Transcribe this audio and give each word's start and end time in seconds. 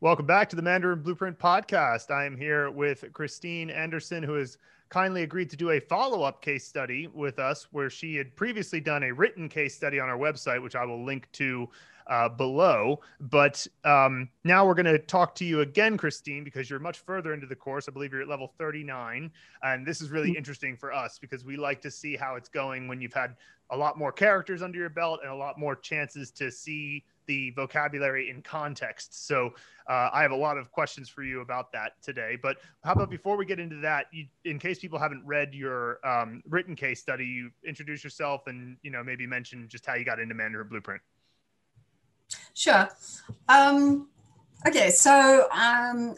Welcome 0.00 0.26
back 0.26 0.48
to 0.50 0.54
the 0.54 0.62
Mandarin 0.62 1.02
Blueprint 1.02 1.40
podcast. 1.40 2.12
I 2.12 2.24
am 2.24 2.36
here 2.36 2.70
with 2.70 3.12
Christine 3.12 3.68
Anderson, 3.68 4.22
who 4.22 4.34
has 4.34 4.56
kindly 4.90 5.24
agreed 5.24 5.50
to 5.50 5.56
do 5.56 5.70
a 5.70 5.80
follow 5.80 6.22
up 6.22 6.40
case 6.40 6.64
study 6.64 7.08
with 7.08 7.40
us, 7.40 7.66
where 7.72 7.90
she 7.90 8.14
had 8.14 8.36
previously 8.36 8.78
done 8.78 9.02
a 9.02 9.10
written 9.10 9.48
case 9.48 9.74
study 9.74 9.98
on 9.98 10.08
our 10.08 10.16
website, 10.16 10.62
which 10.62 10.76
I 10.76 10.84
will 10.84 11.04
link 11.04 11.26
to 11.32 11.68
uh, 12.06 12.28
below. 12.28 13.00
But 13.18 13.66
um, 13.84 14.28
now 14.44 14.64
we're 14.64 14.74
going 14.74 14.86
to 14.86 15.00
talk 15.00 15.34
to 15.34 15.44
you 15.44 15.62
again, 15.62 15.96
Christine, 15.96 16.44
because 16.44 16.70
you're 16.70 16.78
much 16.78 17.00
further 17.00 17.34
into 17.34 17.48
the 17.48 17.56
course. 17.56 17.88
I 17.88 17.92
believe 17.92 18.12
you're 18.12 18.22
at 18.22 18.28
level 18.28 18.52
39. 18.56 19.32
And 19.64 19.84
this 19.84 20.00
is 20.00 20.10
really 20.10 20.28
mm-hmm. 20.28 20.38
interesting 20.38 20.76
for 20.76 20.92
us 20.92 21.18
because 21.18 21.44
we 21.44 21.56
like 21.56 21.82
to 21.82 21.90
see 21.90 22.14
how 22.14 22.36
it's 22.36 22.48
going 22.48 22.86
when 22.86 23.00
you've 23.00 23.12
had 23.12 23.34
a 23.70 23.76
lot 23.76 23.98
more 23.98 24.12
characters 24.12 24.62
under 24.62 24.78
your 24.78 24.88
belt 24.88 25.20
and 25.22 25.30
a 25.30 25.34
lot 25.34 25.58
more 25.58 25.76
chances 25.76 26.30
to 26.32 26.50
see 26.50 27.04
the 27.28 27.50
vocabulary 27.50 28.30
in 28.30 28.42
context. 28.42 29.26
So 29.26 29.50
uh, 29.88 30.08
I 30.12 30.22
have 30.22 30.32
a 30.32 30.36
lot 30.36 30.56
of 30.56 30.72
questions 30.72 31.08
for 31.08 31.22
you 31.22 31.42
about 31.42 31.70
that 31.72 31.92
today. 32.02 32.36
But 32.42 32.56
how 32.82 32.92
about 32.92 33.10
before 33.10 33.36
we 33.36 33.44
get 33.44 33.60
into 33.60 33.76
that, 33.76 34.06
you, 34.10 34.26
in 34.44 34.58
case 34.58 34.78
people 34.78 34.98
haven't 34.98 35.24
read 35.24 35.54
your 35.54 36.04
um, 36.06 36.42
written 36.48 36.74
case 36.74 37.00
study, 37.00 37.26
you 37.26 37.50
introduce 37.64 38.02
yourself 38.02 38.46
and 38.46 38.76
you 38.82 38.90
know 38.90 39.04
maybe 39.04 39.26
mention 39.26 39.68
just 39.68 39.86
how 39.86 39.94
you 39.94 40.04
got 40.04 40.18
into 40.18 40.34
Mandarin 40.34 40.68
Blueprint. 40.68 41.02
Sure. 42.54 42.88
Um, 43.48 44.08
okay, 44.66 44.90
so 44.90 45.48
um, 45.52 46.16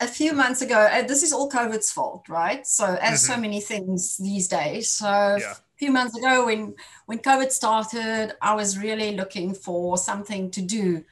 a 0.00 0.06
few 0.06 0.32
months 0.32 0.62
ago, 0.62 0.76
uh, 0.76 1.02
this 1.02 1.22
is 1.22 1.32
all 1.32 1.50
COVID's 1.50 1.90
fault, 1.90 2.28
right? 2.28 2.66
So 2.66 2.84
as 2.84 3.22
mm-hmm. 3.22 3.32
so 3.32 3.40
many 3.40 3.60
things 3.60 4.16
these 4.16 4.46
days. 4.48 4.88
So 4.88 5.38
yeah 5.40 5.54
few 5.76 5.90
months 5.92 6.16
ago 6.16 6.46
when 6.46 6.74
when 7.06 7.18
covid 7.18 7.50
started 7.50 8.32
i 8.40 8.54
was 8.54 8.78
really 8.78 9.14
looking 9.14 9.54
for 9.54 9.96
something 9.96 10.50
to 10.50 10.62
do. 10.62 11.04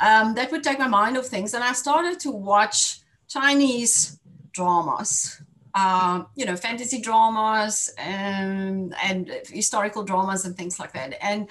Um, 0.00 0.34
that 0.36 0.52
would 0.52 0.62
take 0.62 0.78
my 0.78 0.86
mind 0.86 1.18
off 1.18 1.26
things. 1.26 1.54
And 1.54 1.64
i 1.64 1.72
started 1.72 2.20
to 2.20 2.30
watch 2.30 3.00
chinese 3.28 4.18
dramas 4.52 5.42
um, 5.74 6.26
you 6.34 6.44
know 6.44 6.56
fantasy 6.56 7.00
dramas 7.00 7.92
and, 7.98 8.94
and 9.02 9.30
historical 9.48 10.02
dramas 10.02 10.44
and 10.44 10.56
things 10.56 10.78
like 10.78 10.92
that. 10.92 11.14
And 11.22 11.48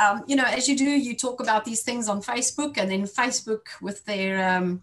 um, 0.00 0.24
you 0.26 0.36
know 0.36 0.44
as 0.44 0.68
you 0.68 0.76
do 0.76 0.84
you 0.84 1.16
talk 1.16 1.40
about 1.40 1.64
these 1.64 1.82
things 1.82 2.08
on 2.08 2.22
facebook 2.22 2.78
and 2.78 2.90
then 2.90 3.04
facebook 3.04 3.66
with 3.82 4.04
their 4.04 4.56
um, 4.56 4.82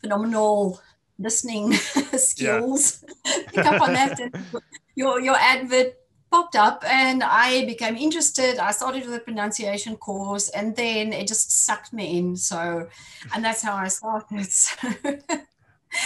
phenomenal 0.00 0.80
listening 1.18 1.72
skills. 2.16 3.04
Pick 3.52 3.66
up 3.66 3.82
on 3.82 3.92
that 3.92 4.20
and 4.20 4.34
your 4.94 5.20
your 5.20 5.36
advert 5.36 5.94
popped 6.30 6.56
up 6.56 6.84
and 6.86 7.22
I 7.22 7.64
became 7.66 7.96
interested. 7.96 8.58
I 8.58 8.72
started 8.72 9.06
with 9.06 9.14
a 9.14 9.20
pronunciation 9.20 9.96
course 9.96 10.48
and 10.50 10.74
then 10.76 11.12
it 11.12 11.26
just 11.26 11.64
sucked 11.64 11.92
me 11.92 12.18
in. 12.18 12.36
So, 12.36 12.88
and 13.34 13.44
that's 13.44 13.62
how 13.62 13.74
I 13.74 13.88
started. 13.88 14.48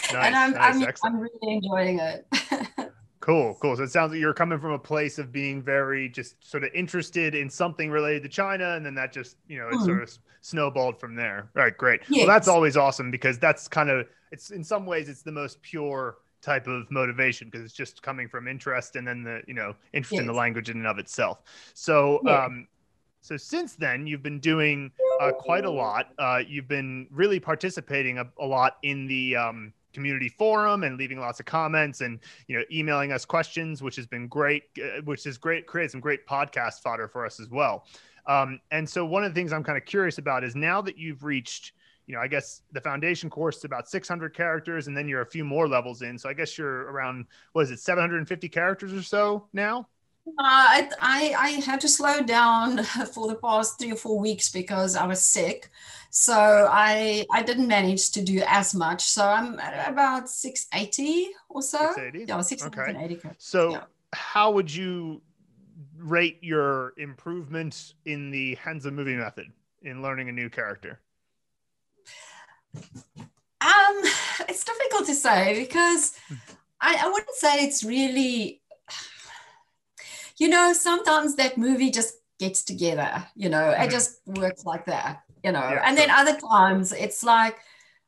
So, 0.05 0.17
nice, 0.17 0.27
and 0.27 0.37
I'm, 0.37 0.79
nice, 0.79 1.01
I'm, 1.03 1.17
I'm 1.17 1.21
really 1.21 1.57
enjoying 1.57 1.99
it. 1.99 2.25
Cool, 3.23 3.57
cool. 3.63 3.77
So 3.77 3.85
it 3.85 3.91
sounds 3.93 4.11
like 4.11 4.21
you're 4.21 4.35
coming 4.35 4.59
from 4.59 4.73
a 4.73 4.79
place 4.79 5.17
of 5.17 5.31
being 5.31 5.63
very 5.63 6.09
just 6.09 6.45
sort 6.45 6.65
of 6.65 6.71
interested 6.75 7.37
in 7.37 7.49
something 7.49 7.89
related 7.89 8.25
to 8.25 8.29
China, 8.29 8.75
and 8.75 8.85
then 8.85 8.97
that 8.97 9.13
just 9.13 9.37
you 9.47 9.61
know 9.61 9.69
it 9.69 9.75
mm. 9.75 9.85
sort 9.85 10.03
of 10.03 10.19
snowballed 10.41 10.99
from 10.99 11.15
there. 11.15 11.49
All 11.57 11.63
right, 11.63 11.77
great. 11.77 12.01
Yes. 12.09 12.19
Well, 12.19 12.27
that's 12.27 12.49
always 12.49 12.77
awesome 12.77 13.13
because 13.13 13.39
that's 13.39 13.69
kind 13.69 13.91
of 13.91 14.09
it's 14.33 14.51
in 14.51 14.65
some 14.65 14.87
ways 14.87 15.09
it's 15.09 15.23
the 15.23 15.31
most 15.31 15.63
pure 15.63 16.17
type 16.43 16.67
of 16.67 16.91
motivation 16.91 17.49
because 17.49 17.65
it's 17.65 17.75
just 17.75 18.03
coming 18.03 18.29
from 18.29 18.49
interest 18.49 18.97
and 18.97 19.07
then 19.07 19.23
the 19.23 19.41
you 19.47 19.55
know 19.55 19.75
interest 19.93 20.15
yes. 20.15 20.21
in 20.21 20.27
the 20.27 20.33
language 20.33 20.69
in 20.69 20.79
and 20.79 20.87
of 20.87 20.99
itself 20.99 21.43
so 21.73 22.21
yeah. 22.25 22.45
um 22.45 22.67
so 23.21 23.37
since 23.37 23.75
then 23.77 24.07
you've 24.07 24.23
been 24.23 24.41
doing 24.41 24.91
uh, 25.21 25.31
quite 25.31 25.65
a 25.65 25.71
lot 25.71 26.09
uh, 26.19 26.41
you've 26.47 26.67
been 26.67 27.07
really 27.11 27.39
participating 27.39 28.19
a, 28.19 28.27
a 28.41 28.45
lot 28.45 28.79
in 28.83 29.07
the 29.07 29.37
um, 29.37 29.73
community 29.93 30.29
forum 30.29 30.83
and 30.83 30.99
leaving 30.99 31.21
lots 31.21 31.39
of 31.39 31.47
comments 31.47 32.01
and 32.01 32.19
you 32.49 32.59
know 32.59 32.65
emailing 32.73 33.13
us 33.13 33.25
questions 33.25 33.81
which 33.81 33.95
has 33.95 34.07
been 34.07 34.27
great 34.27 34.65
uh, 34.83 35.01
which 35.05 35.25
is 35.27 35.39
great 35.39 35.67
create 35.67 35.91
some 35.91 36.01
great 36.01 36.27
podcast 36.27 36.81
fodder 36.81 37.07
for 37.07 37.25
us 37.25 37.39
as 37.39 37.49
well 37.49 37.87
um, 38.27 38.61
and 38.73 38.89
so 38.89 39.05
one 39.05 39.23
of 39.23 39.33
the 39.33 39.35
things 39.35 39.53
i'm 39.53 39.63
kind 39.63 39.79
of 39.79 39.85
curious 39.85 40.19
about 40.19 40.43
is 40.43 40.57
now 40.57 40.83
that 40.83 40.99
you've 40.99 41.23
reached 41.23 41.73
you 42.07 42.15
know, 42.15 42.21
I 42.21 42.27
guess 42.27 42.63
the 42.73 42.81
foundation 42.81 43.31
course 43.31 43.59
is 43.59 43.65
about 43.65 43.89
600 43.89 44.35
characters, 44.35 44.87
and 44.87 44.97
then 44.97 45.09
you're 45.09 45.23
a 45.23 45.27
few 45.27 45.45
more 45.45 45.69
levels 45.69 46.03
in. 46.03 46.19
So 46.19 46.29
I 46.29 46.35
guess 46.35 46.59
you're 46.59 46.91
around 46.91 47.27
what 47.53 47.63
is 47.63 47.71
it, 47.71 47.81
750 47.81 48.49
characters 48.49 48.93
or 48.93 49.03
so 49.03 49.49
now? 49.53 49.89
Uh, 50.27 50.33
I, 50.39 50.89
I, 51.01 51.35
I 51.37 51.51
had 51.61 51.81
to 51.81 51.89
slow 51.89 52.23
down 52.23 52.83
for 53.13 53.29
the 53.29 53.35
past 53.35 53.79
three 53.79 53.93
or 53.93 53.97
four 53.97 54.19
weeks 54.21 54.51
because 54.51 54.95
I 54.95 55.07
was 55.07 55.21
sick. 55.21 55.71
So 56.11 56.69
I 56.71 57.25
I 57.33 57.43
didn't 57.43 57.67
manage 57.67 58.11
to 58.13 58.23
do 58.23 58.43
as 58.47 58.75
much. 58.75 59.03
So 59.03 59.27
I'm 59.27 59.59
at 59.59 59.91
about 59.91 60.29
680 60.29 61.31
or 61.49 61.63
so. 61.63 61.79
680? 61.79 62.27
Yeah, 62.29 62.41
680. 62.41 63.17
Okay. 63.17 63.31
So 63.39 63.73
yeah. 63.73 63.85
how 64.13 64.53
would 64.53 64.73
you 64.73 65.23
rate 65.97 66.39
your 66.43 66.93
improvement 66.99 67.95
in 68.05 68.31
the 68.31 68.57
Hanzi 68.57 68.93
movie 68.93 69.17
method 69.17 69.47
in 69.83 70.03
learning 70.03 70.29
a 70.29 70.33
new 70.33 70.51
character? 70.51 71.01
Um, 72.75 74.03
it's 74.49 74.65
difficult 74.65 75.07
to 75.07 75.15
say 75.15 75.61
because 75.63 76.17
I, 76.81 76.97
I 77.01 77.09
wouldn't 77.09 77.37
say 77.37 77.65
it's 77.65 77.85
really, 77.85 78.61
you 80.39 80.49
know, 80.49 80.73
sometimes 80.73 81.37
that 81.37 81.59
movie 81.59 81.91
just 81.91 82.15
gets 82.39 82.65
together, 82.65 83.25
you 83.37 83.49
know, 83.49 83.59
mm-hmm. 83.59 83.83
it 83.83 83.91
just 83.91 84.21
works 84.27 84.65
like 84.65 84.87
that, 84.87 85.23
you 85.45 85.53
know, 85.53 85.61
yeah, 85.61 85.83
and 85.85 85.97
then 85.97 86.11
other 86.11 86.37
times 86.37 86.93
it's 86.93 87.23
like, 87.23 87.59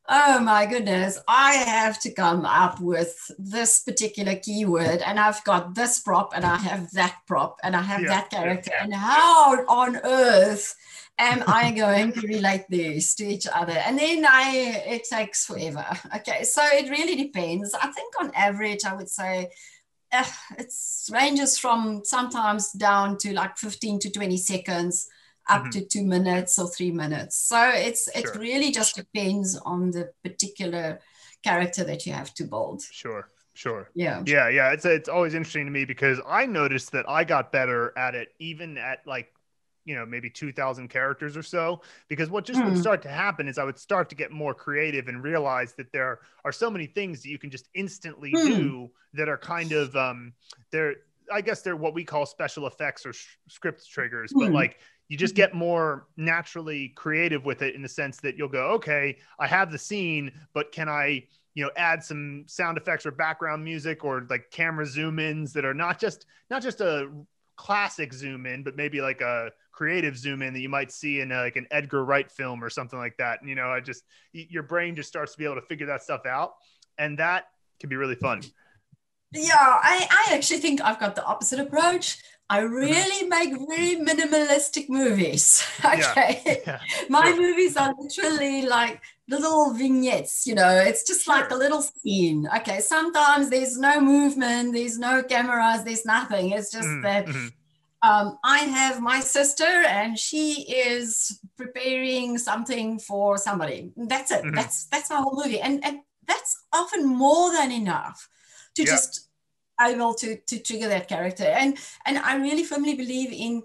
oh 0.08 0.40
my 0.40 0.66
goodness, 0.66 1.18
I 1.26 1.54
have 1.54 1.98
to 2.00 2.10
come 2.10 2.44
up 2.44 2.80
with 2.80 3.30
this 3.38 3.80
particular 3.80 4.36
keyword 4.36 5.00
and 5.00 5.18
I've 5.18 5.42
got 5.44 5.74
this 5.74 6.00
prop 6.00 6.32
and 6.34 6.44
I 6.44 6.56
have 6.56 6.90
that 6.92 7.20
prop 7.26 7.58
and 7.62 7.74
I 7.74 7.82
have 7.82 8.02
yeah, 8.02 8.08
that 8.08 8.30
character. 8.30 8.70
Yeah, 8.74 8.84
and 8.84 8.94
how 8.94 9.64
on 9.66 9.96
earth 9.96 10.74
am 11.18 11.44
I 11.46 11.70
going 11.70 12.12
to 12.12 12.26
relate 12.26 12.66
these 12.68 13.14
to 13.16 13.24
each 13.24 13.46
other? 13.46 13.72
And 13.72 13.98
then 13.98 14.26
I 14.26 14.82
it 14.86 15.04
takes 15.04 15.46
forever. 15.46 15.86
Okay, 16.16 16.44
so 16.44 16.62
it 16.64 16.90
really 16.90 17.16
depends. 17.16 17.74
I 17.74 17.88
think 17.88 18.14
on 18.20 18.30
average, 18.34 18.84
I 18.84 18.94
would 18.94 19.08
say 19.08 19.50
uh, 20.12 20.24
it 20.58 20.72
ranges 21.10 21.58
from 21.58 22.02
sometimes 22.04 22.72
down 22.72 23.16
to 23.18 23.32
like 23.32 23.56
15 23.56 24.00
to 24.00 24.10
20 24.10 24.36
seconds 24.36 25.08
up 25.48 25.62
mm-hmm. 25.62 25.70
to 25.70 25.84
two 25.84 26.04
minutes 26.04 26.58
or 26.58 26.68
three 26.68 26.90
minutes. 26.90 27.36
So 27.36 27.70
it's 27.74 28.08
it 28.08 28.22
sure. 28.22 28.38
really 28.38 28.70
just 28.70 28.96
depends 28.96 29.56
on 29.56 29.90
the 29.90 30.10
particular 30.22 31.00
character 31.42 31.84
that 31.84 32.06
you 32.06 32.12
have 32.12 32.32
to 32.34 32.44
build. 32.44 32.82
Sure. 32.82 33.28
Sure. 33.54 33.88
Yeah. 33.94 34.22
Yeah. 34.26 34.48
Yeah. 34.48 34.72
It's 34.72 34.84
it's 34.84 35.08
always 35.08 35.34
interesting 35.34 35.66
to 35.66 35.70
me 35.70 35.84
because 35.84 36.20
I 36.26 36.46
noticed 36.46 36.92
that 36.92 37.08
I 37.08 37.24
got 37.24 37.52
better 37.52 37.96
at 37.96 38.14
it 38.14 38.28
even 38.38 38.76
at 38.78 39.06
like 39.06 39.28
you 39.84 39.94
know 39.94 40.06
maybe 40.06 40.30
2000 40.30 40.88
characters 40.88 41.36
or 41.36 41.42
so 41.42 41.80
because 42.08 42.30
what 42.30 42.44
just 42.44 42.60
mm. 42.60 42.64
would 42.64 42.78
start 42.78 43.02
to 43.02 43.08
happen 43.08 43.46
is 43.48 43.58
i 43.58 43.64
would 43.64 43.78
start 43.78 44.08
to 44.08 44.14
get 44.14 44.30
more 44.30 44.54
creative 44.54 45.08
and 45.08 45.22
realize 45.22 45.74
that 45.74 45.92
there 45.92 46.20
are 46.44 46.52
so 46.52 46.70
many 46.70 46.86
things 46.86 47.22
that 47.22 47.28
you 47.28 47.38
can 47.38 47.50
just 47.50 47.68
instantly 47.74 48.32
mm. 48.32 48.46
do 48.46 48.90
that 49.12 49.28
are 49.28 49.38
kind 49.38 49.72
of 49.72 49.94
um 49.94 50.32
they're 50.70 50.94
i 51.32 51.40
guess 51.40 51.62
they're 51.62 51.76
what 51.76 51.94
we 51.94 52.04
call 52.04 52.26
special 52.26 52.66
effects 52.66 53.04
or 53.04 53.12
sh- 53.12 53.36
script 53.48 53.88
triggers 53.90 54.32
but 54.34 54.48
hmm. 54.48 54.54
like 54.54 54.78
you 55.08 55.16
just 55.16 55.34
get 55.34 55.54
more 55.54 56.06
naturally 56.16 56.88
creative 56.90 57.44
with 57.44 57.62
it 57.62 57.74
in 57.74 57.82
the 57.82 57.88
sense 57.88 58.18
that 58.18 58.36
you'll 58.36 58.48
go 58.48 58.70
okay 58.70 59.16
i 59.38 59.46
have 59.46 59.70
the 59.70 59.78
scene 59.78 60.30
but 60.52 60.72
can 60.72 60.88
i 60.88 61.22
you 61.54 61.64
know 61.64 61.70
add 61.76 62.02
some 62.02 62.44
sound 62.46 62.76
effects 62.78 63.06
or 63.06 63.10
background 63.10 63.62
music 63.62 64.04
or 64.04 64.26
like 64.30 64.50
camera 64.50 64.86
zoom 64.86 65.18
ins 65.18 65.52
that 65.52 65.64
are 65.64 65.74
not 65.74 65.98
just 65.98 66.26
not 66.50 66.62
just 66.62 66.80
a 66.80 67.10
classic 67.56 68.12
zoom 68.12 68.46
in 68.46 68.62
but 68.62 68.76
maybe 68.76 69.00
like 69.00 69.20
a 69.20 69.50
creative 69.74 70.16
zoom 70.16 70.40
in 70.40 70.54
that 70.54 70.60
you 70.60 70.68
might 70.68 70.92
see 70.92 71.20
in 71.20 71.32
a, 71.32 71.36
like 71.36 71.56
an 71.56 71.66
Edgar 71.70 72.04
Wright 72.04 72.30
film 72.30 72.62
or 72.62 72.70
something 72.70 72.98
like 72.98 73.16
that. 73.16 73.40
And, 73.40 73.48
you 73.48 73.56
know, 73.56 73.68
I 73.68 73.80
just 73.80 74.04
your 74.32 74.62
brain 74.62 74.94
just 74.94 75.08
starts 75.08 75.32
to 75.32 75.38
be 75.38 75.44
able 75.44 75.56
to 75.56 75.62
figure 75.62 75.86
that 75.86 76.02
stuff 76.02 76.26
out, 76.26 76.54
and 76.96 77.18
that 77.18 77.48
can 77.80 77.90
be 77.90 77.96
really 77.96 78.14
fun. 78.14 78.42
Yeah, 79.34 79.54
I, 79.56 80.06
I 80.10 80.34
actually 80.34 80.58
think 80.58 80.80
I've 80.80 81.00
got 81.00 81.14
the 81.14 81.24
opposite 81.24 81.60
approach. 81.60 82.18
I 82.50 82.60
really 82.60 83.26
make 83.28 83.50
very 83.50 83.96
minimalistic 83.96 84.88
movies. 84.88 85.64
Okay. 85.84 86.42
Yeah. 86.66 86.78
Yeah. 86.80 86.80
My 87.08 87.24
sure. 87.24 87.36
movies 87.36 87.76
are 87.76 87.94
literally 87.98 88.62
like 88.62 89.00
little 89.28 89.72
vignettes, 89.72 90.46
you 90.46 90.54
know, 90.54 90.70
it's 90.70 91.06
just 91.06 91.26
like 91.26 91.50
a 91.50 91.54
little 91.54 91.82
scene. 91.82 92.48
Okay. 92.58 92.80
Sometimes 92.80 93.50
there's 93.50 93.78
no 93.78 94.00
movement, 94.00 94.74
there's 94.74 94.98
no 94.98 95.22
cameras, 95.22 95.84
there's 95.84 96.04
nothing. 96.04 96.50
It's 96.50 96.70
just 96.70 96.88
mm-hmm. 96.88 97.02
that 97.02 97.52
um, 98.04 98.38
I 98.44 98.58
have 98.58 99.00
my 99.00 99.20
sister, 99.20 99.64
and 99.64 100.18
she 100.18 100.62
is 100.70 101.40
preparing 101.56 102.36
something 102.36 102.98
for 102.98 103.38
somebody. 103.38 103.92
That's 103.96 104.30
it. 104.30 104.42
Mm-hmm. 104.42 104.54
That's 104.54 104.84
that's 104.86 105.08
my 105.08 105.16
whole 105.16 105.42
movie, 105.42 105.60
and 105.60 105.82
and 105.82 106.00
that's 106.28 106.54
often 106.72 107.06
more 107.06 107.50
than 107.52 107.72
enough 107.72 108.28
to 108.74 108.82
yeah. 108.82 108.90
just 108.90 109.23
able 109.80 110.14
to 110.14 110.36
to 110.36 110.58
trigger 110.58 110.88
that 110.88 111.08
character. 111.08 111.44
And 111.44 111.78
and 112.06 112.18
I 112.18 112.36
really 112.36 112.64
firmly 112.64 112.94
believe 112.94 113.32
in 113.32 113.62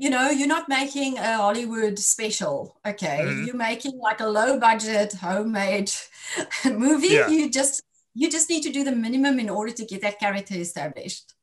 you 0.00 0.08
know, 0.08 0.30
you're 0.30 0.48
not 0.48 0.66
making 0.66 1.18
a 1.18 1.36
Hollywood 1.36 1.98
special, 1.98 2.80
okay? 2.86 3.20
Mm-hmm. 3.22 3.44
You're 3.44 3.56
making 3.56 3.98
like 3.98 4.20
a 4.20 4.26
low 4.26 4.58
budget 4.58 5.12
homemade 5.12 5.92
movie. 6.64 7.08
Yeah. 7.08 7.28
You 7.28 7.50
just 7.50 7.82
you 8.14 8.30
just 8.30 8.48
need 8.48 8.62
to 8.62 8.72
do 8.72 8.82
the 8.82 8.92
minimum 8.92 9.38
in 9.38 9.50
order 9.50 9.72
to 9.72 9.84
get 9.84 10.00
that 10.00 10.18
character 10.18 10.54
established. 10.54 11.34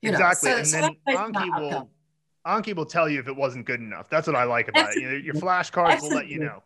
You 0.00 0.10
exactly, 0.10 0.50
so, 0.50 0.56
and 0.56 0.66
so 0.66 0.80
then 0.80 0.96
Anki 1.08 1.60
will 1.60 1.90
Anki 2.46 2.74
will 2.74 2.86
tell 2.86 3.08
you 3.08 3.20
if 3.20 3.28
it 3.28 3.36
wasn't 3.36 3.66
good 3.66 3.80
enough. 3.80 4.08
That's 4.08 4.26
what 4.26 4.36
I 4.36 4.44
like 4.44 4.68
about 4.68 4.88
Absolutely. 4.88 5.16
it. 5.16 5.24
You 5.24 5.32
know, 5.32 5.34
your 5.34 5.42
flashcards 5.42 6.00
will 6.00 6.10
let 6.16 6.28
you 6.28 6.38
know. 6.38 6.62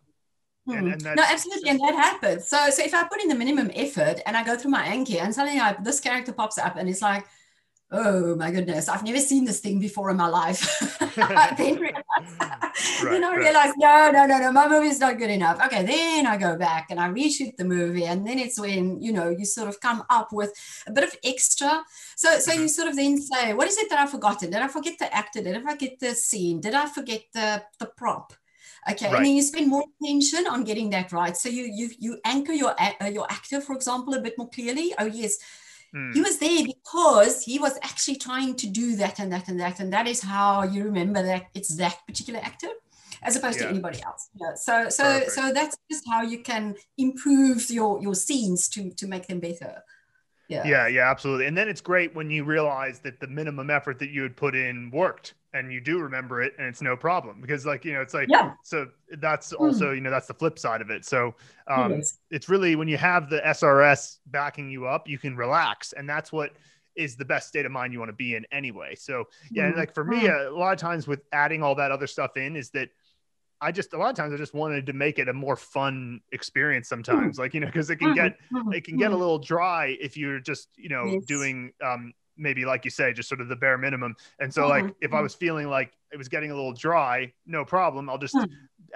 And, 0.72 0.86
hmm. 0.86 1.06
and 1.06 1.16
no, 1.16 1.22
absolutely, 1.26 1.70
and 1.70 1.80
that 1.80 1.94
happens. 1.94 2.48
So, 2.48 2.70
so 2.70 2.84
if 2.84 2.94
I 2.94 3.04
put 3.04 3.22
in 3.22 3.28
the 3.28 3.34
minimum 3.34 3.70
effort 3.74 4.20
and 4.26 4.36
I 4.36 4.44
go 4.44 4.56
through 4.56 4.70
my 4.70 4.86
Anki, 4.86 5.20
and 5.20 5.34
suddenly 5.34 5.60
I, 5.60 5.76
this 5.82 6.00
character 6.00 6.32
pops 6.32 6.58
up, 6.58 6.76
and 6.76 6.88
it's 6.88 7.02
like, 7.02 7.24
oh 7.92 8.36
my 8.36 8.50
goodness, 8.50 8.88
I've 8.88 9.02
never 9.02 9.18
seen 9.18 9.44
this 9.44 9.60
thing 9.60 9.80
before 9.80 10.10
in 10.10 10.16
my 10.16 10.28
life. 10.28 10.60
then, 11.16 11.76
realize, 11.76 12.04
right, 12.38 12.70
then 13.02 13.24
I 13.24 13.34
realize, 13.34 13.72
no, 13.76 14.10
no, 14.12 14.26
no, 14.26 14.38
no, 14.38 14.52
my 14.52 14.68
movie 14.68 14.88
is 14.88 15.00
not 15.00 15.18
good 15.18 15.30
enough. 15.30 15.60
Okay, 15.66 15.84
then 15.84 16.26
I 16.26 16.36
go 16.36 16.56
back 16.56 16.86
and 16.90 17.00
I 17.00 17.08
reshoot 17.08 17.56
the 17.56 17.64
movie, 17.64 18.04
and 18.04 18.26
then 18.26 18.38
it's 18.38 18.60
when 18.60 19.00
you 19.00 19.12
know 19.12 19.28
you 19.28 19.44
sort 19.44 19.68
of 19.68 19.80
come 19.80 20.04
up 20.10 20.32
with 20.32 20.52
a 20.86 20.92
bit 20.92 21.04
of 21.04 21.14
extra. 21.24 21.82
So, 22.16 22.38
so 22.38 22.52
you 22.52 22.60
mm-hmm. 22.60 22.66
sort 22.68 22.88
of 22.88 22.96
then 22.96 23.20
say, 23.20 23.54
what 23.54 23.68
is 23.68 23.76
it 23.76 23.90
that 23.90 23.98
I've 23.98 24.10
forgotten? 24.10 24.50
Did 24.50 24.62
I 24.62 24.68
forget 24.68 24.98
the 24.98 25.12
actor? 25.14 25.42
Did 25.42 25.56
I 25.56 25.72
forget 25.72 25.98
the 25.98 26.14
scene? 26.14 26.60
Did 26.60 26.74
I 26.74 26.86
forget 26.86 27.22
the 27.32 27.62
the 27.78 27.86
prop? 27.86 28.32
Okay, 28.90 29.06
right. 29.06 29.16
and 29.16 29.26
then 29.26 29.34
you 29.34 29.42
spend 29.42 29.68
more 29.68 29.84
attention 30.00 30.46
on 30.46 30.64
getting 30.64 30.90
that 30.90 31.12
right. 31.12 31.36
So 31.36 31.48
you 31.48 31.64
you 31.64 31.90
you 31.98 32.18
anchor 32.24 32.52
your 32.52 32.74
uh, 32.80 33.06
your 33.06 33.26
actor, 33.30 33.60
for 33.60 33.74
example, 33.74 34.14
a 34.14 34.20
bit 34.20 34.38
more 34.38 34.48
clearly. 34.48 34.94
Oh 34.98 35.06
yes, 35.06 35.38
Mm. 35.94 36.14
He 36.14 36.20
was 36.20 36.38
there 36.38 36.64
because 36.64 37.42
he 37.42 37.58
was 37.58 37.76
actually 37.82 38.16
trying 38.16 38.54
to 38.56 38.68
do 38.68 38.96
that 38.96 39.18
and 39.18 39.32
that 39.32 39.48
and 39.48 39.58
that. 39.60 39.80
And 39.80 39.92
that 39.92 40.06
is 40.06 40.22
how 40.22 40.62
you 40.62 40.84
remember 40.84 41.22
that 41.22 41.46
it's 41.54 41.76
that 41.76 41.98
particular 42.06 42.40
actor 42.40 42.68
as 43.22 43.36
opposed 43.36 43.58
yeah. 43.58 43.64
to 43.64 43.70
anybody 43.70 44.00
else. 44.02 44.28
Yeah. 44.34 44.54
So 44.54 44.88
so 44.88 45.02
Perfect. 45.04 45.32
so 45.32 45.52
that's 45.52 45.76
just 45.90 46.04
how 46.08 46.22
you 46.22 46.42
can 46.42 46.76
improve 46.96 47.70
your 47.70 48.00
your 48.00 48.14
scenes 48.14 48.68
to 48.70 48.90
to 48.90 49.06
make 49.06 49.26
them 49.26 49.40
better. 49.40 49.82
Yeah. 50.50 50.66
Yeah, 50.66 50.88
yeah, 50.88 51.10
absolutely. 51.10 51.46
And 51.46 51.56
then 51.56 51.68
it's 51.68 51.80
great 51.80 52.14
when 52.14 52.28
you 52.28 52.42
realize 52.42 52.98
that 53.00 53.20
the 53.20 53.28
minimum 53.28 53.70
effort 53.70 54.00
that 54.00 54.10
you 54.10 54.22
had 54.22 54.36
put 54.36 54.56
in 54.56 54.90
worked 54.90 55.34
and 55.52 55.72
you 55.72 55.80
do 55.80 55.98
remember 55.98 56.42
it 56.42 56.54
and 56.58 56.66
it's 56.66 56.82
no 56.82 56.96
problem 56.96 57.40
because 57.40 57.66
like 57.66 57.84
you 57.84 57.92
know 57.92 58.00
it's 58.00 58.14
like 58.14 58.28
yeah. 58.28 58.52
so 58.62 58.86
that's 59.18 59.50
hmm. 59.50 59.64
also 59.64 59.86
mm. 59.86 59.96
you 59.96 60.00
know 60.00 60.10
that's 60.10 60.28
the 60.28 60.34
flip 60.34 60.58
side 60.58 60.80
of 60.80 60.90
it 60.90 61.04
so 61.04 61.34
um 61.66 61.94
it 61.94 62.06
it's 62.30 62.48
really 62.48 62.76
when 62.76 62.86
you 62.86 62.96
have 62.96 63.28
the 63.28 63.40
srs 63.40 64.18
backing 64.26 64.70
you 64.70 64.86
up 64.86 65.08
you 65.08 65.18
can 65.18 65.36
relax 65.36 65.92
and 65.92 66.08
that's 66.08 66.30
what 66.30 66.52
is 66.94 67.16
the 67.16 67.24
best 67.24 67.48
state 67.48 67.66
of 67.66 67.72
mind 67.72 67.92
you 67.92 67.98
want 67.98 68.08
to 68.08 68.14
be 68.14 68.36
in 68.36 68.44
anyway 68.52 68.94
so 68.94 69.24
yeah 69.50 69.68
mm-hmm. 69.68 69.78
like 69.78 69.92
for 69.92 70.04
me 70.04 70.20
hmm. 70.20 70.26
a 70.26 70.50
lot 70.50 70.72
of 70.72 70.78
times 70.78 71.08
with 71.08 71.20
adding 71.32 71.62
all 71.62 71.74
that 71.74 71.90
other 71.90 72.06
stuff 72.06 72.36
in 72.36 72.54
is 72.54 72.70
that 72.70 72.90
I 73.60 73.72
just 73.72 73.92
a 73.92 73.98
lot 73.98 74.10
of 74.10 74.16
times 74.16 74.32
I 74.32 74.36
just 74.36 74.54
wanted 74.54 74.86
to 74.86 74.92
make 74.92 75.18
it 75.18 75.28
a 75.28 75.32
more 75.32 75.56
fun 75.56 76.20
experience 76.32 76.88
sometimes 76.88 77.38
like 77.38 77.54
you 77.54 77.60
know 77.60 77.66
because 77.66 77.90
it 77.90 77.96
can 77.96 78.14
get 78.14 78.36
it 78.72 78.84
can 78.84 78.96
get 78.96 79.12
a 79.12 79.16
little 79.16 79.38
dry 79.38 79.96
if 80.00 80.16
you're 80.16 80.40
just 80.40 80.68
you 80.76 80.88
know 80.88 81.04
yes. 81.04 81.24
doing 81.26 81.72
um 81.84 82.12
maybe 82.40 82.64
like 82.64 82.84
you 82.84 82.90
say 82.90 83.12
just 83.12 83.28
sort 83.28 83.40
of 83.40 83.48
the 83.48 83.56
bare 83.56 83.78
minimum. 83.78 84.16
And 84.40 84.52
so 84.52 84.66
like 84.66 84.84
mm-hmm. 84.84 84.92
if 85.02 85.12
i 85.12 85.16
mm-hmm. 85.16 85.24
was 85.24 85.34
feeling 85.34 85.68
like 85.68 85.92
it 86.12 86.16
was 86.16 86.28
getting 86.28 86.50
a 86.50 86.54
little 86.54 86.72
dry 86.72 87.32
no 87.46 87.64
problem. 87.64 88.08
I'll 88.08 88.18
just 88.18 88.36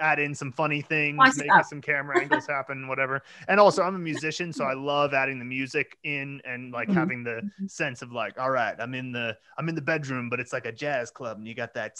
add 0.01 0.19
in 0.19 0.35
some 0.35 0.51
funny 0.51 0.81
things 0.81 1.17
make 1.37 1.65
some 1.65 1.79
camera 1.79 2.19
angles 2.21 2.47
happen 2.47 2.87
whatever. 2.87 3.21
And 3.47 3.59
also 3.59 3.83
i'm 3.83 3.95
a 3.95 3.99
musician 3.99 4.51
so 4.51 4.65
i 4.65 4.73
love 4.73 5.13
adding 5.13 5.39
the 5.39 5.45
music 5.45 5.97
in 6.03 6.41
and 6.43 6.73
like 6.73 6.89
mm-hmm. 6.89 6.97
having 6.97 7.23
the 7.23 7.49
sense 7.67 8.01
of 8.01 8.11
like 8.11 8.37
all 8.37 8.49
right 8.49 8.75
i'm 8.79 8.93
in 8.93 9.13
the 9.13 9.37
i'm 9.57 9.69
in 9.69 9.75
the 9.75 9.81
bedroom 9.81 10.29
but 10.29 10.39
it's 10.41 10.51
like 10.51 10.65
a 10.65 10.71
jazz 10.71 11.11
club 11.11 11.37
and 11.37 11.47
you 11.47 11.53
got 11.53 11.73
that 11.73 11.97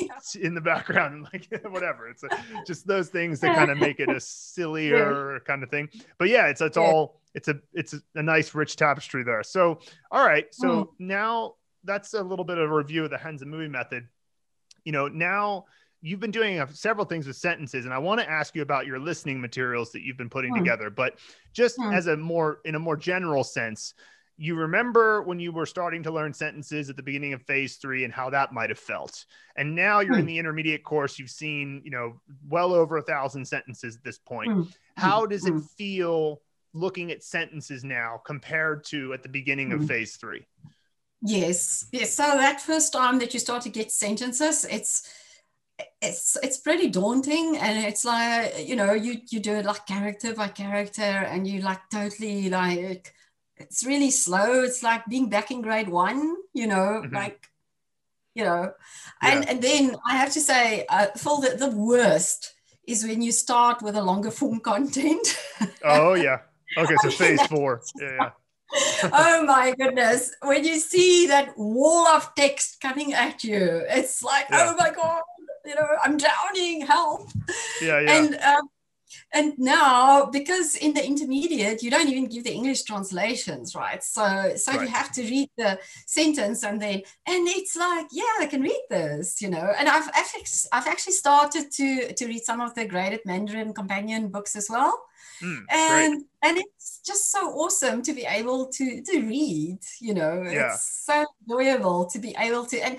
in 0.40 0.54
the 0.54 0.60
background 0.60 1.14
and 1.14 1.28
like 1.32 1.48
whatever 1.72 2.08
it's 2.08 2.22
a, 2.22 2.28
just 2.66 2.86
those 2.86 3.08
things 3.08 3.40
that 3.40 3.54
kind 3.54 3.70
of 3.70 3.78
make 3.78 4.00
it 4.00 4.08
a 4.08 4.20
sillier 4.20 5.34
yeah. 5.34 5.38
kind 5.40 5.62
of 5.62 5.70
thing 5.70 5.88
but 6.18 6.28
yeah 6.28 6.46
it's 6.46 6.60
it's 6.60 6.76
yeah. 6.76 6.82
all 6.82 7.20
it's 7.34 7.48
a 7.48 7.58
it's 7.72 7.94
a, 8.14 8.22
nice 8.22 8.54
rich 8.54 8.76
tapestry 8.76 9.22
there. 9.22 9.42
So 9.42 9.80
all 10.10 10.26
right, 10.26 10.46
so 10.52 10.68
mm. 10.68 10.88
now 10.98 11.54
that's 11.84 12.14
a 12.14 12.22
little 12.22 12.44
bit 12.44 12.58
of 12.58 12.70
a 12.70 12.74
review 12.74 13.04
of 13.04 13.10
the 13.10 13.16
Hanzi 13.16 13.46
movie 13.46 13.68
method. 13.68 14.06
You 14.84 14.92
know, 14.92 15.08
now 15.08 15.66
you've 16.02 16.20
been 16.20 16.30
doing 16.30 16.64
several 16.72 17.04
things 17.04 17.26
with 17.26 17.36
sentences 17.36 17.84
and 17.84 17.92
i 17.92 17.98
want 17.98 18.18
to 18.18 18.26
ask 18.26 18.54
you 18.54 18.62
about 18.62 18.86
your 18.86 18.98
listening 18.98 19.38
materials 19.38 19.92
that 19.92 20.00
you've 20.00 20.16
been 20.16 20.30
putting 20.30 20.54
mm. 20.54 20.56
together 20.56 20.88
but 20.88 21.18
just 21.52 21.76
mm. 21.76 21.94
as 21.94 22.06
a 22.06 22.16
more 22.16 22.60
in 22.64 22.74
a 22.74 22.78
more 22.78 22.96
general 22.96 23.44
sense 23.44 23.92
you 24.42 24.54
remember 24.54 25.20
when 25.22 25.38
you 25.38 25.52
were 25.52 25.66
starting 25.66 26.02
to 26.02 26.10
learn 26.10 26.32
sentences 26.32 26.88
at 26.88 26.96
the 26.96 27.02
beginning 27.02 27.34
of 27.34 27.42
phase 27.42 27.76
three 27.76 28.04
and 28.04 28.12
how 28.12 28.30
that 28.30 28.52
might 28.52 28.70
have 28.70 28.78
felt 28.78 29.26
and 29.56 29.74
now 29.74 30.00
you're 30.00 30.14
mm. 30.14 30.20
in 30.20 30.26
the 30.26 30.38
intermediate 30.38 30.82
course 30.82 31.18
you've 31.18 31.30
seen 31.30 31.82
you 31.84 31.90
know 31.90 32.18
well 32.48 32.72
over 32.72 32.96
a 32.96 33.02
thousand 33.02 33.44
sentences 33.44 33.96
at 33.96 34.02
this 34.02 34.18
point 34.18 34.50
hmm. 34.50 34.62
how 34.96 35.26
does 35.26 35.46
it 35.46 35.52
hmm. 35.52 35.58
feel 35.58 36.40
looking 36.72 37.10
at 37.10 37.22
sentences 37.22 37.84
now 37.84 38.20
compared 38.24 38.84
to 38.84 39.12
at 39.12 39.22
the 39.22 39.28
beginning 39.28 39.72
of 39.72 39.80
mm. 39.80 39.88
phase 39.88 40.16
three? 40.16 40.46
Yes, 41.22 41.86
yes. 41.92 42.14
So 42.14 42.22
that 42.22 42.60
first 42.60 42.92
time 42.92 43.18
that 43.18 43.34
you 43.34 43.40
start 43.40 43.62
to 43.62 43.68
get 43.68 43.92
sentences, 43.92 44.64
it's 44.70 45.12
it's 46.00 46.36
it's 46.42 46.58
pretty 46.58 46.88
daunting, 46.88 47.56
and 47.56 47.84
it's 47.84 48.04
like 48.04 48.66
you 48.66 48.76
know 48.76 48.92
you 48.92 49.20
you 49.30 49.40
do 49.40 49.52
it 49.56 49.66
like 49.66 49.86
character 49.86 50.34
by 50.34 50.48
character, 50.48 51.02
and 51.02 51.46
you 51.46 51.60
like 51.60 51.80
totally 51.90 52.48
like 52.48 53.12
it's 53.60 53.84
really 53.84 54.10
slow. 54.10 54.62
It's 54.62 54.82
like 54.82 55.06
being 55.06 55.28
back 55.28 55.50
in 55.50 55.62
grade 55.62 55.88
one, 55.88 56.36
you 56.52 56.66
know, 56.66 57.02
mm-hmm. 57.02 57.14
like 57.14 57.46
you 58.34 58.44
know, 58.44 58.72
and 59.22 59.44
yeah. 59.44 59.50
and 59.50 59.62
then 59.62 59.96
I 60.06 60.16
have 60.16 60.32
to 60.32 60.40
say, 60.40 60.86
uh, 60.88 61.06
for 61.16 61.40
the 61.40 61.56
the 61.56 61.70
worst 61.70 62.54
is 62.86 63.04
when 63.04 63.22
you 63.22 63.32
start 63.32 63.82
with 63.82 63.96
a 63.96 64.02
longer 64.02 64.30
form 64.30 64.60
content. 64.72 65.38
oh 65.84 66.14
yeah 66.14 66.38
Okay, 66.76 66.94
so 67.02 67.10
phase 67.22 67.44
four. 67.46 67.82
Yeah, 68.00 68.30
yeah. 69.02 69.10
oh 69.12 69.44
my 69.46 69.74
goodness. 69.76 70.32
When 70.42 70.64
you 70.64 70.78
see 70.78 71.26
that 71.26 71.58
wall 71.58 72.06
of 72.06 72.32
text 72.36 72.80
coming 72.80 73.12
at 73.12 73.42
you, 73.42 73.82
it's 73.88 74.22
like, 74.22 74.46
yeah. 74.48 74.70
oh 74.70 74.76
my 74.78 74.90
God, 74.90 75.22
you 75.64 75.74
know, 75.74 75.88
I'm 76.00 76.16
drowning, 76.16 76.86
help. 76.86 77.30
Yeah, 77.82 77.98
yeah. 77.98 78.16
And 78.16 78.34
um, 78.36 78.68
and 79.32 79.52
now 79.58 80.26
because 80.26 80.76
in 80.76 80.92
the 80.94 81.04
intermediate 81.04 81.82
you 81.82 81.90
don't 81.90 82.08
even 82.08 82.26
give 82.26 82.44
the 82.44 82.52
english 82.52 82.82
translations 82.82 83.74
right 83.74 84.02
so 84.02 84.52
so 84.56 84.72
right. 84.72 84.82
you 84.82 84.88
have 84.88 85.12
to 85.12 85.22
read 85.22 85.48
the 85.56 85.78
sentence 86.06 86.62
and 86.62 86.80
then 86.80 87.02
and 87.26 87.48
it's 87.48 87.76
like 87.76 88.06
yeah 88.12 88.34
i 88.38 88.46
can 88.46 88.62
read 88.62 88.82
this 88.90 89.40
you 89.40 89.48
know 89.48 89.72
and 89.78 89.88
i've 89.88 90.08
i've 90.72 90.86
actually 90.86 91.12
started 91.12 91.70
to 91.70 92.12
to 92.14 92.26
read 92.26 92.42
some 92.42 92.60
of 92.60 92.74
the 92.74 92.84
graded 92.84 93.20
mandarin 93.24 93.72
companion 93.72 94.28
books 94.28 94.56
as 94.56 94.68
well 94.68 94.92
mm, 95.42 95.60
and 95.70 96.14
great. 96.14 96.26
and 96.42 96.58
it's 96.58 97.00
just 97.04 97.30
so 97.30 97.50
awesome 97.50 98.02
to 98.02 98.12
be 98.12 98.24
able 98.24 98.66
to 98.66 99.02
to 99.02 99.20
read 99.20 99.78
you 100.00 100.14
know 100.14 100.42
yeah. 100.42 100.72
it's 100.74 101.04
so 101.04 101.24
enjoyable 101.42 102.06
to 102.06 102.18
be 102.18 102.34
able 102.38 102.64
to 102.64 102.78
and 102.80 102.98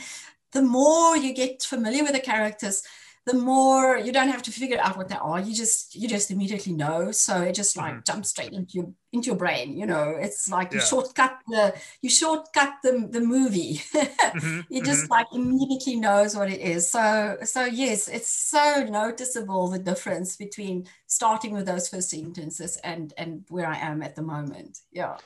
the 0.51 0.61
more 0.61 1.15
you 1.15 1.33
get 1.33 1.63
familiar 1.63 2.03
with 2.03 2.13
the 2.13 2.19
characters 2.19 2.83
the 3.25 3.33
more 3.35 3.97
you 3.97 4.11
don't 4.11 4.29
have 4.29 4.41
to 4.41 4.51
figure 4.51 4.79
out 4.79 4.97
what 4.97 5.07
they 5.07 5.15
are 5.15 5.39
you 5.39 5.53
just 5.53 5.95
you 5.95 6.07
just 6.07 6.31
immediately 6.31 6.73
know 6.73 7.11
so 7.11 7.41
it 7.41 7.53
just 7.53 7.77
like 7.77 7.93
mm-hmm. 7.93 8.01
jumps 8.05 8.29
straight 8.29 8.51
into 8.51 8.73
your 8.73 8.93
into 9.13 9.27
your 9.27 9.35
brain 9.35 9.77
you 9.77 9.85
know 9.85 10.15
it's 10.19 10.49
like 10.49 10.71
yeah. 10.71 10.79
you 10.79 10.85
shortcut 10.85 11.37
the 11.47 11.73
you 12.01 12.09
shortcut 12.09 12.73
the, 12.83 13.07
the 13.11 13.21
movie 13.21 13.75
mm-hmm. 13.93 14.61
you 14.69 14.81
just 14.81 15.03
mm-hmm. 15.03 15.11
like 15.11 15.27
immediately 15.33 15.95
knows 15.95 16.35
what 16.35 16.51
it 16.51 16.59
is 16.59 16.89
so 16.89 17.37
so 17.43 17.65
yes 17.65 18.07
it's 18.07 18.29
so 18.29 18.87
noticeable 18.89 19.67
the 19.67 19.79
difference 19.79 20.35
between 20.35 20.87
starting 21.05 21.53
with 21.53 21.65
those 21.65 21.87
first 21.87 22.09
sentences 22.09 22.77
and 22.77 23.13
and 23.17 23.45
where 23.49 23.67
i 23.67 23.77
am 23.77 24.01
at 24.01 24.15
the 24.15 24.21
moment 24.21 24.79
yeah 24.91 25.17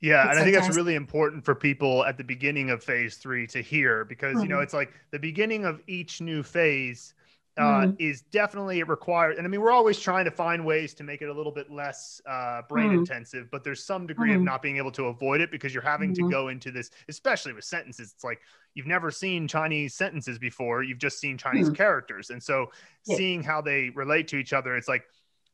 yeah, 0.00 0.22
it's 0.22 0.30
and 0.30 0.38
I 0.38 0.44
think 0.44 0.56
that's 0.56 0.76
really 0.76 0.94
important 0.94 1.44
for 1.44 1.56
people 1.56 2.04
at 2.04 2.16
the 2.16 2.22
beginning 2.22 2.70
of 2.70 2.84
phase 2.84 3.16
three 3.16 3.48
to 3.48 3.60
hear 3.60 4.04
because 4.04 4.34
mm-hmm. 4.34 4.42
you 4.42 4.48
know 4.48 4.56
mm-hmm. 4.56 4.62
it's 4.62 4.74
like 4.74 4.92
the 5.10 5.18
beginning 5.18 5.64
of 5.64 5.80
each 5.88 6.20
new 6.20 6.42
phase 6.42 7.14
uh, 7.58 7.62
mm. 7.62 7.96
is 7.98 8.22
definitely 8.22 8.82
required. 8.82 9.36
And 9.36 9.46
I 9.46 9.50
mean, 9.50 9.60
we're 9.60 9.72
always 9.72 9.98
trying 9.98 10.24
to 10.24 10.30
find 10.30 10.64
ways 10.64 10.94
to 10.94 11.04
make 11.04 11.20
it 11.20 11.28
a 11.28 11.32
little 11.32 11.52
bit 11.52 11.70
less 11.70 12.20
uh, 12.26 12.62
brain 12.68 12.90
mm. 12.90 12.98
intensive, 12.98 13.50
but 13.50 13.62
there's 13.62 13.84
some 13.84 14.06
degree 14.06 14.30
mm. 14.30 14.34
of 14.34 14.38
mm-hmm. 14.38 14.46
not 14.46 14.62
being 14.62 14.78
able 14.78 14.92
to 14.92 15.06
avoid 15.06 15.40
it 15.40 15.50
because 15.50 15.74
you're 15.74 15.82
having 15.82 16.14
to 16.14 16.22
mm-hmm. 16.22 16.30
go 16.30 16.48
into 16.48 16.70
this, 16.70 16.90
especially 17.08 17.52
with 17.52 17.64
sentences. 17.64 18.12
It's 18.14 18.24
like 18.24 18.40
you've 18.74 18.86
never 18.86 19.10
seen 19.10 19.46
Chinese 19.46 19.94
sentences 19.94 20.38
before, 20.38 20.82
you've 20.82 20.98
just 20.98 21.20
seen 21.20 21.36
Chinese 21.36 21.68
mm. 21.68 21.76
characters. 21.76 22.30
And 22.30 22.42
so 22.42 22.70
yeah. 23.06 23.16
seeing 23.16 23.42
how 23.42 23.60
they 23.60 23.90
relate 23.90 24.28
to 24.28 24.36
each 24.36 24.54
other, 24.54 24.74
it's 24.76 24.88
like, 24.88 25.04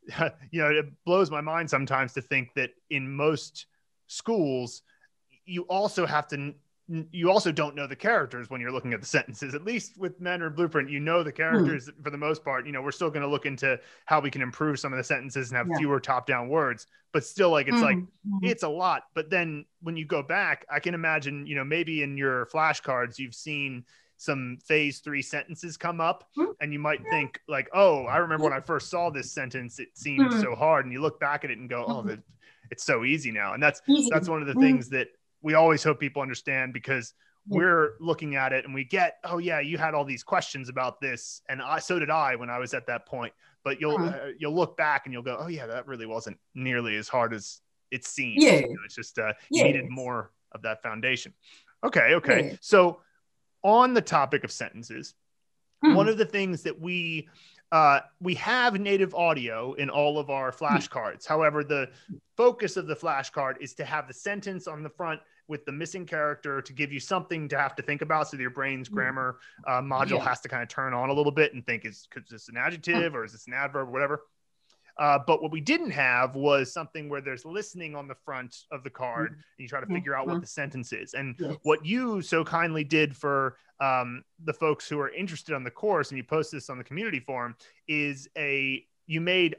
you 0.50 0.62
know, 0.62 0.70
it 0.70 0.86
blows 1.04 1.30
my 1.30 1.40
mind 1.40 1.68
sometimes 1.68 2.12
to 2.12 2.22
think 2.22 2.54
that 2.54 2.70
in 2.90 3.10
most 3.10 3.66
schools, 4.06 4.82
you 5.44 5.62
also 5.62 6.06
have 6.06 6.28
to 6.28 6.54
you 6.88 7.30
also 7.30 7.52
don't 7.52 7.74
know 7.74 7.86
the 7.86 7.96
characters 7.96 8.48
when 8.48 8.60
you're 8.60 8.72
looking 8.72 8.94
at 8.94 9.00
the 9.00 9.06
sentences. 9.06 9.54
At 9.54 9.64
least 9.64 9.98
with 9.98 10.18
Mandarin 10.20 10.54
Blueprint, 10.54 10.88
you 10.88 11.00
know 11.00 11.22
the 11.22 11.30
hmm. 11.30 11.36
characters 11.36 11.88
mm. 11.88 12.02
for 12.02 12.10
the 12.10 12.16
most 12.16 12.42
part. 12.42 12.66
You 12.66 12.72
know, 12.72 12.80
we're 12.80 12.92
still 12.92 13.10
going 13.10 13.22
to 13.22 13.28
look 13.28 13.44
into 13.44 13.78
how 14.06 14.20
we 14.20 14.30
can 14.30 14.40
improve 14.40 14.80
some 14.80 14.92
of 14.92 14.96
the 14.96 15.04
sentences 15.04 15.50
and 15.50 15.58
have 15.58 15.68
yeah. 15.68 15.76
fewer 15.76 16.00
top-down 16.00 16.48
words. 16.48 16.86
But 17.12 17.24
still, 17.24 17.50
like 17.50 17.68
it's 17.68 17.76
mm. 17.76 17.82
like 17.82 17.98
mm-hmm. 17.98 18.38
it's 18.42 18.62
a 18.62 18.68
lot. 18.68 19.04
But 19.14 19.28
then 19.28 19.66
when 19.82 19.96
you 19.96 20.06
go 20.06 20.22
back, 20.22 20.64
I 20.70 20.80
can 20.80 20.94
imagine, 20.94 21.46
you 21.46 21.56
know, 21.56 21.64
maybe 21.64 22.02
in 22.02 22.16
your 22.16 22.46
flashcards 22.46 23.18
you've 23.18 23.34
seen 23.34 23.84
some 24.16 24.58
phase 24.64 24.98
three 24.98 25.22
sentences 25.22 25.76
come 25.76 26.00
up 26.00 26.28
mm-hmm. 26.36 26.50
and 26.60 26.72
you 26.72 26.78
might 26.80 27.00
think 27.08 27.40
like 27.46 27.68
oh 27.72 28.04
i 28.06 28.16
remember 28.16 28.42
when 28.42 28.52
i 28.52 28.58
first 28.58 28.90
saw 28.90 29.10
this 29.10 29.30
sentence 29.30 29.78
it 29.78 29.86
seemed 29.94 30.28
mm-hmm. 30.28 30.40
so 30.40 30.56
hard 30.56 30.84
and 30.84 30.92
you 30.92 31.00
look 31.00 31.20
back 31.20 31.44
at 31.44 31.52
it 31.52 31.58
and 31.58 31.70
go 31.70 31.84
oh 31.86 32.02
mm-hmm. 32.02 32.14
it's 32.72 32.82
so 32.82 33.04
easy 33.04 33.30
now 33.30 33.54
and 33.54 33.62
that's 33.62 33.80
easy. 33.86 34.08
that's 34.12 34.28
one 34.28 34.40
of 34.40 34.48
the 34.48 34.54
things 34.54 34.88
that 34.88 35.06
we 35.42 35.54
always 35.54 35.82
hope 35.82 36.00
people 36.00 36.22
understand 36.22 36.72
because 36.72 37.14
we're 37.48 37.94
looking 37.98 38.36
at 38.36 38.52
it 38.52 38.64
and 38.64 38.74
we 38.74 38.84
get 38.84 39.16
oh 39.24 39.38
yeah 39.38 39.58
you 39.58 39.78
had 39.78 39.94
all 39.94 40.04
these 40.04 40.22
questions 40.22 40.68
about 40.68 41.00
this. 41.00 41.42
And 41.48 41.62
i 41.62 41.78
so 41.78 41.98
did 41.98 42.10
i 42.10 42.36
when 42.36 42.50
i 42.50 42.58
was 42.58 42.74
at 42.74 42.86
that 42.86 43.06
point. 43.06 43.32
But 43.64 43.80
you'll 43.80 43.96
uh-huh. 43.96 44.16
uh, 44.16 44.28
you'll 44.38 44.54
look 44.54 44.76
back 44.76 45.02
and 45.06 45.12
you'll 45.12 45.22
go 45.22 45.36
oh 45.40 45.48
yeah 45.48 45.66
that 45.66 45.86
really 45.86 46.06
wasn't 46.06 46.38
nearly 46.54 46.96
as 46.96 47.08
hard 47.08 47.32
as 47.32 47.60
it 47.90 48.04
seems. 48.04 48.44
Yeah. 48.44 48.56
You 48.56 48.68
know, 48.68 48.80
it's 48.84 48.94
just 48.94 49.18
uh 49.18 49.32
you 49.50 49.64
needed 49.64 49.88
more 49.88 50.30
of 50.52 50.62
that 50.62 50.82
foundation. 50.82 51.32
Okay 51.84 52.14
okay. 52.14 52.50
Yeah. 52.50 52.56
so 52.60 53.00
on 53.62 53.94
the 53.94 54.02
topic 54.02 54.44
of 54.44 54.52
sentences 54.52 55.14
hmm. 55.82 55.94
one 55.94 56.08
of 56.08 56.18
the 56.18 56.24
things 56.24 56.62
that 56.62 56.78
we 56.80 57.28
uh, 57.70 58.00
we 58.20 58.34
have 58.34 58.78
native 58.80 59.14
audio 59.14 59.74
in 59.74 59.90
all 59.90 60.18
of 60.18 60.30
our 60.30 60.50
flashcards. 60.50 61.26
However, 61.26 61.62
the 61.62 61.90
focus 62.36 62.76
of 62.76 62.86
the 62.86 62.96
flashcard 62.96 63.54
is 63.60 63.74
to 63.74 63.84
have 63.84 64.08
the 64.08 64.14
sentence 64.14 64.66
on 64.66 64.82
the 64.82 64.88
front 64.88 65.20
with 65.48 65.64
the 65.64 65.72
missing 65.72 66.06
character 66.06 66.60
to 66.62 66.72
give 66.72 66.92
you 66.92 67.00
something 67.00 67.48
to 67.48 67.58
have 67.58 67.74
to 67.76 67.82
think 67.82 68.02
about. 68.02 68.28
So 68.28 68.36
your 68.36 68.50
brain's 68.50 68.88
mm. 68.88 68.92
grammar 68.92 69.38
uh, 69.66 69.80
module 69.80 70.18
yeah. 70.18 70.28
has 70.28 70.40
to 70.40 70.48
kind 70.48 70.62
of 70.62 70.68
turn 70.68 70.94
on 70.94 71.08
a 71.08 71.12
little 71.12 71.32
bit 71.32 71.54
and 71.54 71.64
think 71.64 71.84
is, 71.84 72.06
is 72.16 72.28
this 72.30 72.48
an 72.48 72.56
adjective 72.56 73.14
or 73.14 73.24
is 73.24 73.32
this 73.32 73.46
an 73.46 73.54
adverb 73.54 73.88
or 73.88 73.90
whatever. 73.90 74.22
Uh, 74.98 75.18
but 75.26 75.40
what 75.40 75.52
we 75.52 75.60
didn't 75.60 75.90
have 75.90 76.34
was 76.34 76.72
something 76.72 77.08
where 77.08 77.20
there's 77.20 77.44
listening 77.44 77.94
on 77.94 78.08
the 78.08 78.14
front 78.14 78.64
of 78.72 78.82
the 78.82 78.90
card 78.90 79.30
mm-hmm. 79.30 79.34
and 79.34 79.42
you 79.58 79.68
try 79.68 79.80
to 79.80 79.86
figure 79.86 80.14
out 80.14 80.26
what 80.26 80.34
mm-hmm. 80.34 80.40
the 80.40 80.46
sentence 80.46 80.92
is. 80.92 81.14
And 81.14 81.36
yes. 81.38 81.56
what 81.62 81.86
you 81.86 82.20
so 82.20 82.44
kindly 82.44 82.82
did 82.82 83.16
for 83.16 83.56
um, 83.80 84.24
the 84.44 84.52
folks 84.52 84.88
who 84.88 84.98
are 84.98 85.10
interested 85.10 85.54
on 85.54 85.62
the 85.62 85.70
course, 85.70 86.10
and 86.10 86.18
you 86.18 86.24
post 86.24 86.50
this 86.50 86.68
on 86.68 86.78
the 86.78 86.84
community 86.84 87.20
forum, 87.20 87.54
is 87.86 88.28
a 88.36 88.84
you 89.06 89.20
made 89.20 89.56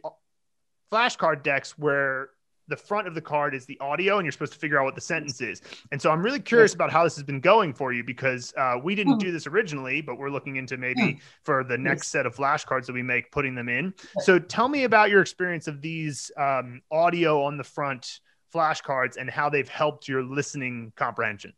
flashcard 0.92 1.44
decks 1.44 1.78
where 1.78 2.32
the 2.70 2.78
front 2.78 3.08
of 3.08 3.16
the 3.16 3.22
card 3.22 3.54
is 3.54 3.66
the 3.66 3.78
audio 3.80 4.18
and 4.18 4.26
you're 4.26 4.32
supposed 4.32 4.54
to 4.54 4.60
figure 4.60 4.80
out 4.80 4.86
what 4.86 4.96
the 4.96 5.02
sentence 5.02 5.42
is. 5.42 5.62
And 5.92 6.02
so 6.02 6.12
I'm 6.12 6.22
really 6.22 6.40
curious 6.40 6.74
about 6.74 6.92
how 6.92 7.04
this 7.04 7.16
has 7.16 7.24
been 7.24 7.42
going 7.42 7.74
for 7.74 7.92
you 7.92 8.04
because 8.04 8.54
uh, 8.58 8.76
we 8.82 8.96
didn't 8.96 9.14
hmm. 9.14 9.20
do 9.20 9.32
this 9.32 9.48
originally, 9.48 10.02
but 10.02 10.18
we're 10.18 10.30
looking 10.30 10.56
into 10.56 10.78
maybe 10.78 11.14
hmm. 11.14 11.18
for 11.44 11.64
the 11.64 11.78
next 11.78 12.08
set 12.08 12.26
of 12.26 12.36
flashcards 12.36 12.86
that 12.86 12.94
we 12.94 13.04
make, 13.04 13.32
putting 13.32 13.56
them 13.56 13.68
in. 13.68 13.94
So 14.20 14.40
tell 14.40 14.70
me 14.70 14.84
about 14.84 15.10
your 15.10 15.22
experience 15.22 15.68
of 15.68 15.82
these 15.82 16.32
um, 16.38 16.82
audio 16.92 17.44
on 17.44 17.58
the 17.58 17.64
front 17.64 18.20
flashcards 18.54 19.18
and 19.18 19.30
how 19.30 19.50
they've 19.50 19.70
helped 19.70 20.08
your 20.08 20.24
listening 20.24 20.92
comprehension. 20.96 21.54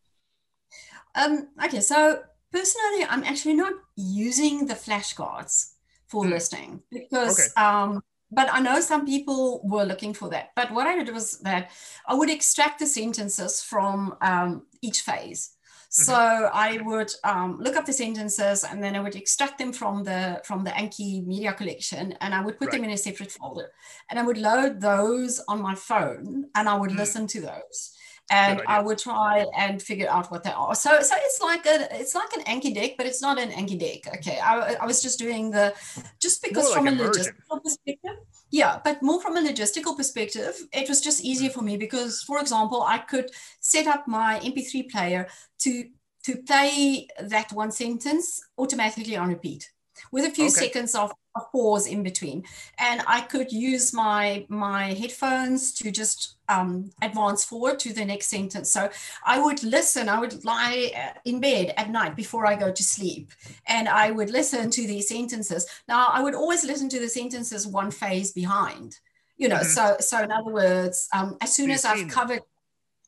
Um, 1.15 1.49
okay, 1.63 1.81
so 1.81 2.23
personally, 2.51 3.05
I'm 3.09 3.23
actually 3.23 3.55
not 3.55 3.73
using 3.95 4.67
the 4.67 4.73
flashcards 4.73 5.73
for 6.07 6.25
mm. 6.25 6.29
listening 6.29 6.81
because 6.91 7.39
okay. 7.39 7.65
um, 7.65 8.03
but 8.31 8.49
I 8.51 8.61
know 8.61 8.79
some 8.79 9.05
people 9.05 9.61
were 9.63 9.83
looking 9.83 10.13
for 10.13 10.29
that. 10.29 10.51
But 10.55 10.71
what 10.71 10.87
I 10.87 11.03
did 11.03 11.13
was 11.13 11.39
that 11.39 11.71
I 12.07 12.13
would 12.13 12.29
extract 12.29 12.79
the 12.79 12.87
sentences 12.87 13.61
from 13.61 14.15
um, 14.21 14.63
each 14.81 15.01
phase. 15.01 15.51
Mm-hmm. 15.91 16.03
So 16.03 16.13
I 16.13 16.79
would 16.83 17.11
um, 17.25 17.59
look 17.59 17.75
up 17.75 17.85
the 17.85 17.91
sentences 17.91 18.63
and 18.63 18.81
then 18.81 18.95
I 18.95 19.01
would 19.01 19.17
extract 19.17 19.57
them 19.57 19.73
from 19.73 20.05
the 20.05 20.41
from 20.45 20.63
the 20.63 20.71
Anki 20.71 21.25
media 21.25 21.51
collection 21.51 22.13
and 22.21 22.33
I 22.33 22.41
would 22.41 22.57
put 22.57 22.67
right. 22.67 22.77
them 22.77 22.85
in 22.85 22.91
a 22.91 22.97
separate 22.97 23.31
folder 23.31 23.71
and 24.09 24.17
I 24.17 24.23
would 24.23 24.37
load 24.37 24.79
those 24.79 25.43
on 25.49 25.61
my 25.61 25.75
phone 25.75 26.45
and 26.55 26.69
I 26.69 26.75
would 26.75 26.91
mm. 26.91 26.97
listen 26.97 27.27
to 27.27 27.41
those 27.41 27.91
and 28.29 28.61
I 28.67 28.81
would 28.81 28.97
try 28.97 29.45
and 29.57 29.81
figure 29.81 30.09
out 30.09 30.31
what 30.31 30.43
they 30.43 30.51
are. 30.51 30.75
So, 30.75 31.01
so 31.01 31.15
it's 31.17 31.41
like 31.41 31.65
a, 31.65 31.99
it's 31.99 32.15
like 32.15 32.31
an 32.33 32.43
Anki 32.43 32.73
deck, 32.73 32.91
but 32.97 33.05
it's 33.05 33.21
not 33.21 33.37
an 33.39 33.49
Anki 33.49 33.77
deck. 33.79 34.15
Okay, 34.17 34.39
I, 34.39 34.75
I 34.75 34.85
was 34.85 35.01
just 35.01 35.19
doing 35.19 35.51
the, 35.51 35.73
just 36.19 36.41
because 36.41 36.73
from 36.73 36.87
a 36.87 36.91
logistical 36.91 37.61
perspective, 37.63 38.17
yeah, 38.51 38.79
but 38.83 39.01
more 39.01 39.21
from 39.21 39.37
a 39.37 39.41
logistical 39.41 39.95
perspective, 39.95 40.55
it 40.73 40.87
was 40.87 41.01
just 41.01 41.23
easier 41.23 41.49
for 41.49 41.61
me 41.61 41.77
because, 41.77 42.21
for 42.21 42.39
example, 42.39 42.83
I 42.83 42.99
could 42.99 43.31
set 43.59 43.87
up 43.87 44.07
my 44.07 44.39
MP3 44.43 44.89
player 44.89 45.27
to 45.59 45.85
to 46.23 46.37
play 46.43 47.07
that 47.19 47.51
one 47.51 47.71
sentence 47.71 48.41
automatically 48.57 49.15
on 49.15 49.29
repeat 49.29 49.71
with 50.11 50.25
a 50.25 50.29
few 50.29 50.45
okay. 50.45 50.53
seconds 50.53 50.93
of 50.93 51.11
a 51.35 51.41
pause 51.51 51.87
in 51.87 52.03
between. 52.03 52.43
And 52.77 53.01
i 53.07 53.21
could 53.21 53.51
use 53.51 53.93
my 53.93 54.45
my 54.49 54.93
headphones 54.93 55.73
to 55.75 55.91
just 55.91 56.37
um, 56.49 56.91
advance 57.01 57.45
forward 57.45 57.79
to 57.79 57.93
the 57.93 58.03
next 58.03 58.27
sentence. 58.27 58.71
So 58.71 58.89
i 59.25 59.39
would 59.39 59.63
listen 59.63 60.09
i 60.09 60.19
would 60.19 60.43
lie 60.43 60.91
uh, 60.95 61.19
in 61.25 61.39
bed 61.39 61.73
at 61.77 61.89
night 61.89 62.15
before 62.15 62.45
i 62.45 62.55
go 62.55 62.71
to 62.71 62.83
sleep 62.83 63.31
and 63.67 63.87
i 63.87 64.11
would 64.11 64.29
listen 64.29 64.69
to 64.71 64.87
these 64.87 65.07
sentences. 65.07 65.65
Now 65.87 66.07
i 66.07 66.21
would 66.21 66.35
always 66.35 66.63
listen 66.63 66.89
to 66.89 66.99
the 66.99 67.09
sentences 67.09 67.67
one 67.67 67.91
phase 67.91 68.31
behind 68.31 68.99
you 69.37 69.49
know 69.49 69.55
mm-hmm. 69.55 69.95
so 69.95 69.95
so 69.99 70.21
in 70.21 70.31
other 70.31 70.51
words 70.51 71.07
um, 71.13 71.35
as 71.41 71.53
soon 71.53 71.71
as 71.71 71.83
i've 71.83 72.07
covered 72.07 72.41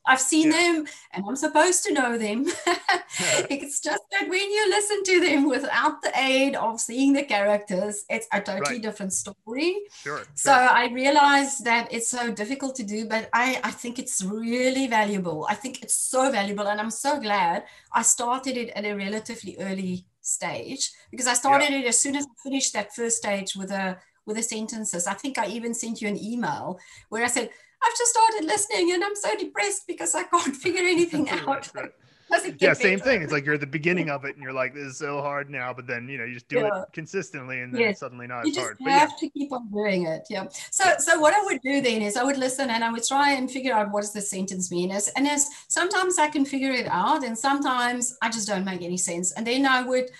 I've 0.06 0.20
seen 0.20 0.50
yeah. 0.50 0.62
them 0.62 0.86
and 1.12 1.24
I'm 1.26 1.36
supposed 1.36 1.84
to 1.84 1.92
know 1.92 2.18
them. 2.18 2.46
it's 3.50 3.80
just 3.80 4.02
that 4.12 4.28
when 4.28 4.50
you 4.50 4.68
listen 4.68 5.02
to 5.04 5.20
them 5.20 5.48
without 5.48 6.02
the 6.02 6.12
aid 6.18 6.56
of 6.56 6.80
seeing 6.80 7.12
the 7.12 7.22
characters, 7.22 8.04
it's 8.10 8.26
a 8.32 8.40
totally 8.40 8.76
right. 8.76 8.82
different 8.82 9.12
story. 9.12 9.76
Sure, 10.02 10.18
sure, 10.18 10.26
So 10.34 10.52
I 10.52 10.90
realized 10.92 11.64
that 11.64 11.92
it's 11.92 12.08
so 12.08 12.30
difficult 12.30 12.74
to 12.76 12.82
do, 12.82 13.06
but 13.06 13.28
I, 13.32 13.60
I 13.64 13.70
think 13.70 13.98
it's 13.98 14.22
really 14.22 14.86
valuable. 14.88 15.46
I 15.48 15.54
think 15.54 15.82
it's 15.82 15.96
so 15.96 16.30
valuable. 16.30 16.68
And 16.68 16.80
I'm 16.80 16.90
so 16.90 17.18
glad 17.18 17.64
I 17.92 18.02
started 18.02 18.56
it 18.56 18.70
at 18.70 18.84
a 18.84 18.94
relatively 18.94 19.56
early 19.58 20.06
stage 20.20 20.90
because 21.10 21.26
I 21.26 21.34
started 21.34 21.70
yeah. 21.70 21.80
it 21.80 21.86
as 21.86 21.98
soon 21.98 22.16
as 22.16 22.24
I 22.24 22.42
finished 22.42 22.72
that 22.74 22.94
first 22.94 23.18
stage 23.18 23.54
with 23.56 23.70
a 23.70 23.98
with 24.26 24.36
the 24.36 24.42
sentences. 24.42 25.06
I 25.06 25.14
think 25.14 25.38
I 25.38 25.46
even 25.48 25.74
sent 25.74 26.00
you 26.00 26.08
an 26.08 26.22
email 26.22 26.78
where 27.08 27.24
I 27.24 27.28
said, 27.28 27.50
I've 27.84 27.98
just 27.98 28.12
started 28.12 28.44
listening 28.46 28.92
and 28.92 29.04
I'm 29.04 29.16
so 29.16 29.36
depressed 29.36 29.82
because 29.86 30.14
I 30.14 30.24
can't 30.24 30.56
figure 30.64 30.82
anything 30.82 31.28
out. 31.30 31.70
yeah, 32.58 32.72
same 32.72 32.98
thing. 32.98 33.22
It's 33.22 33.32
like 33.32 33.44
you're 33.44 33.54
at 33.54 33.60
the 33.60 33.66
beginning 33.66 34.10
of 34.10 34.24
it 34.24 34.34
and 34.34 34.42
you're 34.42 34.52
like, 34.52 34.74
this 34.74 34.84
is 34.84 34.98
so 34.98 35.20
hard 35.20 35.50
now, 35.50 35.72
but 35.72 35.86
then 35.86 36.08
you 36.08 36.18
know, 36.18 36.24
you 36.24 36.34
just 36.34 36.48
do 36.48 36.60
yeah. 36.60 36.82
it 36.82 36.88
consistently 36.92 37.60
and 37.60 37.72
then 37.74 37.80
yes. 37.80 38.00
suddenly 38.00 38.26
not 38.26 38.44
you 38.46 38.52
as 38.52 38.56
hard. 38.56 38.76
You 38.80 38.86
just 38.86 39.00
have 39.00 39.10
yeah. 39.10 39.28
to 39.28 39.28
keep 39.30 39.52
on 39.52 39.70
doing 39.70 40.06
it. 40.06 40.26
Yeah. 40.30 40.46
So 40.70 40.84
so 40.98 41.18
what 41.18 41.34
I 41.34 41.44
would 41.44 41.60
do 41.62 41.80
then 41.80 42.02
is 42.02 42.16
I 42.16 42.24
would 42.24 42.38
listen 42.38 42.70
and 42.70 42.82
I 42.82 42.90
would 42.90 43.04
try 43.04 43.32
and 43.32 43.50
figure 43.50 43.74
out 43.74 43.90
what 43.92 44.00
does 44.00 44.12
the 44.12 44.22
sentence 44.22 44.70
mean. 44.70 44.90
As 44.90 45.08
and 45.08 45.28
as 45.28 45.48
sometimes 45.68 46.18
I 46.18 46.28
can 46.28 46.44
figure 46.44 46.72
it 46.72 46.86
out 46.86 47.24
and 47.24 47.38
sometimes 47.38 48.16
I 48.22 48.30
just 48.30 48.48
don't 48.48 48.64
make 48.64 48.82
any 48.82 48.98
sense. 48.98 49.32
And 49.32 49.46
then 49.46 49.66
I 49.66 49.82
would 49.82 50.10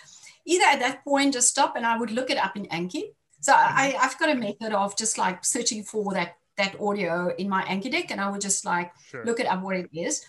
either 0.47 0.64
at 0.64 0.80
that 0.80 1.04
point 1.04 1.33
just 1.33 1.49
stop 1.49 1.75
and 1.76 1.87
I 1.87 1.97
would 1.99 2.11
look 2.11 2.30
it 2.30 2.38
up 2.38 2.56
in 2.56 2.66
Anki. 2.66 3.14
So 3.40 3.52
mm-hmm. 3.52 3.78
I, 3.78 3.97
I've 4.00 4.18
got 4.18 4.30
a 4.30 4.35
method 4.35 4.73
of 4.73 4.97
just 4.97 5.18
like 5.18 5.44
searching 5.44 5.83
for 5.83 6.12
that 6.12 6.37
that 6.56 6.80
audio 6.80 7.34
in 7.37 7.49
my 7.49 7.62
Anki 7.64 7.90
deck 7.90 8.11
and 8.11 8.20
I 8.20 8.30
would 8.30 8.40
just 8.40 8.64
like 8.64 8.92
sure. 9.11 9.25
look 9.25 9.40
it 9.40 9.46
up 9.46 9.62
what 9.62 9.76
it 9.76 9.90
is. 9.92 10.25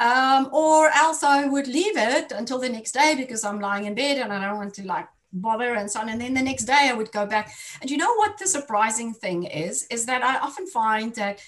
Um, 0.00 0.50
or 0.52 0.90
else 0.90 1.22
I 1.22 1.46
would 1.46 1.68
leave 1.68 1.96
it 1.96 2.32
until 2.32 2.58
the 2.58 2.68
next 2.68 2.92
day 2.92 3.14
because 3.16 3.44
I'm 3.44 3.60
lying 3.60 3.84
in 3.84 3.94
bed 3.94 4.18
and 4.18 4.32
I 4.32 4.44
don't 4.46 4.56
want 4.56 4.74
to 4.74 4.86
like 4.86 5.06
bother 5.32 5.74
and 5.74 5.90
so 5.90 6.00
on. 6.00 6.08
And 6.08 6.20
then 6.20 6.34
the 6.34 6.42
next 6.42 6.64
day 6.64 6.88
I 6.90 6.94
would 6.94 7.12
go 7.12 7.26
back. 7.26 7.52
And 7.80 7.90
you 7.90 7.96
know 7.96 8.14
what 8.14 8.38
the 8.38 8.46
surprising 8.46 9.12
thing 9.12 9.44
is, 9.44 9.86
is 9.90 10.06
that 10.06 10.22
I 10.22 10.38
often 10.38 10.66
find 10.66 11.14
that 11.14 11.40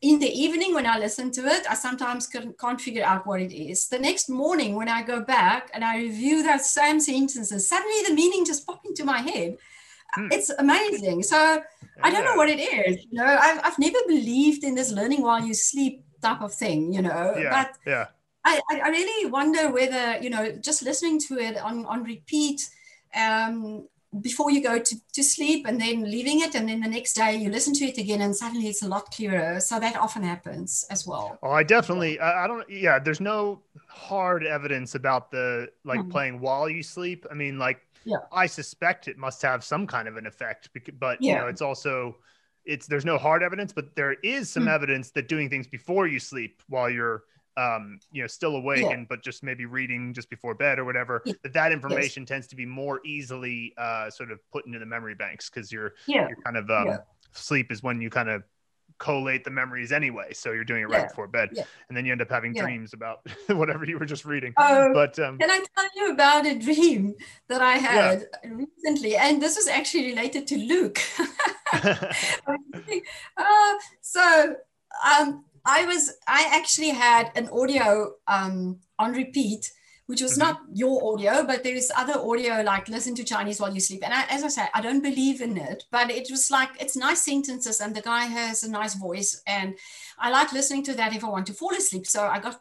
in 0.00 0.18
the 0.18 0.28
evening 0.28 0.74
when 0.74 0.86
I 0.86 0.98
listen 0.98 1.30
to 1.32 1.46
it, 1.46 1.64
I 1.70 1.74
sometimes 1.74 2.26
can't 2.26 2.80
figure 2.80 3.04
out 3.04 3.26
what 3.26 3.40
it 3.40 3.54
is. 3.54 3.86
The 3.86 4.00
next 4.00 4.28
morning 4.28 4.74
when 4.74 4.88
I 4.88 5.02
go 5.02 5.20
back 5.20 5.70
and 5.72 5.84
I 5.84 5.98
review 5.98 6.42
that 6.42 6.64
same 6.64 6.98
sentences, 6.98 7.68
suddenly 7.68 8.02
the 8.08 8.14
meaning 8.14 8.44
just 8.44 8.66
popped 8.66 8.86
into 8.86 9.04
my 9.04 9.18
head. 9.18 9.56
Hmm. 10.14 10.28
It's 10.30 10.50
amazing. 10.50 11.22
So 11.22 11.62
I 12.02 12.10
don't 12.10 12.24
know 12.24 12.36
what 12.36 12.48
it 12.48 12.60
is. 12.60 13.04
You 13.10 13.18
know, 13.18 13.24
I've, 13.26 13.60
I've 13.64 13.78
never 13.78 13.98
believed 14.06 14.64
in 14.64 14.74
this 14.74 14.90
learning 14.90 15.22
while 15.22 15.44
you 15.44 15.54
sleep 15.54 16.04
type 16.20 16.42
of 16.42 16.52
thing, 16.52 16.92
you 16.92 17.02
know. 17.02 17.34
Yeah, 17.36 17.50
but 17.50 17.78
yeah. 17.86 18.06
I, 18.44 18.60
I 18.70 18.88
really 18.88 19.30
wonder 19.30 19.70
whether, 19.70 20.18
you 20.20 20.30
know, 20.30 20.52
just 20.52 20.82
listening 20.82 21.20
to 21.28 21.38
it 21.38 21.56
on, 21.58 21.86
on 21.86 22.02
repeat 22.02 22.68
um, 23.14 23.86
before 24.20 24.50
you 24.50 24.62
go 24.62 24.78
to, 24.78 24.96
to 25.14 25.22
sleep 25.22 25.66
and 25.66 25.80
then 25.80 26.02
leaving 26.02 26.40
it 26.40 26.54
and 26.54 26.68
then 26.68 26.80
the 26.80 26.88
next 26.88 27.14
day 27.14 27.34
you 27.34 27.50
listen 27.50 27.72
to 27.72 27.86
it 27.86 27.96
again 27.96 28.20
and 28.20 28.36
suddenly 28.36 28.68
it's 28.68 28.82
a 28.82 28.88
lot 28.88 29.10
clearer 29.10 29.58
so 29.58 29.80
that 29.80 29.96
often 29.96 30.22
happens 30.22 30.84
as 30.90 31.06
well 31.06 31.38
oh 31.42 31.50
i 31.50 31.62
definitely 31.62 32.20
i, 32.20 32.44
I 32.44 32.46
don't 32.46 32.68
yeah 32.68 32.98
there's 32.98 33.22
no 33.22 33.62
hard 33.88 34.44
evidence 34.44 34.94
about 34.94 35.30
the 35.30 35.68
like 35.84 36.00
mm-hmm. 36.00 36.10
playing 36.10 36.40
while 36.40 36.68
you 36.68 36.82
sleep 36.82 37.24
i 37.30 37.34
mean 37.34 37.58
like 37.58 37.80
yeah. 38.04 38.18
I 38.32 38.46
suspect 38.46 39.08
it 39.08 39.18
must 39.18 39.42
have 39.42 39.64
some 39.64 39.86
kind 39.86 40.08
of 40.08 40.16
an 40.16 40.26
effect, 40.26 40.68
but 40.98 41.18
yeah. 41.20 41.32
you 41.32 41.38
know, 41.38 41.46
it's 41.46 41.62
also 41.62 42.16
it's 42.64 42.86
there's 42.86 43.04
no 43.04 43.18
hard 43.18 43.42
evidence, 43.42 43.72
but 43.72 43.94
there 43.96 44.14
is 44.22 44.50
some 44.50 44.64
mm. 44.66 44.74
evidence 44.74 45.10
that 45.12 45.28
doing 45.28 45.48
things 45.50 45.66
before 45.66 46.06
you 46.06 46.18
sleep 46.18 46.62
while 46.68 46.90
you're 46.90 47.24
um 47.58 47.98
you 48.10 48.22
know 48.22 48.26
still 48.26 48.56
awake 48.56 48.80
yeah. 48.80 48.92
and 48.92 49.06
but 49.08 49.22
just 49.22 49.42
maybe 49.42 49.66
reading 49.66 50.14
just 50.14 50.30
before 50.30 50.54
bed 50.54 50.78
or 50.78 50.86
whatever 50.86 51.20
yeah. 51.26 51.34
that 51.42 51.52
that 51.52 51.70
information 51.70 52.22
yes. 52.22 52.28
tends 52.28 52.46
to 52.46 52.56
be 52.56 52.64
more 52.64 52.98
easily 53.04 53.74
uh 53.76 54.08
sort 54.08 54.30
of 54.32 54.38
put 54.50 54.64
into 54.64 54.78
the 54.78 54.86
memory 54.86 55.14
banks 55.14 55.50
because 55.50 55.70
you're 55.70 55.92
yeah. 56.06 56.28
you're 56.28 56.40
kind 56.42 56.56
of 56.56 56.70
um 56.70 56.98
sleep 57.32 57.70
is 57.70 57.82
when 57.82 58.00
you 58.00 58.08
kind 58.08 58.30
of 58.30 58.42
collate 59.02 59.42
the 59.42 59.50
memories 59.50 59.90
anyway. 59.90 60.32
So 60.32 60.52
you're 60.52 60.64
doing 60.64 60.82
it 60.82 60.88
right 60.88 61.00
yeah. 61.00 61.08
before 61.08 61.26
bed, 61.26 61.50
yeah. 61.52 61.64
and 61.88 61.96
then 61.96 62.06
you 62.06 62.12
end 62.12 62.22
up 62.22 62.30
having 62.30 62.54
yeah. 62.54 62.62
dreams 62.62 62.92
about 62.92 63.26
whatever 63.48 63.84
you 63.84 63.98
were 63.98 64.06
just 64.06 64.24
reading. 64.24 64.54
Oh, 64.56 64.92
but 64.94 65.18
um, 65.18 65.38
can 65.38 65.50
I 65.50 65.64
tell 65.76 65.88
you 65.96 66.12
about 66.12 66.46
a 66.46 66.56
dream 66.56 67.16
that 67.48 67.60
I 67.60 67.72
had 67.72 68.26
recently? 68.44 69.16
And 69.16 69.42
this 69.42 69.56
was 69.56 69.66
actually 69.66 70.06
related 70.06 70.46
to 70.46 70.56
Luke. 70.56 71.00
uh, 71.72 72.12
so 74.00 74.56
um, 75.04 75.44
I 75.66 75.84
was 75.84 76.14
I 76.28 76.48
actually 76.52 76.90
had 76.90 77.32
an 77.34 77.48
audio 77.48 78.12
um, 78.28 78.78
on 79.00 79.12
repeat 79.12 79.72
which 80.12 80.20
was 80.20 80.32
mm-hmm. 80.32 80.40
not 80.40 80.60
your 80.74 81.10
audio, 81.10 81.42
but 81.46 81.64
there 81.64 81.74
is 81.74 81.90
other 81.96 82.20
audio 82.20 82.60
like 82.60 82.86
listen 82.86 83.14
to 83.14 83.24
Chinese 83.24 83.58
while 83.58 83.72
you 83.72 83.80
sleep. 83.80 84.02
And 84.04 84.12
I, 84.12 84.24
as 84.28 84.44
I 84.44 84.48
say, 84.48 84.66
I 84.74 84.82
don't 84.82 85.02
believe 85.02 85.40
in 85.40 85.56
it, 85.56 85.84
but 85.90 86.10
it 86.10 86.28
was 86.30 86.50
like 86.50 86.68
it's 86.78 86.96
nice 86.98 87.22
sentences, 87.22 87.80
and 87.80 87.96
the 87.96 88.02
guy 88.02 88.26
has 88.26 88.62
a 88.62 88.70
nice 88.70 88.94
voice, 88.94 89.40
and 89.46 89.74
I 90.18 90.28
like 90.28 90.52
listening 90.52 90.84
to 90.84 90.94
that 90.96 91.16
if 91.16 91.24
I 91.24 91.30
want 91.30 91.46
to 91.46 91.54
fall 91.54 91.74
asleep. 91.74 92.06
So 92.06 92.26
I 92.26 92.40
got 92.40 92.60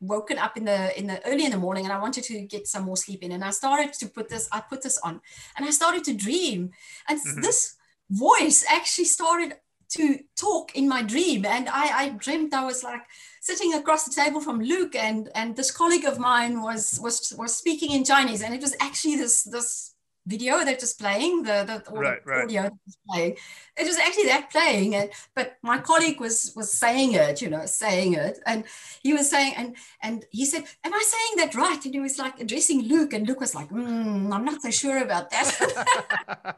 woken 0.00 0.36
up 0.36 0.56
in 0.56 0.64
the 0.64 0.98
in 0.98 1.06
the 1.06 1.24
early 1.24 1.44
in 1.44 1.52
the 1.52 1.58
morning 1.58 1.84
and 1.84 1.92
I 1.92 2.00
wanted 2.00 2.24
to 2.24 2.40
get 2.40 2.66
some 2.66 2.84
more 2.84 2.96
sleep 2.96 3.22
in 3.22 3.32
and 3.32 3.44
I 3.44 3.50
started 3.50 3.92
to 3.92 4.06
put 4.08 4.28
this 4.28 4.48
I 4.50 4.60
put 4.60 4.82
this 4.82 4.98
on 4.98 5.20
and 5.56 5.66
I 5.66 5.70
started 5.70 6.02
to 6.04 6.14
dream 6.14 6.70
and 7.08 7.20
mm-hmm. 7.20 7.42
this 7.42 7.76
voice 8.10 8.64
actually 8.68 9.04
started 9.04 9.56
to 9.90 10.20
talk 10.36 10.74
in 10.74 10.88
my 10.88 11.02
dream 11.02 11.44
and 11.44 11.68
I 11.68 11.86
I 12.02 12.08
dreamt 12.10 12.54
I 12.54 12.64
was 12.64 12.82
like 12.82 13.02
sitting 13.40 13.74
across 13.74 14.04
the 14.04 14.14
table 14.14 14.40
from 14.40 14.60
Luke, 14.60 14.94
and 14.94 15.30
and 15.34 15.56
this 15.56 15.70
colleague 15.70 16.04
of 16.04 16.18
mine 16.18 16.62
was 16.62 17.00
was 17.02 17.32
was 17.36 17.56
speaking 17.56 17.90
in 17.92 18.04
Chinese, 18.04 18.42
and 18.42 18.54
it 18.54 18.60
was 18.60 18.76
actually 18.80 19.16
this 19.16 19.42
this 19.42 19.94
video 20.26 20.64
that 20.64 20.80
was 20.80 20.92
playing, 20.94 21.42
the 21.42 21.64
the, 21.64 21.92
right, 21.92 22.24
right. 22.24 22.44
audio 22.44 22.62
that 22.62 22.72
was 22.86 22.98
playing. 23.08 23.36
It 23.76 23.86
was 23.86 23.96
actually 23.96 24.26
that 24.26 24.50
playing, 24.50 24.94
and 24.94 25.10
but 25.34 25.56
my 25.62 25.78
colleague 25.78 26.20
was 26.20 26.52
was 26.54 26.72
saying 26.72 27.14
it, 27.14 27.42
you 27.42 27.48
know, 27.48 27.66
saying 27.66 28.14
it, 28.14 28.38
and 28.46 28.64
he 29.02 29.12
was 29.12 29.28
saying, 29.30 29.54
and 29.56 29.76
and 30.02 30.24
he 30.30 30.44
said, 30.44 30.64
"Am 30.84 30.94
I 30.94 31.02
saying 31.02 31.34
that 31.38 31.54
right?" 31.54 31.84
And 31.84 31.94
he 31.94 32.00
was 32.00 32.18
like 32.18 32.40
addressing 32.40 32.82
Luke, 32.82 33.12
and 33.12 33.26
Luke 33.26 33.40
was 33.40 33.54
like, 33.54 33.70
mm, 33.70 34.32
"I'm 34.32 34.44
not 34.44 34.62
so 34.62 34.70
sure 34.70 34.98
about 34.98 35.30
that." 35.30 36.56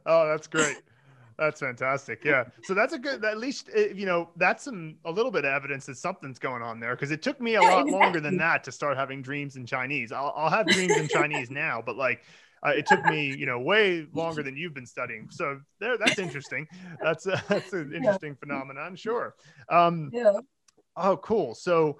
oh, 0.06 0.26
that's 0.26 0.46
great. 0.46 0.78
That's 1.38 1.60
fantastic. 1.60 2.24
Yeah. 2.24 2.44
So 2.64 2.74
that's 2.74 2.92
a 2.92 2.98
good, 2.98 3.24
at 3.24 3.38
least, 3.38 3.70
eh, 3.72 3.88
you 3.94 4.06
know, 4.06 4.30
that's 4.36 4.64
some, 4.64 4.96
a 5.04 5.10
little 5.10 5.30
bit 5.30 5.44
of 5.44 5.52
evidence 5.52 5.86
that 5.86 5.96
something's 5.96 6.38
going 6.38 6.62
on 6.62 6.80
there. 6.80 6.96
Cause 6.96 7.12
it 7.12 7.22
took 7.22 7.40
me 7.40 7.54
a 7.54 7.62
yeah, 7.62 7.68
lot 7.68 7.80
exactly. 7.82 7.92
longer 7.92 8.20
than 8.20 8.36
that 8.38 8.64
to 8.64 8.72
start 8.72 8.96
having 8.96 9.22
dreams 9.22 9.54
in 9.54 9.64
Chinese. 9.64 10.10
I'll, 10.10 10.34
I'll 10.36 10.50
have 10.50 10.66
dreams 10.66 10.96
in 10.96 11.06
Chinese 11.08 11.48
now, 11.48 11.80
but 11.84 11.96
like, 11.96 12.22
uh, 12.66 12.70
it 12.70 12.86
took 12.86 13.04
me, 13.06 13.34
you 13.36 13.46
know, 13.46 13.60
way 13.60 14.06
longer 14.12 14.42
than 14.42 14.56
you've 14.56 14.74
been 14.74 14.86
studying. 14.86 15.28
So 15.30 15.60
there, 15.78 15.96
that's 15.96 16.18
interesting. 16.18 16.66
That's 17.00 17.26
a, 17.26 17.40
that's 17.48 17.72
an 17.72 17.92
interesting 17.94 18.30
yeah. 18.30 18.40
phenomenon. 18.40 18.96
Sure. 18.96 19.36
Um, 19.68 20.10
yeah. 20.12 20.32
Oh, 20.96 21.16
cool. 21.18 21.54
So, 21.54 21.98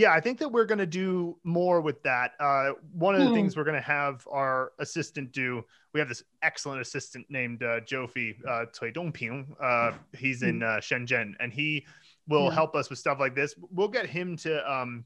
yeah, 0.00 0.12
I 0.14 0.20
think 0.20 0.38
that 0.38 0.48
we're 0.48 0.64
going 0.64 0.78
to 0.78 0.86
do 0.86 1.36
more 1.44 1.82
with 1.82 2.02
that. 2.04 2.32
Uh, 2.40 2.70
one 2.94 3.14
of 3.14 3.20
the 3.20 3.26
hmm. 3.26 3.34
things 3.34 3.54
we're 3.54 3.64
going 3.64 3.76
to 3.76 3.86
have 3.86 4.26
our 4.32 4.72
assistant 4.78 5.30
do, 5.30 5.62
we 5.92 6.00
have 6.00 6.08
this 6.08 6.22
excellent 6.40 6.80
assistant 6.80 7.26
named 7.28 7.62
uh, 7.62 7.80
Jofi 7.80 8.34
uh, 8.48 8.64
Cui 8.72 8.92
Dongping. 8.92 9.48
Uh, 9.62 9.92
he's 10.16 10.42
in 10.42 10.60
hmm. 10.60 10.62
uh, 10.62 10.66
Shenzhen, 10.78 11.34
and 11.38 11.52
he 11.52 11.84
will 12.28 12.46
yeah. 12.46 12.54
help 12.54 12.74
us 12.74 12.88
with 12.88 12.98
stuff 12.98 13.20
like 13.20 13.34
this. 13.34 13.54
We'll 13.70 13.88
get 13.88 14.06
him 14.06 14.38
to 14.38 14.72
um, 14.72 15.04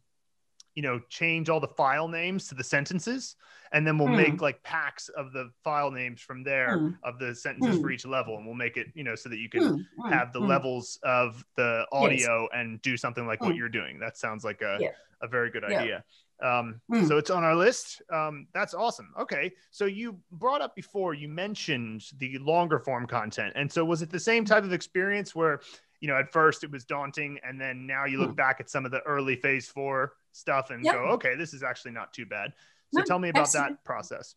you 0.75 0.83
know 0.83 1.00
change 1.09 1.49
all 1.49 1.61
the 1.61 1.69
file 1.69 2.09
names 2.09 2.49
to 2.49 2.54
the 2.54 2.64
sentences 2.64 3.37
and 3.73 3.87
then 3.87 3.99
we'll 3.99 4.09
mm. 4.09 4.16
make 4.16 4.40
like 4.40 4.62
packs 4.62 5.09
of 5.11 5.33
the 5.33 5.50
file 5.62 5.90
names 5.90 6.21
from 6.21 6.43
there 6.43 6.78
mm. 6.78 6.97
of 7.02 7.19
the 7.19 7.35
sentences 7.35 7.78
mm. 7.78 7.83
for 7.83 7.90
each 7.90 8.07
level 8.07 8.37
and 8.37 8.47
we'll 8.47 8.54
make 8.54 8.76
it 8.76 8.88
you 8.95 9.04
know 9.04 9.14
so 9.14 9.28
that 9.28 9.38
you 9.38 9.49
can 9.49 9.62
hmm. 9.62 10.02
Hmm. 10.02 10.12
have 10.12 10.33
the 10.33 10.40
hmm. 10.40 10.47
levels 10.47 10.99
of 11.02 11.45
the 11.57 11.85
audio 11.93 12.43
yes. 12.43 12.50
and 12.54 12.81
do 12.83 12.97
something 12.97 13.26
like 13.26 13.40
what 13.40 13.57
you're 13.57 13.69
doing 13.69 13.99
that 13.99 14.16
sounds 14.16 14.45
like 14.45 14.62
a, 14.62 14.78
yeah. 14.81 14.88
a 15.23 15.28
very 15.28 15.50
good 15.50 15.64
yeah. 15.69 15.81
idea 15.81 16.04
um, 16.43 16.81
so 17.07 17.16
it's 17.16 17.31
on 17.31 17.45
our 17.45 17.54
list 17.54 18.02
um, 18.12 18.47
that's 18.52 18.75
awesome 18.75 19.12
okay 19.19 19.52
so 19.71 19.85
you 19.85 20.19
brought 20.33 20.61
up 20.61 20.75
before 20.75 21.14
you 21.14 21.28
mentioned 21.28 22.04
the 22.19 22.37
longer 22.38 22.78
form 22.78 23.07
content 23.07 23.52
and 23.54 23.71
so 23.71 23.85
was 23.85 24.02
it 24.02 24.11
the 24.11 24.21
same 24.21 24.45
type 24.45 24.64
of 24.64 24.73
experience 24.73 25.35
where 25.35 25.61
you 26.00 26.09
know, 26.09 26.19
at 26.19 26.31
first 26.31 26.62
it 26.64 26.71
was 26.71 26.85
daunting, 26.85 27.38
and 27.49 27.59
then 27.59 27.87
now 27.87 28.05
you 28.05 28.18
look 28.18 28.37
back 28.37 28.61
at 28.61 28.68
some 28.68 28.85
of 28.85 28.90
the 28.90 29.01
early 29.07 29.37
phase 29.37 29.68
four 29.68 30.12
stuff 30.35 30.70
and 30.70 30.85
yep. 30.85 30.94
go, 30.94 31.01
okay, 31.14 31.35
this 31.37 31.55
is 31.55 31.62
actually 31.62 31.92
not 31.92 32.12
too 32.12 32.27
bad. 32.27 32.53
So 32.92 33.01
no, 33.01 33.05
tell 33.05 33.18
me 33.18 33.31
about 33.31 33.42
absolutely. 33.42 33.75
that 33.75 33.85
process. 33.85 34.35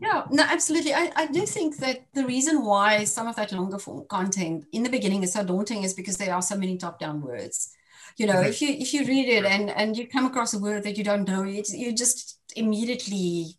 Yeah, 0.00 0.24
no, 0.30 0.42
absolutely. 0.42 0.94
I, 0.94 1.10
I 1.16 1.26
do 1.26 1.46
think 1.46 1.78
that 1.78 2.06
the 2.14 2.24
reason 2.24 2.64
why 2.64 3.04
some 3.04 3.26
of 3.26 3.36
that 3.36 3.52
longer 3.52 3.78
form 3.78 4.06
content 4.08 4.64
in 4.72 4.82
the 4.82 4.90
beginning 4.90 5.22
is 5.22 5.32
so 5.32 5.44
daunting 5.44 5.84
is 5.84 5.94
because 5.94 6.16
there 6.16 6.34
are 6.34 6.42
so 6.42 6.56
many 6.56 6.76
top-down 6.76 7.20
words. 7.20 7.72
You 8.16 8.26
know, 8.26 8.34
mm-hmm. 8.34 8.48
if 8.48 8.62
you 8.62 8.70
if 8.70 8.92
you 8.92 9.04
read 9.04 9.28
it 9.28 9.44
and 9.44 9.70
and 9.70 9.96
you 9.96 10.08
come 10.08 10.26
across 10.26 10.54
a 10.54 10.58
word 10.58 10.82
that 10.82 10.98
you 10.98 11.04
don't 11.04 11.28
know, 11.28 11.44
it, 11.44 11.68
you 11.70 11.94
just 11.94 12.40
immediately 12.56 13.54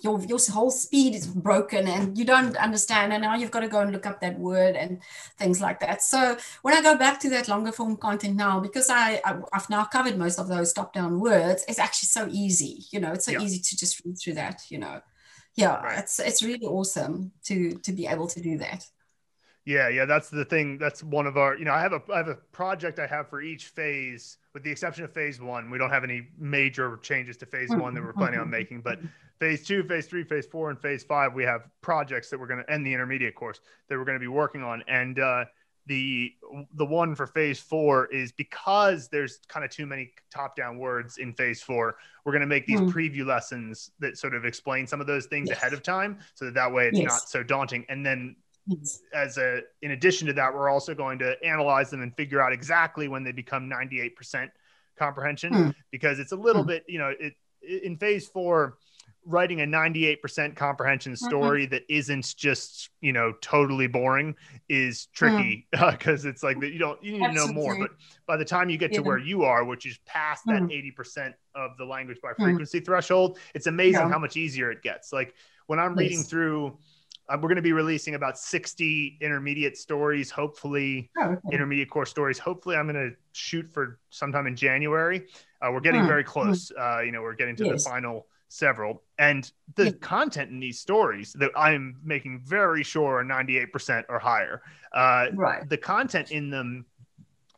your 0.00 0.20
your 0.24 0.38
whole 0.50 0.70
speed 0.70 1.14
is 1.14 1.26
broken 1.26 1.88
and 1.88 2.16
you 2.16 2.24
don't 2.24 2.56
understand 2.56 3.12
and 3.12 3.22
now 3.22 3.34
you've 3.34 3.50
got 3.50 3.60
to 3.60 3.68
go 3.68 3.80
and 3.80 3.92
look 3.92 4.06
up 4.06 4.20
that 4.20 4.38
word 4.38 4.76
and 4.76 5.00
things 5.36 5.60
like 5.60 5.80
that 5.80 6.02
so 6.02 6.36
when 6.62 6.74
i 6.74 6.80
go 6.80 6.96
back 6.96 7.18
to 7.18 7.28
that 7.28 7.48
longer 7.48 7.72
form 7.72 7.96
content 7.96 8.36
now 8.36 8.60
because 8.60 8.88
i 8.90 9.20
i've 9.52 9.68
now 9.70 9.84
covered 9.84 10.16
most 10.16 10.38
of 10.38 10.48
those 10.48 10.72
top 10.72 10.92
down 10.92 11.20
words 11.20 11.64
it's 11.68 11.78
actually 11.78 12.06
so 12.06 12.28
easy 12.30 12.84
you 12.90 13.00
know 13.00 13.12
it's 13.12 13.24
so 13.24 13.32
yeah. 13.32 13.40
easy 13.40 13.58
to 13.58 13.76
just 13.76 14.04
read 14.04 14.16
through 14.16 14.34
that 14.34 14.62
you 14.68 14.78
know 14.78 15.00
yeah 15.54 15.82
right. 15.82 15.98
it's 15.98 16.20
it's 16.20 16.42
really 16.42 16.66
awesome 16.66 17.32
to 17.42 17.72
to 17.78 17.92
be 17.92 18.06
able 18.06 18.26
to 18.26 18.40
do 18.40 18.58
that 18.58 18.84
yeah, 19.68 19.90
yeah, 19.90 20.06
that's 20.06 20.30
the 20.30 20.46
thing. 20.46 20.78
That's 20.78 21.02
one 21.02 21.26
of 21.26 21.36
our, 21.36 21.54
you 21.54 21.66
know, 21.66 21.74
I 21.74 21.82
have 21.82 21.92
a 21.92 22.00
I 22.10 22.16
have 22.16 22.28
a 22.28 22.36
project 22.52 22.98
I 22.98 23.06
have 23.06 23.28
for 23.28 23.42
each 23.42 23.66
phase, 23.66 24.38
with 24.58 24.64
the 24.64 24.72
exception 24.72 25.04
of 25.04 25.12
phase 25.12 25.40
one. 25.40 25.70
We 25.70 25.78
don't 25.78 25.90
have 25.90 26.02
any 26.02 26.26
major 26.36 26.96
changes 27.00 27.36
to 27.36 27.46
phase 27.46 27.70
one 27.70 27.94
that 27.94 28.02
we're 28.02 28.12
planning 28.12 28.40
on 28.40 28.50
making, 28.50 28.80
but 28.80 28.98
phase 29.38 29.64
two, 29.64 29.84
phase 29.84 30.08
three, 30.08 30.24
phase 30.24 30.46
four, 30.46 30.68
and 30.70 30.80
phase 30.80 31.04
five, 31.04 31.32
we 31.32 31.44
have 31.44 31.68
projects 31.80 32.28
that 32.30 32.40
we're 32.40 32.48
going 32.48 32.64
to 32.64 32.68
end 32.68 32.84
the 32.84 32.92
intermediate 32.92 33.36
course 33.36 33.60
that 33.88 33.96
we're 33.96 34.04
going 34.04 34.16
to 34.16 34.20
be 34.20 34.26
working 34.26 34.64
on. 34.64 34.82
And 34.88 35.20
uh, 35.20 35.44
the 35.86 36.32
the 36.74 36.84
one 36.84 37.14
for 37.14 37.28
phase 37.28 37.60
four 37.60 38.06
is 38.06 38.32
because 38.32 39.06
there's 39.06 39.38
kind 39.46 39.64
of 39.64 39.70
too 39.70 39.86
many 39.86 40.10
top 40.28 40.56
down 40.56 40.76
words 40.76 41.18
in 41.18 41.32
phase 41.34 41.62
four. 41.62 41.98
We're 42.24 42.32
going 42.32 42.40
to 42.40 42.48
make 42.48 42.66
these 42.66 42.80
mm. 42.80 42.92
preview 42.92 43.24
lessons 43.24 43.92
that 44.00 44.18
sort 44.18 44.34
of 44.34 44.44
explain 44.44 44.88
some 44.88 45.00
of 45.00 45.06
those 45.06 45.26
things 45.26 45.50
yes. 45.50 45.58
ahead 45.58 45.72
of 45.72 45.84
time, 45.84 46.18
so 46.34 46.46
that 46.46 46.54
that 46.54 46.72
way 46.72 46.88
it's 46.88 46.98
yes. 46.98 47.06
not 47.06 47.28
so 47.28 47.44
daunting. 47.44 47.86
And 47.88 48.04
then 48.04 48.34
as 49.14 49.38
a 49.38 49.60
in 49.82 49.92
addition 49.92 50.26
to 50.26 50.32
that 50.32 50.52
we're 50.52 50.68
also 50.68 50.94
going 50.94 51.18
to 51.18 51.34
analyze 51.44 51.90
them 51.90 52.02
and 52.02 52.14
figure 52.16 52.40
out 52.40 52.52
exactly 52.52 53.08
when 53.08 53.24
they 53.24 53.32
become 53.32 53.68
98% 53.68 54.50
comprehension 54.98 55.52
mm. 55.52 55.74
because 55.90 56.18
it's 56.18 56.32
a 56.32 56.36
little 56.36 56.64
mm. 56.64 56.68
bit 56.68 56.84
you 56.88 56.98
know 56.98 57.12
it 57.18 57.34
in 57.62 57.96
phase 57.96 58.26
four 58.26 58.78
writing 59.28 59.60
a 59.60 59.64
98% 59.64 60.56
comprehension 60.56 61.12
mm-hmm. 61.12 61.26
story 61.26 61.64
mm-hmm. 61.64 61.72
that 61.72 61.82
isn't 61.88 62.34
just 62.36 62.88
you 63.00 63.12
know 63.12 63.32
totally 63.42 63.86
boring 63.86 64.34
is 64.68 65.06
tricky 65.06 65.66
because 65.72 66.24
mm. 66.24 66.30
it's 66.30 66.42
like 66.42 66.58
that 66.60 66.72
you 66.72 66.78
don't 66.78 67.02
you 67.02 67.12
need 67.12 67.24
Absolutely. 67.24 67.54
to 67.54 67.60
know 67.60 67.62
more 67.62 67.78
but 67.78 67.90
by 68.26 68.36
the 68.36 68.44
time 68.44 68.70
you 68.70 68.78
get 68.78 68.92
yeah. 68.92 68.98
to 68.98 69.02
where 69.02 69.18
you 69.18 69.42
are 69.42 69.64
which 69.64 69.86
is 69.86 69.98
past 70.06 70.44
that 70.46 70.62
80% 70.62 70.96
mm. 70.96 71.34
of 71.54 71.76
the 71.76 71.84
language 71.84 72.18
by 72.22 72.32
mm. 72.32 72.44
frequency 72.44 72.80
threshold 72.80 73.38
it's 73.54 73.66
amazing 73.66 74.00
yeah. 74.00 74.08
how 74.08 74.18
much 74.18 74.36
easier 74.36 74.70
it 74.70 74.82
gets 74.82 75.12
like 75.12 75.34
when 75.66 75.78
i'm 75.78 75.94
reading 75.94 76.22
through 76.22 76.78
we're 77.36 77.48
going 77.48 77.56
to 77.56 77.62
be 77.62 77.72
releasing 77.72 78.14
about 78.14 78.38
60 78.38 79.18
intermediate 79.20 79.76
stories, 79.76 80.30
hopefully 80.30 81.10
oh, 81.18 81.24
okay. 81.24 81.40
intermediate 81.52 81.90
course 81.90 82.10
stories. 82.10 82.38
Hopefully, 82.38 82.76
I'm 82.76 82.90
going 82.90 83.10
to 83.10 83.16
shoot 83.32 83.70
for 83.70 83.98
sometime 84.10 84.46
in 84.46 84.56
January. 84.56 85.26
Uh, 85.60 85.70
we're 85.72 85.80
getting 85.80 86.06
very 86.06 86.22
hmm. 86.22 86.28
close. 86.28 86.72
Uh, 86.78 87.00
you 87.00 87.12
know, 87.12 87.22
we're 87.22 87.34
getting 87.34 87.56
to 87.56 87.66
yes. 87.66 87.84
the 87.84 87.90
final 87.90 88.26
several, 88.48 89.02
and 89.18 89.52
the 89.74 89.86
yeah. 89.86 89.90
content 90.00 90.50
in 90.50 90.58
these 90.58 90.80
stories 90.80 91.34
that 91.34 91.50
I'm 91.54 91.96
making 92.02 92.40
very 92.44 92.82
sure 92.82 93.18
are 93.18 93.24
98% 93.24 94.04
or 94.08 94.18
higher. 94.18 94.62
Uh, 94.92 95.26
right. 95.34 95.68
The 95.68 95.76
content 95.76 96.30
in 96.30 96.48
them 96.48 96.86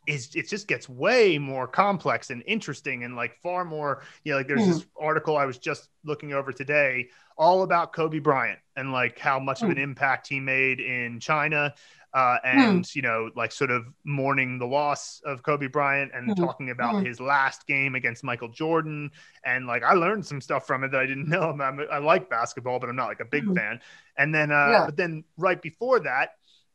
is 0.06 0.34
it 0.34 0.48
just 0.48 0.66
gets 0.66 0.88
way 0.88 1.38
more 1.38 1.68
complex 1.68 2.30
and 2.30 2.42
interesting 2.46 3.04
and 3.04 3.14
like 3.16 3.36
far 3.42 3.64
more 3.64 4.02
you 4.24 4.32
know 4.32 4.38
like 4.38 4.48
there's 4.48 4.62
mm. 4.62 4.72
this 4.72 4.86
article 4.98 5.36
i 5.36 5.44
was 5.44 5.58
just 5.58 5.88
looking 6.04 6.32
over 6.32 6.52
today 6.52 7.06
all 7.40 7.62
about 7.62 7.92
kobe 7.92 8.20
bryant 8.20 8.58
and 8.76 8.92
like 8.92 9.18
how 9.18 9.40
much 9.40 9.60
mm. 9.60 9.64
of 9.64 9.70
an 9.70 9.76
hmm. 9.76 9.82
impact 9.82 10.28
he 10.28 10.38
made 10.38 10.78
in 10.78 11.18
china 11.18 11.74
uh, 12.12 12.38
hmm. 12.42 12.58
and 12.58 12.84
mm. 12.84 12.94
you 12.94 13.02
know 13.02 13.30
like 13.36 13.50
sort 13.52 13.70
of 13.70 13.86
mourning 14.04 14.58
the 14.58 14.66
loss 14.66 15.20
of 15.24 15.42
kobe 15.42 15.66
bryant 15.66 16.10
and 16.14 16.26
hmm. 16.26 16.34
talking 16.34 16.70
about 16.70 17.04
his 17.04 17.20
last 17.20 17.66
game 17.66 17.94
against 17.94 18.22
michael 18.22 18.48
jordan 18.48 19.10
and 19.44 19.66
like 19.66 19.82
i 19.82 19.94
learned 19.94 20.24
some 20.24 20.40
stuff 20.40 20.66
from 20.66 20.84
it 20.84 20.90
that 20.90 21.00
i 21.00 21.06
didn't 21.06 21.28
know 21.34 21.50
I'm, 21.50 21.80
i 21.90 21.98
like 21.98 22.28
basketball 22.28 22.78
but 22.78 22.88
i'm 22.88 22.96
not 22.96 23.08
like 23.08 23.20
a 23.20 23.24
big 23.24 23.44
fan 23.54 23.80
and 24.16 24.34
then 24.34 24.52
uh, 24.52 24.68
yeah. 24.70 24.82
but 24.86 24.96
then 24.96 25.24
right 25.36 25.60
before 25.60 26.00
that 26.00 26.34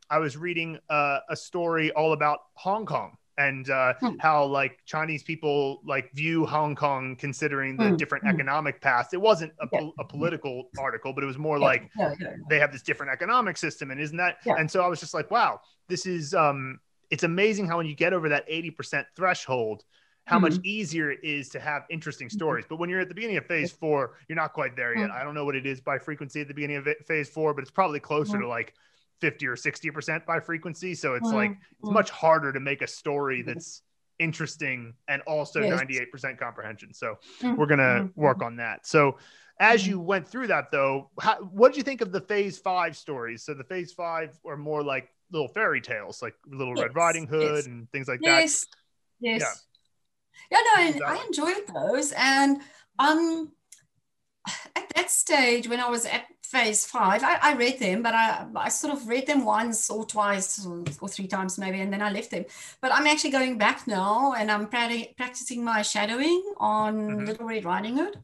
I 0.10 0.20
was 0.20 0.38
reading 0.38 0.78
uh, 0.90 1.20
a 1.30 1.36
story 1.36 1.92
all 1.92 2.14
about 2.14 2.40
Hong 2.54 2.86
Kong 2.86 3.18
and 3.38 3.70
uh, 3.70 3.94
mm. 4.02 4.16
how 4.20 4.46
like 4.46 4.80
Chinese 4.86 5.24
people 5.24 5.82
like 5.86 6.12
view 6.14 6.46
Hong 6.46 6.76
Kong 6.76 7.16
considering 7.16 7.76
the 7.78 7.86
mm. 7.86 7.98
different 7.98 8.24
mm. 8.24 8.34
economic 8.34 8.82
paths. 8.82 9.14
It 9.14 9.22
wasn't 9.22 9.54
a, 9.60 9.68
yeah. 9.72 9.90
a, 10.00 10.06
political 10.06 10.70
article, 10.80 11.14
but 11.14 11.24
it 11.24 11.28
was 11.28 11.38
more 11.38 11.58
yeah. 11.58 11.66
like 11.66 11.90
yeah, 11.98 12.14
they 12.50 12.60
have 12.60 12.72
this 12.72 12.82
different 12.82 13.12
economic 13.12 13.58
system, 13.58 13.92
and 13.92 14.00
isn't 14.00 14.18
that? 14.18 14.38
And 14.46 14.70
so 14.70 14.82
I 14.82 14.88
was 14.88 15.00
just 15.00 15.14
like, 15.14 15.32
wow, 15.32 15.60
this 15.88 16.06
is 16.06 16.34
um, 16.34 16.80
it's 17.10 17.24
amazing 17.24 17.68
how 17.68 17.78
when 17.78 17.86
you 17.86 17.96
get 17.96 18.14
over 18.14 18.30
that 18.30 18.46
eighty 18.48 18.72
percent 18.72 19.08
threshold. 19.16 19.84
How 20.28 20.40
much 20.40 20.54
mm-hmm. 20.54 20.66
easier 20.66 21.12
it 21.12 21.20
is 21.22 21.50
to 21.50 21.60
have 21.60 21.84
interesting 21.92 22.30
mm-hmm. 22.30 22.38
stories. 22.38 22.66
But 22.68 22.78
when 22.78 22.90
you're 22.90 23.00
at 23.00 23.10
the 23.10 23.14
beginning 23.14 23.38
of 23.38 23.46
phase 23.46 23.72
four, 23.72 24.16
you're 24.28 24.36
not 24.36 24.54
quite 24.54 24.76
there 24.76 24.98
yet. 24.98 25.12
Mm. 25.12 25.14
I 25.14 25.24
don't 25.24 25.36
know 25.36 25.46
what 25.46 25.56
it 25.56 25.68
is 25.68 25.80
by 25.80 26.00
frequency 26.00 26.42
at 26.42 26.48
the 26.48 26.54
beginning 26.56 26.78
of 26.78 26.88
phase 27.06 27.30
four, 27.30 27.54
but 27.54 27.62
it's 27.62 27.70
probably 27.70 28.00
closer 28.00 28.40
to 28.40 28.48
like 28.48 28.74
50 29.22 29.48
or 29.48 29.56
60% 29.56 30.26
by 30.26 30.40
frequency. 30.40 30.96
So 30.96 31.16
it's 31.16 31.32
like, 31.32 31.52
it's 31.52 31.92
much 31.92 32.10
harder 32.10 32.52
to 32.52 32.60
make 32.60 32.82
a 32.82 32.88
story 32.88 33.40
mm-hmm. 33.40 33.54
that's 33.54 33.82
interesting 34.20 34.94
and 35.08 35.22
also 35.24 35.62
yes. 35.62 35.82
98% 35.82 36.38
comprehension. 36.38 36.94
So 36.94 37.18
mm-hmm. 37.42 37.56
we're 37.56 37.66
going 37.66 37.80
to 37.80 37.84
mm-hmm. 37.84 38.22
work 38.22 38.42
on 38.42 38.58
that. 38.58 38.86
So 38.86 39.18
as 39.60 39.88
you 39.88 40.00
went 40.00 40.28
through 40.28 40.48
that 40.48 40.72
though, 40.72 41.10
how, 41.20 41.36
what 41.38 41.72
did 41.72 41.78
you 41.78 41.84
think 41.84 42.02
of 42.02 42.12
the 42.12 42.22
phase 42.22 42.58
five 42.58 42.96
stories? 42.98 43.44
So 43.44 43.54
the 43.54 43.64
phase 43.64 43.94
five 43.94 44.38
are 44.46 44.58
more 44.58 44.84
like 44.84 45.10
little 45.32 45.48
fairy 45.48 45.82
tales, 45.82 46.22
like 46.22 46.36
little 46.48 46.76
yes. 46.76 46.84
Red 46.84 46.96
Riding 46.96 47.28
Hood 47.28 47.56
yes. 47.56 47.66
and 47.66 47.90
things 47.92 48.08
like 48.08 48.20
yes. 48.22 48.62
that. 48.62 48.68
Yes. 49.20 49.42
Yeah. 49.42 49.54
Yeah, 50.52 50.58
no, 50.58 51.06
I, 51.06 51.14
I 51.14 51.26
enjoyed 51.26 51.64
those. 51.74 52.14
And 52.18 52.62
um, 53.00 53.52
at 54.76 54.90
that 54.96 55.10
stage 55.10 55.68
when 55.68 55.80
I 55.80 55.90
was 55.90 56.06
at 56.06 56.26
phase 56.46 56.86
five, 56.86 57.24
I, 57.24 57.38
I, 57.42 57.54
read 57.56 57.80
them, 57.80 58.02
but 58.02 58.14
I, 58.14 58.46
I 58.56 58.70
sort 58.70 58.94
of 58.94 59.08
read 59.08 59.28
them 59.28 59.46
once 59.46 59.90
or 59.90 60.06
twice 60.06 60.66
or, 60.66 60.84
or, 61.02 61.10
three 61.10 61.28
times 61.28 61.58
maybe, 61.58 61.82
and 61.82 61.92
then 61.92 62.02
I 62.02 62.12
left 62.12 62.32
them. 62.32 62.46
But 62.82 62.94
I'm 62.94 63.08
actually 63.08 63.32
going 63.32 63.58
back 63.58 63.88
now 63.88 64.34
and 64.34 64.52
I'm 64.52 64.68
practicing 64.68 65.64
my 65.64 65.82
shadowing 65.82 66.54
on 66.58 66.96
mm-hmm. 66.96 67.26
Little 67.26 67.48
Red 67.48 67.66
Riding 67.66 67.98
Hood. 67.98 68.20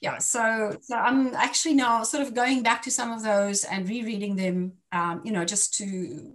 Yeah, 0.00 0.18
so, 0.18 0.76
so 0.80 0.96
I'm 0.96 1.34
actually 1.34 1.74
now 1.74 2.02
sort 2.02 2.26
of 2.26 2.34
going 2.34 2.62
back 2.62 2.82
to 2.82 2.90
some 2.90 3.12
of 3.12 3.22
those 3.22 3.64
and 3.64 3.88
rereading 3.88 4.36
them, 4.36 4.72
um, 4.92 5.22
you 5.24 5.32
know, 5.32 5.44
just 5.44 5.74
to, 5.74 6.32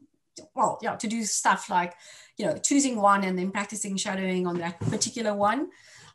well, 0.55 0.79
yeah, 0.81 0.95
to 0.95 1.07
do 1.07 1.23
stuff 1.23 1.69
like, 1.69 1.93
you 2.37 2.45
know, 2.45 2.57
choosing 2.57 3.01
one 3.01 3.23
and 3.23 3.37
then 3.37 3.51
practicing 3.51 3.97
shadowing 3.97 4.45
on 4.45 4.57
that 4.59 4.79
particular 4.79 5.33
one 5.33 5.69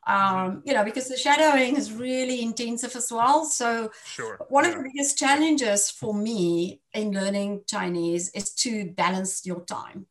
um, 0.06 0.62
you 0.64 0.72
know, 0.72 0.84
because 0.84 1.08
the 1.08 1.16
shadowing 1.16 1.76
is 1.76 1.92
really 1.92 2.42
intensive 2.42 2.96
as 2.96 3.12
well. 3.12 3.44
So 3.44 3.90
sure. 4.04 4.38
one 4.48 4.64
yeah. 4.64 4.70
of 4.70 4.76
the 4.76 4.82
biggest 4.84 5.18
challenges 5.18 5.90
for 5.90 6.14
me 6.14 6.80
in 6.94 7.12
learning 7.12 7.62
Chinese 7.66 8.30
is 8.30 8.52
to 8.54 8.92
balance 8.92 9.44
your 9.44 9.64
time. 9.64 10.06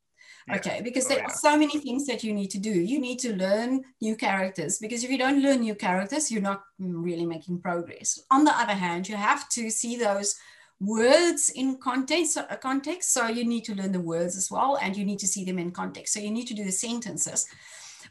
Yeah. 0.47 0.55
Okay, 0.55 0.81
because 0.83 1.05
oh, 1.05 1.09
there 1.09 1.19
yeah. 1.19 1.25
are 1.25 1.33
so 1.33 1.57
many 1.57 1.79
things 1.79 2.07
that 2.07 2.23
you 2.23 2.33
need 2.33 2.49
to 2.51 2.59
do. 2.59 2.71
You 2.71 2.99
need 2.99 3.19
to 3.19 3.35
learn 3.35 3.83
new 4.01 4.15
characters 4.15 4.79
because 4.79 5.03
if 5.03 5.09
you 5.09 5.17
don't 5.17 5.41
learn 5.41 5.61
new 5.61 5.75
characters, 5.75 6.31
you're 6.31 6.41
not 6.41 6.63
really 6.79 7.25
making 7.25 7.61
progress. 7.61 8.19
On 8.31 8.43
the 8.43 8.57
other 8.57 8.73
hand, 8.73 9.07
you 9.09 9.15
have 9.15 9.47
to 9.49 9.69
see 9.69 9.97
those 9.97 10.35
words 10.79 11.51
in 11.55 11.77
context, 11.77 12.37
uh, 12.37 12.55
context. 12.55 13.13
So 13.13 13.27
you 13.27 13.43
need 13.43 13.63
to 13.65 13.75
learn 13.75 13.91
the 13.91 13.99
words 13.99 14.37
as 14.37 14.49
well, 14.49 14.77
and 14.81 14.95
you 14.95 15.05
need 15.05 15.19
to 15.19 15.27
see 15.27 15.45
them 15.45 15.59
in 15.59 15.71
context. 15.71 16.13
So 16.13 16.19
you 16.19 16.31
need 16.31 16.47
to 16.47 16.53
do 16.53 16.63
the 16.63 16.71
sentences. 16.71 17.47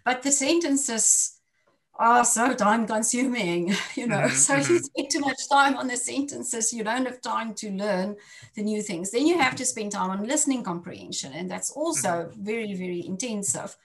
But 0.05 0.23
the 0.23 0.31
sentences 0.31 1.38
are 1.99 2.25
so 2.25 2.55
time 2.55 2.87
consuming, 2.87 3.75
you 3.95 4.07
know. 4.07 4.21
Mm-hmm, 4.21 4.37
so 4.37 4.55
mm-hmm. 4.55 4.73
you 4.73 4.79
spend 4.79 5.11
too 5.11 5.21
much 5.21 5.49
time 5.49 5.77
on 5.77 5.89
the 5.89 5.97
sentences, 5.97 6.73
you 6.73 6.85
don't 6.85 7.07
have 7.07 7.21
time 7.21 7.55
to 7.55 7.71
learn 7.71 8.17
the 8.55 8.63
new 8.63 8.83
things. 8.83 9.11
Then 9.11 9.27
you 9.27 9.39
have 9.39 9.57
to 9.57 9.65
spend 9.65 9.93
time 9.93 10.11
on 10.11 10.27
listening 10.27 10.63
comprehension, 10.63 11.33
and 11.33 11.51
that's 11.51 11.71
also 11.71 12.09
mm-hmm. 12.09 12.45
very, 12.45 12.75
very 12.75 13.05
intensive. 13.07 13.77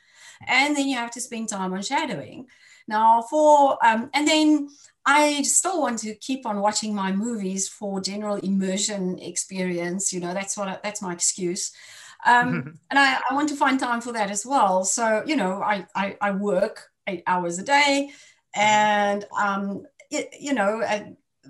And 0.47 0.76
then 0.76 0.88
you 0.88 0.97
have 0.97 1.12
to 1.12 1.21
spend 1.21 1.49
time 1.49 1.73
on 1.73 1.82
shadowing. 1.82 2.47
Now, 2.88 3.21
for 3.30 3.78
um, 3.86 4.10
and 4.13 4.28
then 4.28 4.69
I 5.06 5.41
still 5.43 5.82
want 5.82 5.99
to 5.99 6.15
keep 6.15 6.45
on 6.45 6.60
watching 6.60 6.93
my 6.93 7.12
movies 7.12 7.67
for 7.67 8.02
general 8.02 8.36
immersion 8.38 9.19
experience. 9.19 10.13
You 10.13 10.19
know, 10.19 10.34
that's 10.34 10.58
what 10.58 10.67
I, 10.67 10.80
that's 10.84 11.02
my 11.02 11.13
excuse. 11.13 11.71
Um, 12.26 12.80
and 12.89 12.97
I, 12.97 13.19
I 13.30 13.34
want 13.34 13.49
to 13.49 13.56
find 13.56 13.80
time 13.80 13.99
for 13.99 14.13
that 14.13 14.32
as 14.32 14.45
well. 14.45 14.86
So, 14.86 15.23
you 15.26 15.36
know, 15.36 15.62
I, 15.62 15.86
I, 15.93 16.15
I 16.21 16.32
work 16.32 16.92
eight 17.07 17.23
hours 17.27 17.59
a 17.59 17.63
day. 17.63 18.11
And, 18.55 19.25
um, 19.39 19.85
it, 20.11 20.29
you 20.39 20.53
know, 20.53 20.81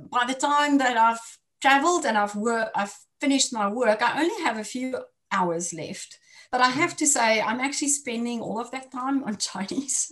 by 0.10 0.26
the 0.26 0.34
time 0.34 0.78
that 0.78 0.98
I've 0.98 1.20
traveled 1.62 2.06
and 2.06 2.18
I've 2.18 2.36
worked, 2.36 2.72
I've 2.76 2.96
finished 3.20 3.54
my 3.54 3.68
work, 3.68 4.02
I 4.02 4.22
only 4.22 4.44
have 4.44 4.58
a 4.58 4.64
few 4.64 4.98
hours 5.32 5.74
left. 5.74 6.20
But 6.52 6.62
I 6.62 6.70
have 6.70 6.96
to 6.98 7.08
say, 7.08 7.42
I'm 7.42 7.60
actually 7.60 7.90
spending 7.90 8.40
all 8.40 8.60
of 8.60 8.72
that 8.72 8.92
time 8.92 9.24
on 9.24 9.38
Chinese. 9.52 10.12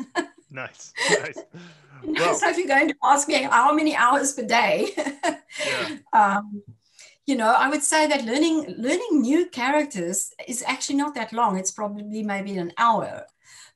nice, 0.50 0.94
nice. 1.10 1.38
Well, 2.04 2.34
so 2.34 2.50
if 2.50 2.58
you're 2.58 2.68
going 2.68 2.88
to 2.88 2.96
ask 3.04 3.28
me 3.28 3.44
how 3.44 3.74
many 3.74 3.96
hours 3.96 4.34
per 4.34 4.42
day, 4.42 4.90
yeah. 4.96 5.98
um, 6.14 6.64
you 7.28 7.36
know, 7.36 7.54
I 7.54 7.70
would 7.70 7.84
say 7.84 8.08
that 8.08 8.26
learning 8.26 8.74
learning 8.78 9.22
new 9.22 9.46
characters 9.50 10.34
is 10.48 10.64
actually 10.66 10.96
not 10.96 11.14
that 11.14 11.32
long. 11.32 11.58
It's 11.58 11.72
probably 11.72 12.24
maybe 12.24 12.58
an 12.58 12.74
hour 12.78 13.28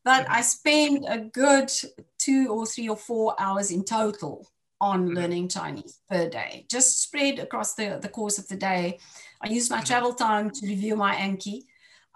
but 0.06 0.30
I 0.30 0.42
spend 0.42 1.06
a 1.10 1.18
good 1.18 1.72
two 2.20 2.48
or 2.50 2.66
three 2.66 2.88
or 2.88 2.96
four 2.96 3.36
hours 3.40 3.72
in 3.72 3.84
total 3.84 4.48
on 4.80 5.08
mm-hmm. 5.08 5.16
learning 5.16 5.50
Chinese 5.50 6.00
per 6.10 6.30
day, 6.30 6.68
just 6.70 7.02
spread 7.02 7.40
across 7.40 7.74
the, 7.74 8.00
the 8.02 8.08
course 8.08 8.38
of 8.38 8.48
the 8.48 8.56
day. 8.56 9.00
I 9.42 9.50
use 9.50 9.70
my 9.70 9.78
mm-hmm. 9.78 9.86
travel 9.86 10.14
time 10.14 10.52
to 10.52 10.68
review 10.68 10.96
my 10.96 11.16
Anki. 11.16 11.64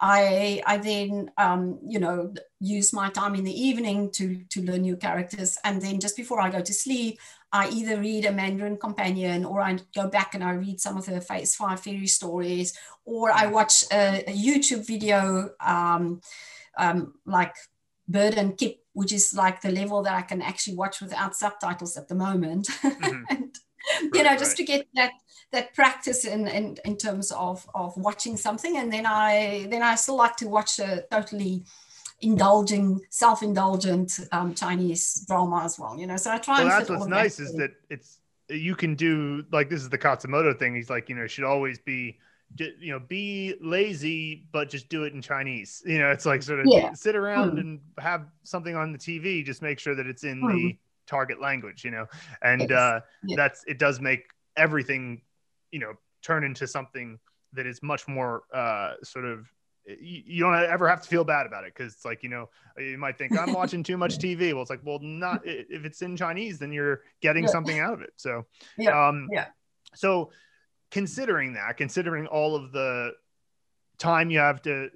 I, 0.01 0.61
I 0.65 0.77
then, 0.77 1.31
um, 1.37 1.79
you 1.85 1.99
know, 1.99 2.33
use 2.61 2.93
my 2.93 3.09
time 3.09 3.35
in 3.35 3.43
the 3.43 3.59
evening 3.59 4.11
to, 4.11 4.43
to 4.49 4.61
learn 4.61 4.83
new 4.83 4.95
characters. 4.95 5.57
And 5.65 5.81
then 5.81 5.99
just 5.99 6.15
before 6.15 6.39
I 6.39 6.49
go 6.49 6.61
to 6.61 6.73
sleep, 6.73 7.19
I 7.51 7.69
either 7.69 7.99
read 7.99 8.25
a 8.25 8.31
Mandarin 8.31 8.77
Companion 8.77 9.43
or 9.43 9.61
I 9.61 9.79
go 9.95 10.07
back 10.07 10.35
and 10.35 10.43
I 10.43 10.51
read 10.51 10.79
some 10.79 10.95
of 10.95 11.05
the 11.05 11.19
Phase 11.19 11.55
5 11.55 11.79
fairy 11.81 12.07
stories, 12.07 12.77
or 13.03 13.31
I 13.31 13.45
mm-hmm. 13.45 13.53
watch 13.53 13.83
a, 13.91 14.23
a 14.27 14.33
YouTube 14.33 14.85
video 14.85 15.49
um, 15.59 16.21
um, 16.77 17.13
like 17.25 17.55
bird 18.09 18.33
and 18.33 18.57
kip, 18.57 18.79
which 18.93 19.13
is 19.13 19.33
like 19.33 19.61
the 19.61 19.71
level 19.71 20.03
that 20.03 20.13
I 20.13 20.23
can 20.23 20.41
actually 20.41 20.75
watch 20.75 20.99
without 20.99 21.35
subtitles 21.35 21.95
at 21.97 22.07
the 22.07 22.15
moment. 22.15 22.67
Mm-hmm. 22.89 23.23
and, 23.29 24.11
right, 24.11 24.13
you 24.13 24.23
know, 24.23 24.37
just 24.37 24.51
right. 24.51 24.57
to 24.57 24.63
get 24.65 24.87
that 24.95 25.11
that 25.51 25.73
practice 25.73 26.25
in, 26.25 26.47
in 26.47 26.77
in 26.85 26.97
terms 26.97 27.31
of 27.31 27.65
of 27.73 27.95
watching 27.97 28.35
something. 28.37 28.77
And 28.77 28.91
then 28.91 29.05
I 29.05 29.67
then 29.71 29.81
I 29.81 29.95
still 29.95 30.17
like 30.17 30.35
to 30.37 30.47
watch 30.47 30.79
a 30.79 31.05
totally 31.09 31.63
indulging, 32.21 32.99
self-indulgent 33.09 34.19
um, 34.31 34.53
Chinese 34.53 35.25
drama 35.27 35.63
as 35.63 35.79
well. 35.79 35.97
You 35.97 36.07
know, 36.07 36.17
so 36.17 36.31
I 36.31 36.37
try. 36.37 36.59
Well, 36.63 36.69
that's 36.69 36.89
what's 36.89 37.07
nice 37.07 37.37
that 37.37 37.43
is 37.43 37.53
that 37.53 37.71
it's 37.89 38.19
you 38.49 38.75
can 38.75 38.95
do 38.95 39.43
like 39.51 39.69
this 39.69 39.81
is 39.81 39.89
the 39.89 39.97
Khatzumoto 39.97 40.57
thing. 40.57 40.75
He's 40.75 40.89
like, 40.89 41.09
you 41.09 41.15
know, 41.15 41.27
should 41.27 41.45
always 41.45 41.79
be 41.79 42.19
you 42.57 42.91
know 42.91 42.99
be 42.99 43.55
lazy 43.61 44.47
but 44.51 44.69
just 44.69 44.89
do 44.89 45.03
it 45.03 45.13
in 45.13 45.21
chinese 45.21 45.81
you 45.85 45.99
know 45.99 46.09
it's 46.09 46.25
like 46.25 46.41
sort 46.41 46.59
of 46.59 46.65
yeah. 46.67 46.93
sit 46.93 47.15
around 47.15 47.53
mm. 47.53 47.59
and 47.59 47.79
have 47.97 48.25
something 48.43 48.75
on 48.75 48.91
the 48.91 48.97
tv 48.97 49.43
just 49.45 49.61
make 49.61 49.79
sure 49.79 49.95
that 49.95 50.07
it's 50.07 50.23
in 50.23 50.41
mm. 50.41 50.53
the 50.53 50.77
target 51.07 51.41
language 51.41 51.83
you 51.83 51.91
know 51.91 52.05
and 52.41 52.71
uh 52.71 52.99
yeah. 53.23 53.35
that's 53.35 53.63
it 53.67 53.79
does 53.79 53.99
make 53.99 54.25
everything 54.57 55.21
you 55.71 55.79
know 55.79 55.93
turn 56.21 56.43
into 56.43 56.67
something 56.67 57.17
that 57.53 57.65
is 57.65 57.81
much 57.81 58.07
more 58.07 58.43
uh 58.53 58.93
sort 59.03 59.25
of 59.25 59.47
you, 59.85 60.21
you 60.25 60.43
don't 60.43 60.55
ever 60.55 60.87
have 60.87 61.01
to 61.01 61.07
feel 61.07 61.23
bad 61.23 61.47
about 61.47 61.63
it 61.63 61.73
because 61.73 61.93
it's 61.93 62.05
like 62.05 62.21
you 62.21 62.29
know 62.29 62.49
you 62.77 62.97
might 62.97 63.17
think 63.17 63.37
i'm 63.39 63.53
watching 63.61 63.81
too 63.81 63.97
much 63.97 64.17
tv 64.17 64.53
well 64.53 64.61
it's 64.61 64.69
like 64.69 64.81
well 64.83 64.99
not 65.01 65.41
if 65.45 65.85
it's 65.85 66.01
in 66.01 66.15
chinese 66.15 66.59
then 66.59 66.71
you're 66.71 67.01
getting 67.21 67.43
yeah. 67.43 67.49
something 67.49 67.79
out 67.79 67.93
of 67.93 68.01
it 68.01 68.13
so 68.15 68.45
yeah 68.77 69.07
um 69.07 69.27
yeah 69.31 69.47
so 69.95 70.29
considering 70.91 71.53
that, 71.53 71.77
considering 71.77 72.27
all 72.27 72.55
of 72.55 72.71
the 72.71 73.13
time 73.99 74.31
you 74.31 74.39
have 74.39 74.61
to 74.61 74.89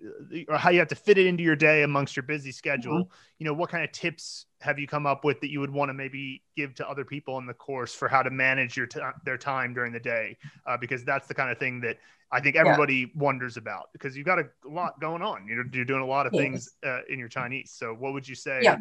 or 0.48 0.58
how 0.58 0.70
you 0.70 0.80
have 0.80 0.88
to 0.88 0.96
fit 0.96 1.18
it 1.18 1.28
into 1.28 1.44
your 1.44 1.58
day 1.58 1.84
amongst 1.84 2.16
your 2.16 2.24
busy 2.24 2.54
schedule 2.54 3.04
mm-hmm. 3.04 3.14
you 3.38 3.46
know 3.46 3.54
what 3.54 3.70
kind 3.70 3.84
of 3.84 3.92
tips 3.92 4.46
have 4.62 4.80
you 4.80 4.88
come 4.88 5.06
up 5.06 5.26
with 5.26 5.42
that 5.42 5.52
you 5.52 5.60
would 5.60 5.70
want 5.70 5.90
to 5.90 5.94
maybe 5.94 6.42
give 6.56 6.74
to 6.74 6.90
other 6.90 7.04
people 7.04 7.38
in 7.38 7.46
the 7.46 7.54
course 7.54 7.94
for 7.94 8.08
how 8.08 8.24
to 8.24 8.30
manage 8.30 8.78
your 8.78 8.88
t- 8.88 9.02
their 9.26 9.38
time 9.38 9.74
during 9.74 9.92
the 9.92 10.00
day 10.00 10.38
uh, 10.66 10.78
because 10.78 11.04
that's 11.04 11.28
the 11.28 11.34
kind 11.34 11.52
of 11.52 11.58
thing 11.58 11.82
that 11.82 11.98
i 12.32 12.40
think 12.40 12.56
everybody 12.56 12.96
yeah. 12.96 13.06
wonders 13.22 13.58
about 13.58 13.90
because 13.92 14.16
you've 14.16 14.26
got 14.26 14.40
a 14.40 14.46
lot 14.66 14.98
going 15.02 15.22
on 15.22 15.46
you're, 15.46 15.66
you're 15.74 15.84
doing 15.84 16.02
a 16.02 16.08
lot 16.08 16.26
of 16.26 16.34
yes. 16.34 16.42
things 16.42 16.70
uh, 16.86 17.00
in 17.10 17.20
your 17.20 17.28
chinese 17.28 17.76
so 17.76 17.94
what 17.94 18.14
would 18.14 18.26
you 18.26 18.36
say 18.36 18.62
yeah. 18.64 18.78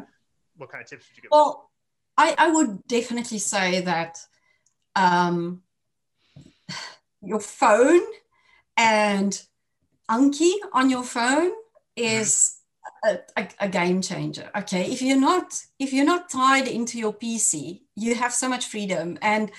what 0.56 0.70
kind 0.70 0.84
of 0.84 0.88
tips 0.88 1.04
would 1.08 1.16
you 1.16 1.22
give 1.22 1.30
well 1.32 1.68
I, 2.16 2.34
I 2.36 2.50
would 2.50 2.86
definitely 2.86 3.38
say 3.38 3.80
that 3.80 4.18
um, 4.94 5.62
your 7.22 7.40
phone 7.40 8.02
and 8.76 9.40
Anki 10.10 10.52
on 10.72 10.90
your 10.90 11.04
phone 11.04 11.52
is 11.96 12.58
a, 13.04 13.18
a, 13.36 13.48
a, 13.60 13.68
game 13.68 14.02
changer. 14.02 14.50
Okay, 14.56 14.90
if 14.90 15.00
you're 15.02 15.20
not 15.20 15.60
if 15.78 15.92
you're 15.92 16.04
not 16.04 16.30
tied 16.30 16.68
into 16.68 16.98
your 16.98 17.12
PC, 17.12 17.82
you 17.96 18.14
have 18.14 18.32
so 18.32 18.48
much 18.48 18.66
freedom. 18.66 19.18
And 19.22 19.50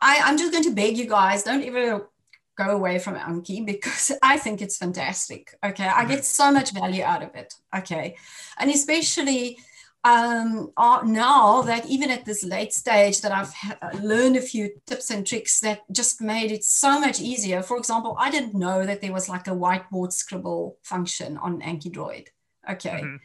I, 0.00 0.20
I'm 0.24 0.38
just 0.38 0.52
going 0.52 0.64
to 0.64 0.74
beg 0.74 0.96
you 0.96 1.08
guys, 1.08 1.42
don't 1.42 1.62
ever 1.64 2.08
go 2.56 2.70
away 2.70 2.98
from 2.98 3.14
Anki 3.14 3.64
because 3.72 4.12
I 4.22 4.38
think 4.38 4.62
it's 4.62 4.76
fantastic. 4.76 5.54
Okay. 5.64 5.86
I 5.86 6.04
get 6.04 6.20
mm-hmm. 6.20 6.24
so 6.24 6.52
much 6.52 6.72
value 6.72 7.02
out 7.02 7.22
of 7.22 7.34
it. 7.34 7.54
Okay. 7.76 8.16
And 8.58 8.70
especially 8.70 9.58
um, 10.04 10.72
uh, 10.76 11.02
now 11.04 11.62
that 11.62 11.86
even 11.86 12.10
at 12.10 12.24
this 12.24 12.42
late 12.42 12.72
stage 12.72 13.20
that 13.20 13.30
I've 13.30 13.54
uh, 13.80 13.96
learned 13.98 14.36
a 14.36 14.40
few 14.40 14.70
tips 14.86 15.10
and 15.10 15.24
tricks 15.24 15.60
that 15.60 15.80
just 15.92 16.20
made 16.20 16.50
it 16.50 16.64
so 16.64 16.98
much 16.98 17.20
easier. 17.20 17.62
For 17.62 17.76
example, 17.76 18.16
I 18.18 18.30
didn't 18.30 18.54
know 18.54 18.84
that 18.84 19.00
there 19.00 19.12
was 19.12 19.28
like 19.28 19.46
a 19.46 19.52
whiteboard 19.52 20.12
scribble 20.12 20.78
function 20.82 21.36
on 21.36 21.60
AnkiDroid. 21.60 22.28
Okay. 22.68 22.90
Mm-hmm. 22.90 23.16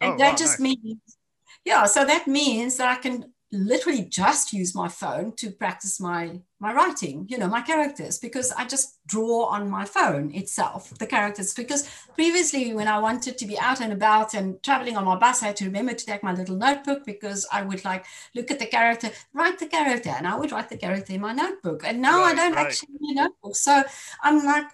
And 0.00 0.14
oh, 0.14 0.18
that 0.18 0.30
wow, 0.30 0.36
just 0.36 0.58
nice. 0.58 0.76
means, 0.82 1.16
yeah, 1.64 1.84
so 1.84 2.04
that 2.04 2.26
means 2.26 2.76
that 2.78 2.88
I 2.88 3.00
can 3.00 3.32
literally 3.54 4.02
just 4.02 4.52
use 4.52 4.74
my 4.74 4.88
phone 4.88 5.32
to 5.36 5.50
practice 5.50 6.00
my 6.00 6.40
my 6.58 6.72
writing 6.72 7.26
you 7.28 7.38
know 7.38 7.46
my 7.46 7.60
characters 7.60 8.18
because 8.18 8.50
i 8.52 8.64
just 8.64 8.98
draw 9.06 9.44
on 9.44 9.68
my 9.68 9.84
phone 9.84 10.34
itself 10.34 10.90
the 10.98 11.06
characters. 11.06 11.54
Because 11.54 11.88
previously 12.14 12.74
when 12.74 12.88
i 12.88 12.98
wanted 12.98 13.38
to 13.38 13.46
be 13.46 13.58
out 13.58 13.80
and 13.80 13.92
about 13.92 14.34
and 14.34 14.60
traveling 14.62 14.96
on 14.96 15.04
my 15.04 15.16
bus 15.16 15.42
i 15.42 15.46
had 15.46 15.56
to 15.56 15.66
remember 15.66 15.94
to 15.94 16.06
take 16.06 16.22
my 16.22 16.32
little 16.32 16.56
notebook 16.56 17.04
because 17.04 17.46
i 17.52 17.62
would 17.62 17.84
like 17.84 18.04
look 18.34 18.50
at 18.50 18.58
the 18.58 18.66
character 18.66 19.10
write 19.32 19.58
the 19.58 19.66
character 19.66 20.10
and 20.10 20.26
i 20.26 20.36
would 20.36 20.50
write 20.50 20.68
the 20.68 20.76
character 20.76 21.12
in 21.12 21.20
my 21.20 21.32
notebook. 21.32 21.82
And 21.86 22.00
now 22.00 22.20
right, 22.20 22.32
i 22.32 22.34
don't 22.34 22.54
right. 22.54 22.66
actually 22.66 22.94
need 22.98 23.18
a 23.18 23.22
notebook 23.22 23.56
so 23.56 23.82
i'm 24.22 24.44
like 24.44 24.64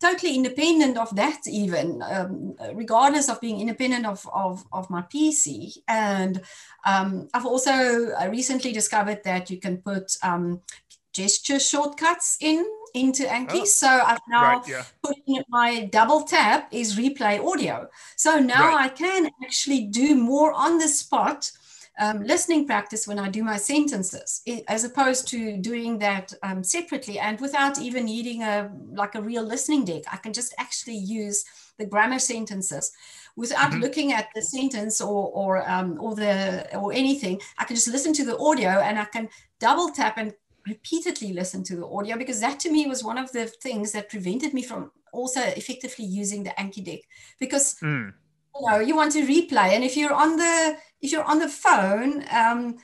totally 0.00 0.34
independent 0.34 0.98
of 0.98 1.14
that 1.16 1.40
even 1.48 2.02
um, 2.02 2.54
regardless 2.74 3.28
of 3.28 3.40
being 3.40 3.60
independent 3.60 4.04
of, 4.04 4.28
of, 4.32 4.64
of 4.72 4.88
my 4.90 5.02
pc 5.02 5.78
and 5.88 6.42
um, 6.84 7.28
i've 7.34 7.46
also 7.46 7.72
uh, 8.12 8.28
recently 8.30 8.72
discovered 8.72 9.22
that 9.24 9.50
you 9.50 9.58
can 9.58 9.78
put 9.78 10.16
um, 10.22 10.60
gesture 11.12 11.58
shortcuts 11.58 12.36
in 12.40 12.64
into 12.94 13.24
Anki. 13.24 13.60
Oh, 13.60 13.64
so 13.64 13.88
I've 13.88 14.20
now 14.28 14.58
right, 14.58 14.68
yeah. 14.68 14.84
put 15.02 15.16
in 15.26 15.42
my 15.48 15.84
double 15.92 16.22
tap 16.22 16.68
is 16.72 16.96
replay 16.96 17.42
audio. 17.44 17.88
So 18.16 18.38
now 18.38 18.68
right. 18.68 18.86
I 18.86 18.88
can 18.88 19.30
actually 19.44 19.82
do 19.84 20.14
more 20.14 20.52
on 20.52 20.78
the 20.78 20.88
spot 20.88 21.50
um, 21.98 22.22
listening 22.24 22.66
practice 22.66 23.08
when 23.08 23.18
I 23.18 23.28
do 23.28 23.42
my 23.42 23.56
sentences, 23.56 24.42
as 24.68 24.84
opposed 24.84 25.28
to 25.28 25.56
doing 25.56 25.98
that 25.98 26.32
um, 26.42 26.62
separately 26.62 27.18
and 27.18 27.40
without 27.40 27.80
even 27.80 28.04
needing 28.04 28.42
a 28.42 28.70
like 28.92 29.14
a 29.14 29.22
real 29.22 29.42
listening 29.42 29.84
deck. 29.84 30.02
I 30.12 30.16
can 30.16 30.32
just 30.32 30.54
actually 30.58 30.96
use 30.96 31.44
the 31.78 31.86
grammar 31.86 32.18
sentences 32.18 32.92
without 33.36 33.70
mm-hmm. 33.70 33.80
looking 33.80 34.12
at 34.12 34.28
the 34.34 34.42
sentence 34.42 35.00
or 35.00 35.30
or 35.32 35.68
um, 35.70 35.98
or 36.00 36.14
the 36.14 36.68
or 36.76 36.92
anything. 36.92 37.40
I 37.58 37.64
can 37.64 37.76
just 37.76 37.88
listen 37.88 38.12
to 38.14 38.24
the 38.24 38.38
audio 38.38 38.68
and 38.68 38.98
I 38.98 39.06
can 39.06 39.28
double 39.58 39.90
tap 39.90 40.18
and 40.18 40.34
repeatedly 40.66 41.32
listen 41.32 41.62
to 41.64 41.76
the 41.76 41.86
audio 41.86 42.18
because 42.18 42.40
that 42.40 42.60
to 42.60 42.70
me 42.70 42.86
was 42.86 43.04
one 43.04 43.16
of 43.16 43.32
the 43.32 43.46
things 43.46 43.92
that 43.92 44.10
prevented 44.10 44.52
me 44.52 44.62
from 44.62 44.90
also 45.12 45.40
effectively 45.40 46.04
using 46.04 46.42
the 46.42 46.50
Anki 46.50 46.84
deck 46.84 47.00
because. 47.38 47.76
Mm 47.82 48.12
you 48.60 48.70
know 48.70 48.78
you 48.78 48.96
want 48.96 49.12
to 49.12 49.26
replay 49.26 49.70
and 49.74 49.84
if 49.84 49.96
you're 49.96 50.12
on 50.12 50.36
the 50.36 50.76
if 51.06 51.12
you're 51.12 51.24
on 51.24 51.38
the 51.38 51.48
phone 51.48 52.24
um, 52.30 52.76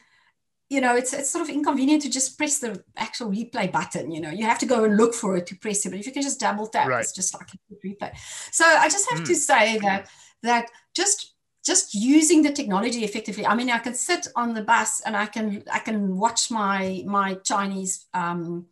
you 0.70 0.80
know 0.80 0.96
it's 0.96 1.12
it's 1.12 1.30
sort 1.30 1.42
of 1.42 1.50
inconvenient 1.54 2.00
to 2.02 2.10
just 2.18 2.38
press 2.38 2.58
the 2.58 2.82
actual 2.96 3.28
replay 3.30 3.70
button 3.70 4.10
you 4.10 4.20
know 4.20 4.30
you 4.30 4.44
have 4.44 4.58
to 4.58 4.66
go 4.74 4.84
and 4.84 4.96
look 4.96 5.12
for 5.12 5.36
it 5.36 5.46
to 5.46 5.56
press 5.56 5.84
it 5.84 5.90
but 5.90 5.98
if 5.98 6.06
you 6.06 6.12
can 6.12 6.22
just 6.22 6.40
double 6.40 6.66
tap 6.66 6.88
right. 6.88 7.00
it's 7.00 7.12
just 7.12 7.34
like 7.34 7.48
a 7.52 7.86
replay 7.86 8.10
so 8.50 8.64
i 8.64 8.88
just 8.88 9.10
have 9.10 9.20
mm. 9.20 9.26
to 9.26 9.34
say 9.34 9.78
that 9.78 10.08
that 10.42 10.70
just 10.94 11.34
just 11.64 11.94
using 11.94 12.42
the 12.42 12.52
technology 12.52 13.04
effectively 13.04 13.44
i 13.46 13.54
mean 13.54 13.70
i 13.70 13.78
can 13.78 13.94
sit 13.94 14.26
on 14.34 14.54
the 14.54 14.62
bus 14.62 15.00
and 15.04 15.16
i 15.16 15.26
can 15.26 15.62
i 15.72 15.78
can 15.78 16.16
watch 16.16 16.50
my 16.50 17.02
my 17.06 17.34
chinese 17.50 18.06
um, 18.14 18.66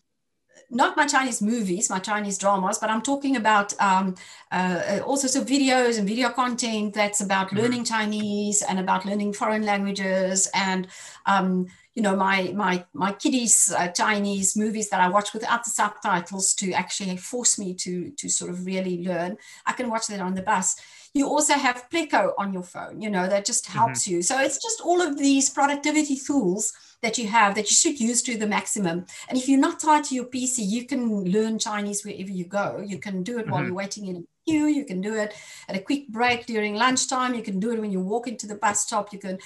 not 0.71 0.97
my 0.97 1.07
Chinese 1.07 1.43
movies, 1.43 1.91
my 1.91 1.99
Chinese 1.99 2.39
dramas, 2.39 2.79
but 2.79 2.91
I'm 2.91 3.03
talking 3.03 3.37
about 3.37 3.79
um, 3.81 4.15
uh, 4.53 5.01
all 5.05 5.17
sorts 5.17 5.37
of 5.37 5.47
videos 5.47 5.99
and 5.99 6.07
video 6.07 6.31
content 6.31 6.95
that's 6.95 7.21
about 7.21 7.49
mm-hmm. 7.49 7.59
learning 7.59 7.85
Chinese 7.85 8.63
and 8.63 8.79
about 8.79 9.05
learning 9.05 9.33
foreign 9.33 9.65
languages 9.65 10.49
and 10.55 10.87
um, 11.27 11.67
you 11.95 12.03
know 12.03 12.15
my 12.15 12.53
my 12.55 12.85
my 12.95 13.13
kiddies 13.13 13.73
uh, 13.73 13.89
Chinese 13.89 14.57
movies 14.57 14.89
that 14.91 15.01
I 15.01 15.09
watch 15.09 15.35
without 15.35 15.65
the 15.65 15.71
subtitles 15.71 16.55
to 16.55 16.73
actually 16.73 17.17
force 17.17 17.59
me 17.59 17.75
to 17.75 18.11
to 18.11 18.29
sort 18.29 18.51
of 18.51 18.65
really 18.65 19.05
learn. 19.05 19.37
I 19.67 19.73
can 19.73 19.91
watch 19.91 20.07
that 20.07 20.21
on 20.21 20.35
the 20.35 20.43
bus. 20.43 20.77
You 21.13 21.27
also 21.27 21.55
have 21.55 21.89
Pleco 21.91 22.33
on 22.39 22.53
your 22.53 22.63
phone, 22.63 23.01
you 23.01 23.11
know, 23.11 23.27
that 23.29 23.45
just 23.45 23.67
helps 23.67 24.05
mm-hmm. 24.05 24.17
you. 24.17 24.23
So 24.23 24.41
it's 24.41 24.63
just 24.63 24.81
all 24.81 25.01
of 25.01 25.19
these 25.19 25.51
productivity 25.51 26.17
tools 26.17 26.73
that 27.03 27.19
you 27.19 27.27
have 27.29 27.55
that 27.55 27.69
you 27.71 27.75
should 27.75 27.99
use 27.99 28.23
to 28.23 28.37
the 28.37 28.47
maximum. 28.47 29.07
And 29.29 29.39
if 29.39 29.49
you're 29.49 29.59
not 29.59 29.81
tied 29.81 30.05
to 30.05 30.15
your 30.15 30.27
PC, 30.27 30.59
you 30.59 30.87
can 30.87 31.25
learn 31.25 31.59
Chinese 31.59 32.05
wherever 32.05 32.31
you 32.31 32.45
go. 32.45 32.83
You 32.87 32.99
can 32.99 33.23
do 33.23 33.39
it 33.39 33.43
mm-hmm. 33.43 33.51
while 33.51 33.65
you're 33.65 33.75
waiting 33.75 34.07
in 34.07 34.17
a 34.17 34.23
queue. 34.47 34.67
You 34.67 34.85
can 34.85 35.01
do 35.01 35.15
it 35.15 35.35
at 35.69 35.77
a 35.77 35.81
quick 35.81 36.09
break 36.09 36.47
during 36.47 36.75
lunchtime. 36.75 37.35
You 37.35 37.43
can 37.43 37.59
do 37.59 37.73
it 37.73 37.81
when 37.81 37.91
you 37.91 38.01
walk 38.01 38.29
into 38.29 38.47
the 38.47 38.55
bus 38.55 38.83
stop. 38.83 39.13
You 39.13 39.19
can 39.19 39.39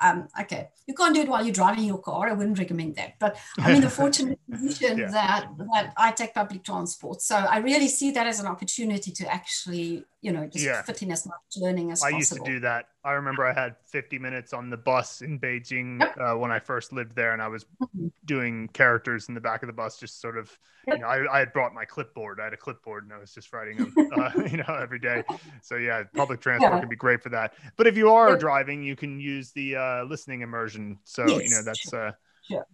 um, 0.00 0.28
okay, 0.40 0.68
you 0.86 0.94
can't 0.94 1.14
do 1.14 1.20
it 1.20 1.28
while 1.28 1.44
you're 1.44 1.52
driving 1.52 1.84
your 1.84 1.98
car. 1.98 2.28
I 2.28 2.32
wouldn't 2.32 2.58
recommend 2.58 2.96
that. 2.96 3.18
But 3.18 3.36
I'm 3.58 3.76
in 3.76 3.80
the 3.82 3.90
fortunate 3.90 4.38
position 4.50 4.98
yeah. 4.98 5.10
that 5.10 5.48
that 5.74 5.92
I 5.96 6.12
take 6.12 6.34
public 6.34 6.64
transport, 6.64 7.20
so 7.20 7.36
I 7.36 7.58
really 7.58 7.88
see 7.88 8.10
that 8.12 8.26
as 8.26 8.40
an 8.40 8.46
opportunity 8.46 9.10
to 9.12 9.32
actually, 9.32 10.04
you 10.22 10.32
know, 10.32 10.46
just 10.46 10.64
yeah. 10.64 10.82
fit 10.82 11.02
in 11.02 11.10
as 11.10 11.24
much 11.26 11.36
learning 11.56 11.90
as 11.90 12.02
I 12.02 12.10
possible. 12.10 12.16
I 12.16 12.18
used 12.18 12.32
to 12.32 12.44
do 12.44 12.60
that. 12.60 12.88
I 13.04 13.12
remember 13.12 13.46
I 13.46 13.54
had 13.54 13.76
50 13.86 14.18
minutes 14.18 14.52
on 14.52 14.68
the 14.68 14.76
bus 14.76 15.22
in 15.22 15.40
Beijing 15.40 16.00
yep. 16.00 16.14
uh, 16.18 16.34
when 16.34 16.50
I 16.50 16.58
first 16.58 16.92
lived 16.92 17.16
there, 17.16 17.32
and 17.32 17.40
I 17.40 17.48
was 17.48 17.64
mm-hmm. 17.64 18.08
doing 18.26 18.68
characters 18.68 19.28
in 19.28 19.34
the 19.34 19.40
back 19.40 19.62
of 19.62 19.68
the 19.68 19.72
bus, 19.72 19.98
just 19.98 20.20
sort 20.20 20.36
of, 20.36 20.56
you 20.86 20.98
know, 20.98 21.06
I, 21.06 21.36
I, 21.36 21.38
had 21.38 21.54
brought 21.54 21.72
my 21.72 21.86
clipboard. 21.86 22.38
I 22.38 22.44
had 22.44 22.52
a 22.52 22.58
clipboard, 22.58 23.04
and 23.04 23.12
I 23.14 23.18
was 23.18 23.32
just 23.32 23.50
writing 23.54 23.78
them, 23.78 23.94
uh, 24.12 24.30
you 24.50 24.58
know, 24.58 24.78
every 24.78 24.98
day. 24.98 25.24
So 25.62 25.76
yeah, 25.76 26.02
public 26.14 26.40
transport 26.40 26.74
yeah. 26.74 26.80
can 26.80 26.88
be 26.90 26.96
great 26.96 27.22
for 27.22 27.30
that. 27.30 27.54
But 27.76 27.86
if 27.86 27.96
you 27.96 28.10
are 28.12 28.36
driving, 28.36 28.82
you 28.82 28.96
can 28.96 29.18
use 29.18 29.52
the 29.52 29.76
uh, 29.76 30.04
listening 30.04 30.42
immersion. 30.42 30.98
So 31.04 31.26
yes. 31.26 31.42
you 31.42 31.50
know 31.50 31.62
that's 31.62 31.94
uh, 31.94 32.12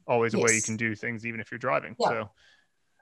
always 0.09 0.35
a 0.35 0.39
way 0.39 0.53
you 0.53 0.63
can 0.63 0.77
do 0.77 0.97
things, 0.97 1.25
even 1.25 1.39
if 1.39 1.53
you're 1.53 1.59
driving. 1.59 1.95
Yeah. 2.01 2.09
So 2.09 2.31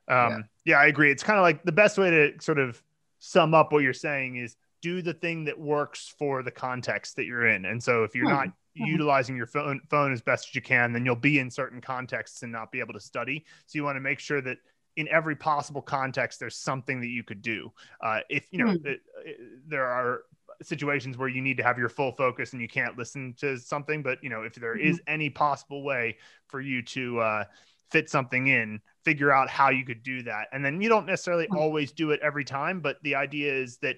um, 0.08 0.44
yeah, 0.64 0.78
I 0.78 0.86
agree. 0.86 1.10
It's 1.10 1.22
kind 1.22 1.38
of 1.38 1.42
like 1.42 1.62
the 1.62 1.72
best 1.72 1.96
way 1.96 2.10
to 2.10 2.32
sort 2.40 2.58
of 2.58 2.82
sum 3.24 3.54
up 3.54 3.72
what 3.72 3.82
you're 3.82 3.94
saying 3.94 4.36
is 4.36 4.56
do 4.82 5.00
the 5.00 5.14
thing 5.14 5.44
that 5.46 5.58
works 5.58 6.14
for 6.18 6.42
the 6.42 6.50
context 6.50 7.16
that 7.16 7.24
you're 7.24 7.46
in. 7.46 7.64
And 7.64 7.82
so 7.82 8.04
if 8.04 8.14
you're 8.14 8.28
not 8.28 8.48
mm-hmm. 8.48 8.84
utilizing 8.84 9.34
your 9.34 9.46
phone 9.46 9.80
phone 9.88 10.12
as 10.12 10.20
best 10.20 10.48
as 10.48 10.54
you 10.54 10.60
can, 10.60 10.92
then 10.92 11.06
you'll 11.06 11.16
be 11.16 11.38
in 11.38 11.50
certain 11.50 11.80
contexts 11.80 12.42
and 12.42 12.52
not 12.52 12.70
be 12.70 12.80
able 12.80 12.92
to 12.92 13.00
study. 13.00 13.46
So 13.64 13.78
you 13.78 13.84
want 13.84 13.96
to 13.96 14.00
make 14.00 14.18
sure 14.18 14.42
that 14.42 14.58
in 14.96 15.08
every 15.08 15.36
possible 15.36 15.80
context, 15.80 16.38
there's 16.38 16.56
something 16.56 17.00
that 17.00 17.08
you 17.08 17.24
could 17.24 17.40
do. 17.40 17.72
Uh, 18.02 18.20
if 18.28 18.46
you 18.50 18.58
know, 18.58 18.72
mm. 18.72 18.84
it, 18.84 19.00
it, 19.24 19.38
there 19.66 19.86
are 19.86 20.24
situations 20.60 21.16
where 21.16 21.28
you 21.28 21.40
need 21.40 21.56
to 21.56 21.62
have 21.62 21.78
your 21.78 21.88
full 21.88 22.12
focus 22.12 22.52
and 22.52 22.60
you 22.60 22.68
can't 22.68 22.98
listen 22.98 23.34
to 23.38 23.56
something, 23.56 24.02
but 24.02 24.22
you 24.22 24.28
know, 24.28 24.42
if 24.42 24.54
there 24.54 24.76
mm-hmm. 24.76 24.86
is 24.86 25.00
any 25.06 25.30
possible 25.30 25.82
way 25.82 26.18
for 26.46 26.60
you 26.60 26.82
to 26.82 27.20
uh, 27.20 27.44
fit 27.90 28.10
something 28.10 28.48
in, 28.48 28.80
figure 29.04 29.32
out 29.32 29.48
how 29.48 29.70
you 29.70 29.84
could 29.84 30.02
do 30.02 30.22
that, 30.22 30.48
and 30.52 30.64
then 30.64 30.80
you 30.80 30.88
don't 30.88 31.06
necessarily 31.06 31.46
mm. 31.46 31.56
always 31.56 31.92
do 31.92 32.10
it 32.10 32.20
every 32.22 32.44
time, 32.44 32.80
but 32.80 32.98
the 33.02 33.14
idea 33.14 33.52
is 33.52 33.78
that 33.78 33.96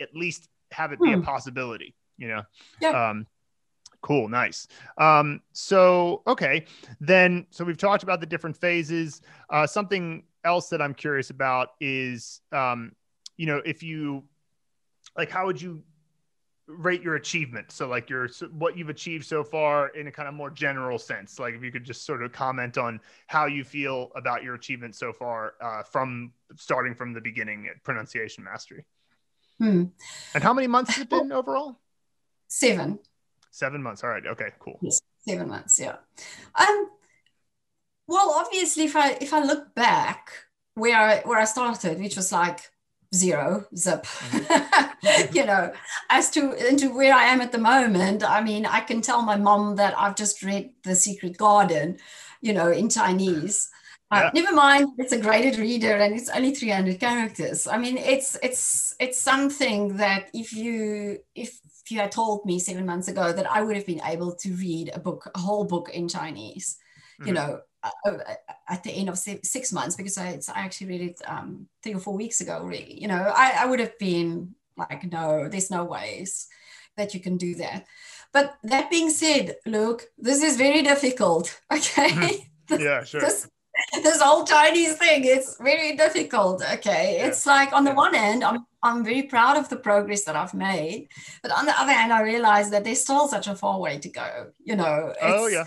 at 0.00 0.14
least 0.14 0.48
have 0.72 0.92
it 0.92 1.00
be 1.00 1.12
hmm. 1.12 1.20
a 1.20 1.22
possibility, 1.22 1.94
you 2.16 2.28
know? 2.28 2.42
Yeah. 2.80 3.10
Um, 3.10 3.26
cool. 4.00 4.28
Nice. 4.28 4.68
Um, 4.96 5.40
so, 5.52 6.22
okay, 6.26 6.66
then, 7.00 7.46
so 7.50 7.64
we've 7.64 7.78
talked 7.78 8.02
about 8.02 8.20
the 8.20 8.26
different 8.26 8.56
phases. 8.56 9.22
Uh, 9.50 9.66
something 9.66 10.24
else 10.44 10.68
that 10.68 10.82
I'm 10.82 10.94
curious 10.94 11.30
about 11.30 11.70
is, 11.80 12.40
um, 12.52 12.92
you 13.36 13.46
know, 13.46 13.60
if 13.64 13.82
you 13.82 14.24
like, 15.16 15.30
how 15.30 15.46
would 15.46 15.60
you 15.60 15.82
rate 16.68 17.02
your 17.02 17.16
achievement? 17.16 17.72
So 17.72 17.88
like 17.88 18.08
your, 18.10 18.28
what 18.52 18.76
you've 18.76 18.90
achieved 18.90 19.24
so 19.24 19.42
far 19.42 19.88
in 19.88 20.06
a 20.06 20.12
kind 20.12 20.28
of 20.28 20.34
more 20.34 20.50
general 20.50 20.98
sense, 20.98 21.38
like 21.38 21.54
if 21.54 21.62
you 21.62 21.72
could 21.72 21.84
just 21.84 22.04
sort 22.04 22.22
of 22.22 22.30
comment 22.30 22.78
on 22.78 23.00
how 23.26 23.46
you 23.46 23.64
feel 23.64 24.12
about 24.14 24.42
your 24.42 24.54
achievement 24.54 24.94
so 24.94 25.12
far, 25.12 25.54
uh, 25.60 25.82
from 25.82 26.32
starting 26.56 26.94
from 26.94 27.12
the 27.12 27.20
beginning 27.20 27.66
at 27.68 27.82
pronunciation 27.82 28.44
mastery. 28.44 28.84
Hmm. 29.58 29.84
And 30.34 30.44
how 30.44 30.52
many 30.52 30.68
months 30.68 30.94
has 30.94 31.02
it 31.02 31.10
been 31.10 31.32
overall? 31.32 31.80
Seven. 32.46 32.98
Seven 33.50 33.82
months. 33.82 34.04
All 34.04 34.10
right. 34.10 34.24
Okay. 34.24 34.50
Cool. 34.60 34.78
Yes, 34.82 35.00
seven 35.26 35.48
months. 35.48 35.80
Yeah. 35.80 35.96
Um. 36.54 36.90
Well, 38.06 38.30
obviously, 38.36 38.84
if 38.84 38.94
I 38.94 39.18
if 39.20 39.34
I 39.34 39.42
look 39.42 39.74
back 39.74 40.30
where 40.74 40.96
I 40.96 41.20
where 41.22 41.38
I 41.38 41.44
started, 41.44 41.98
which 41.98 42.16
was 42.16 42.30
like 42.30 42.60
zero 43.14 43.64
zip 43.74 44.04
mm-hmm. 44.04 45.34
you 45.36 45.44
know 45.44 45.72
as 46.10 46.30
to 46.30 46.52
into 46.68 46.94
where 46.94 47.14
i 47.14 47.24
am 47.24 47.40
at 47.40 47.52
the 47.52 47.58
moment 47.58 48.22
i 48.22 48.42
mean 48.42 48.66
i 48.66 48.80
can 48.80 49.00
tell 49.00 49.22
my 49.22 49.36
mom 49.36 49.76
that 49.76 49.98
i've 49.98 50.14
just 50.14 50.42
read 50.42 50.70
the 50.84 50.94
secret 50.94 51.36
garden 51.36 51.96
you 52.42 52.52
know 52.52 52.70
in 52.70 52.88
chinese 52.88 53.70
uh, 54.10 54.30
never 54.34 54.54
mind, 54.54 54.88
it's 54.96 55.12
a 55.12 55.20
graded 55.20 55.58
reader 55.58 55.94
and 55.94 56.14
it's 56.14 56.30
only 56.30 56.54
300 56.54 56.98
characters. 56.98 57.66
I 57.66 57.76
mean, 57.76 57.98
it's 57.98 58.38
it's 58.42 58.94
it's 58.98 59.20
something 59.20 59.98
that 59.98 60.30
if 60.32 60.54
you 60.54 61.18
if 61.34 61.60
you 61.90 61.98
had 61.98 62.12
told 62.12 62.44
me 62.46 62.58
seven 62.58 62.86
months 62.86 63.08
ago 63.08 63.32
that 63.32 63.50
I 63.50 63.62
would 63.62 63.76
have 63.76 63.86
been 63.86 64.00
able 64.04 64.34
to 64.36 64.52
read 64.54 64.90
a 64.94 64.98
book, 64.98 65.30
a 65.34 65.38
whole 65.38 65.64
book 65.64 65.90
in 65.90 66.08
Chinese, 66.08 66.76
mm-hmm. 67.20 67.28
you 67.28 67.34
know, 67.34 67.60
uh, 67.77 67.77
uh, 67.77 67.77
Uh, 67.84 67.90
uh, 68.06 68.10
uh, 68.10 68.34
at 68.68 68.82
the 68.82 68.90
end 68.90 69.08
of 69.08 69.16
six 69.16 69.72
months 69.72 69.94
because 69.94 70.18
I, 70.18 70.40
I 70.52 70.60
actually 70.60 70.88
read 70.88 71.00
it 71.00 71.22
um, 71.26 71.68
three 71.80 71.94
or 71.94 72.00
four 72.00 72.16
weeks 72.16 72.40
ago. 72.40 72.64
Really, 72.64 73.00
you 73.00 73.06
know, 73.06 73.32
I, 73.34 73.52
I 73.60 73.66
would 73.66 73.78
have 73.78 73.96
been 74.00 74.56
like, 74.76 75.10
no, 75.10 75.48
there's 75.48 75.70
no 75.70 75.84
ways 75.84 76.48
that 76.96 77.14
you 77.14 77.20
can 77.20 77.36
do 77.36 77.54
that. 77.54 77.86
But 78.32 78.56
that 78.64 78.90
being 78.90 79.10
said, 79.10 79.56
look, 79.64 80.02
this 80.18 80.42
is 80.42 80.56
very 80.56 80.82
difficult. 80.82 81.60
Okay. 81.72 82.46
Hmm. 82.68 82.80
yeah, 82.80 83.04
sure. 83.04 83.20
This, 83.20 83.48
this 84.02 84.20
whole 84.20 84.44
Chinese 84.44 84.96
thing, 84.96 85.24
it's 85.24 85.56
very 85.60 85.96
difficult. 85.96 86.62
Okay. 86.74 87.18
Yeah. 87.18 87.26
It's 87.26 87.46
like 87.46 87.72
on 87.72 87.84
the 87.84 87.94
one 87.94 88.14
hand, 88.14 88.42
I'm 88.42 88.66
I'm 88.82 89.04
very 89.04 89.22
proud 89.22 89.56
of 89.56 89.68
the 89.68 89.76
progress 89.76 90.24
that 90.24 90.36
I've 90.36 90.54
made. 90.54 91.08
But 91.42 91.52
on 91.52 91.66
the 91.66 91.80
other 91.80 91.92
hand, 91.92 92.12
I 92.12 92.22
realize 92.22 92.70
that 92.70 92.84
there's 92.84 93.00
still 93.00 93.26
such 93.28 93.48
a 93.48 93.54
far 93.54 93.80
way 93.80 93.98
to 93.98 94.08
go. 94.08 94.52
You 94.62 94.76
know, 94.76 95.14
oh 95.22 95.46
yeah. 95.46 95.64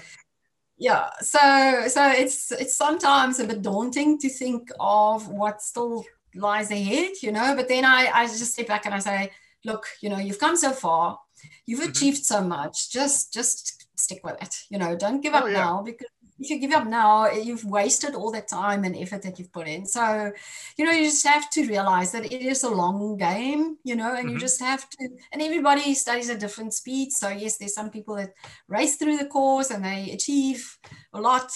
Yeah. 0.81 1.09
So 1.21 1.87
so 1.87 2.09
it's 2.09 2.51
it's 2.51 2.75
sometimes 2.75 3.39
a 3.39 3.45
bit 3.45 3.61
daunting 3.61 4.17
to 4.19 4.29
think 4.29 4.69
of 4.79 5.27
what 5.29 5.61
still 5.61 6.03
lies 6.33 6.71
ahead, 6.71 7.11
you 7.21 7.31
know. 7.31 7.55
But 7.55 7.67
then 7.67 7.85
I, 7.85 8.09
I 8.11 8.25
just 8.25 8.53
step 8.53 8.67
back 8.67 8.85
and 8.85 8.95
I 8.95 8.99
say, 8.99 9.31
look, 9.63 9.85
you 10.01 10.09
know, 10.09 10.17
you've 10.17 10.39
come 10.39 10.57
so 10.57 10.71
far 10.71 11.19
you've 11.65 11.79
mm-hmm. 11.79 11.89
achieved 11.89 12.25
so 12.25 12.41
much 12.41 12.91
just 12.91 13.33
just 13.33 13.87
stick 13.95 14.23
with 14.23 14.41
it 14.41 14.55
you 14.69 14.77
know 14.77 14.95
don't 14.95 15.21
give 15.21 15.33
up 15.33 15.43
oh, 15.43 15.47
yeah. 15.47 15.57
now 15.57 15.81
because 15.81 16.07
if 16.41 16.49
you 16.49 16.59
give 16.59 16.71
up 16.71 16.87
now 16.87 17.29
you've 17.31 17.63
wasted 17.63 18.15
all 18.15 18.31
that 18.31 18.47
time 18.47 18.83
and 18.83 18.95
effort 18.97 19.21
that 19.21 19.37
you've 19.37 19.51
put 19.53 19.67
in. 19.67 19.85
So 19.85 20.31
you 20.77 20.85
know 20.85 20.91
you 20.91 21.05
just 21.05 21.25
have 21.25 21.49
to 21.51 21.67
realize 21.67 22.11
that 22.11 22.25
it 22.25 22.41
is 22.41 22.63
a 22.63 22.69
long 22.69 23.17
game 23.17 23.77
you 23.83 23.95
know 23.95 24.15
and 24.15 24.25
mm-hmm. 24.25 24.33
you 24.33 24.39
just 24.39 24.59
have 24.59 24.89
to 24.89 25.09
and 25.31 25.41
everybody 25.41 25.93
studies 25.93 26.29
at 26.29 26.39
different 26.39 26.73
speeds. 26.73 27.17
So 27.17 27.29
yes 27.29 27.57
there's 27.57 27.75
some 27.75 27.91
people 27.91 28.15
that 28.15 28.33
race 28.67 28.95
through 28.97 29.17
the 29.17 29.27
course 29.27 29.69
and 29.69 29.85
they 29.85 30.11
achieve 30.11 30.77
a 31.13 31.21
lot 31.21 31.51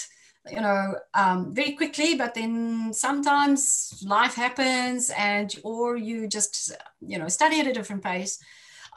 you 0.52 0.62
know 0.62 0.94
um, 1.16 1.56
very 1.56 1.72
quickly 1.72 2.14
but 2.14 2.36
then 2.36 2.94
sometimes 2.94 4.04
life 4.06 4.36
happens 4.36 5.12
and 5.18 5.56
or 5.64 5.98
you 5.98 6.28
just 6.28 6.72
you 7.02 7.18
know 7.18 7.28
study 7.28 7.60
at 7.60 7.68
a 7.68 7.74
different 7.74 8.04
pace. 8.04 8.40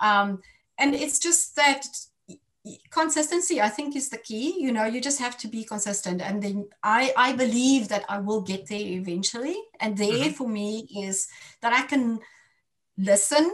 Um, 0.00 0.40
and 0.78 0.94
it's 0.94 1.18
just 1.18 1.56
that 1.56 1.84
consistency 2.90 3.60
i 3.60 3.68
think 3.68 3.96
is 3.96 4.08
the 4.08 4.18
key. 4.18 4.56
You 4.58 4.72
know 4.72 4.84
you 4.84 5.00
just 5.00 5.20
have 5.20 5.36
to 5.38 5.48
be 5.48 5.64
consistent. 5.64 6.20
And 6.20 6.42
then 6.42 6.68
i 6.82 7.12
i 7.16 7.32
believe 7.32 7.88
that 7.88 8.04
i 8.08 8.18
will 8.18 8.40
get 8.40 8.68
there 8.68 8.88
eventually. 9.00 9.56
And 9.80 9.96
there 9.96 10.24
mm-hmm. 10.26 10.38
for 10.38 10.48
me 10.48 10.88
is 11.04 11.28
that 11.62 11.72
i 11.72 11.82
can 11.86 12.20
listen 12.96 13.44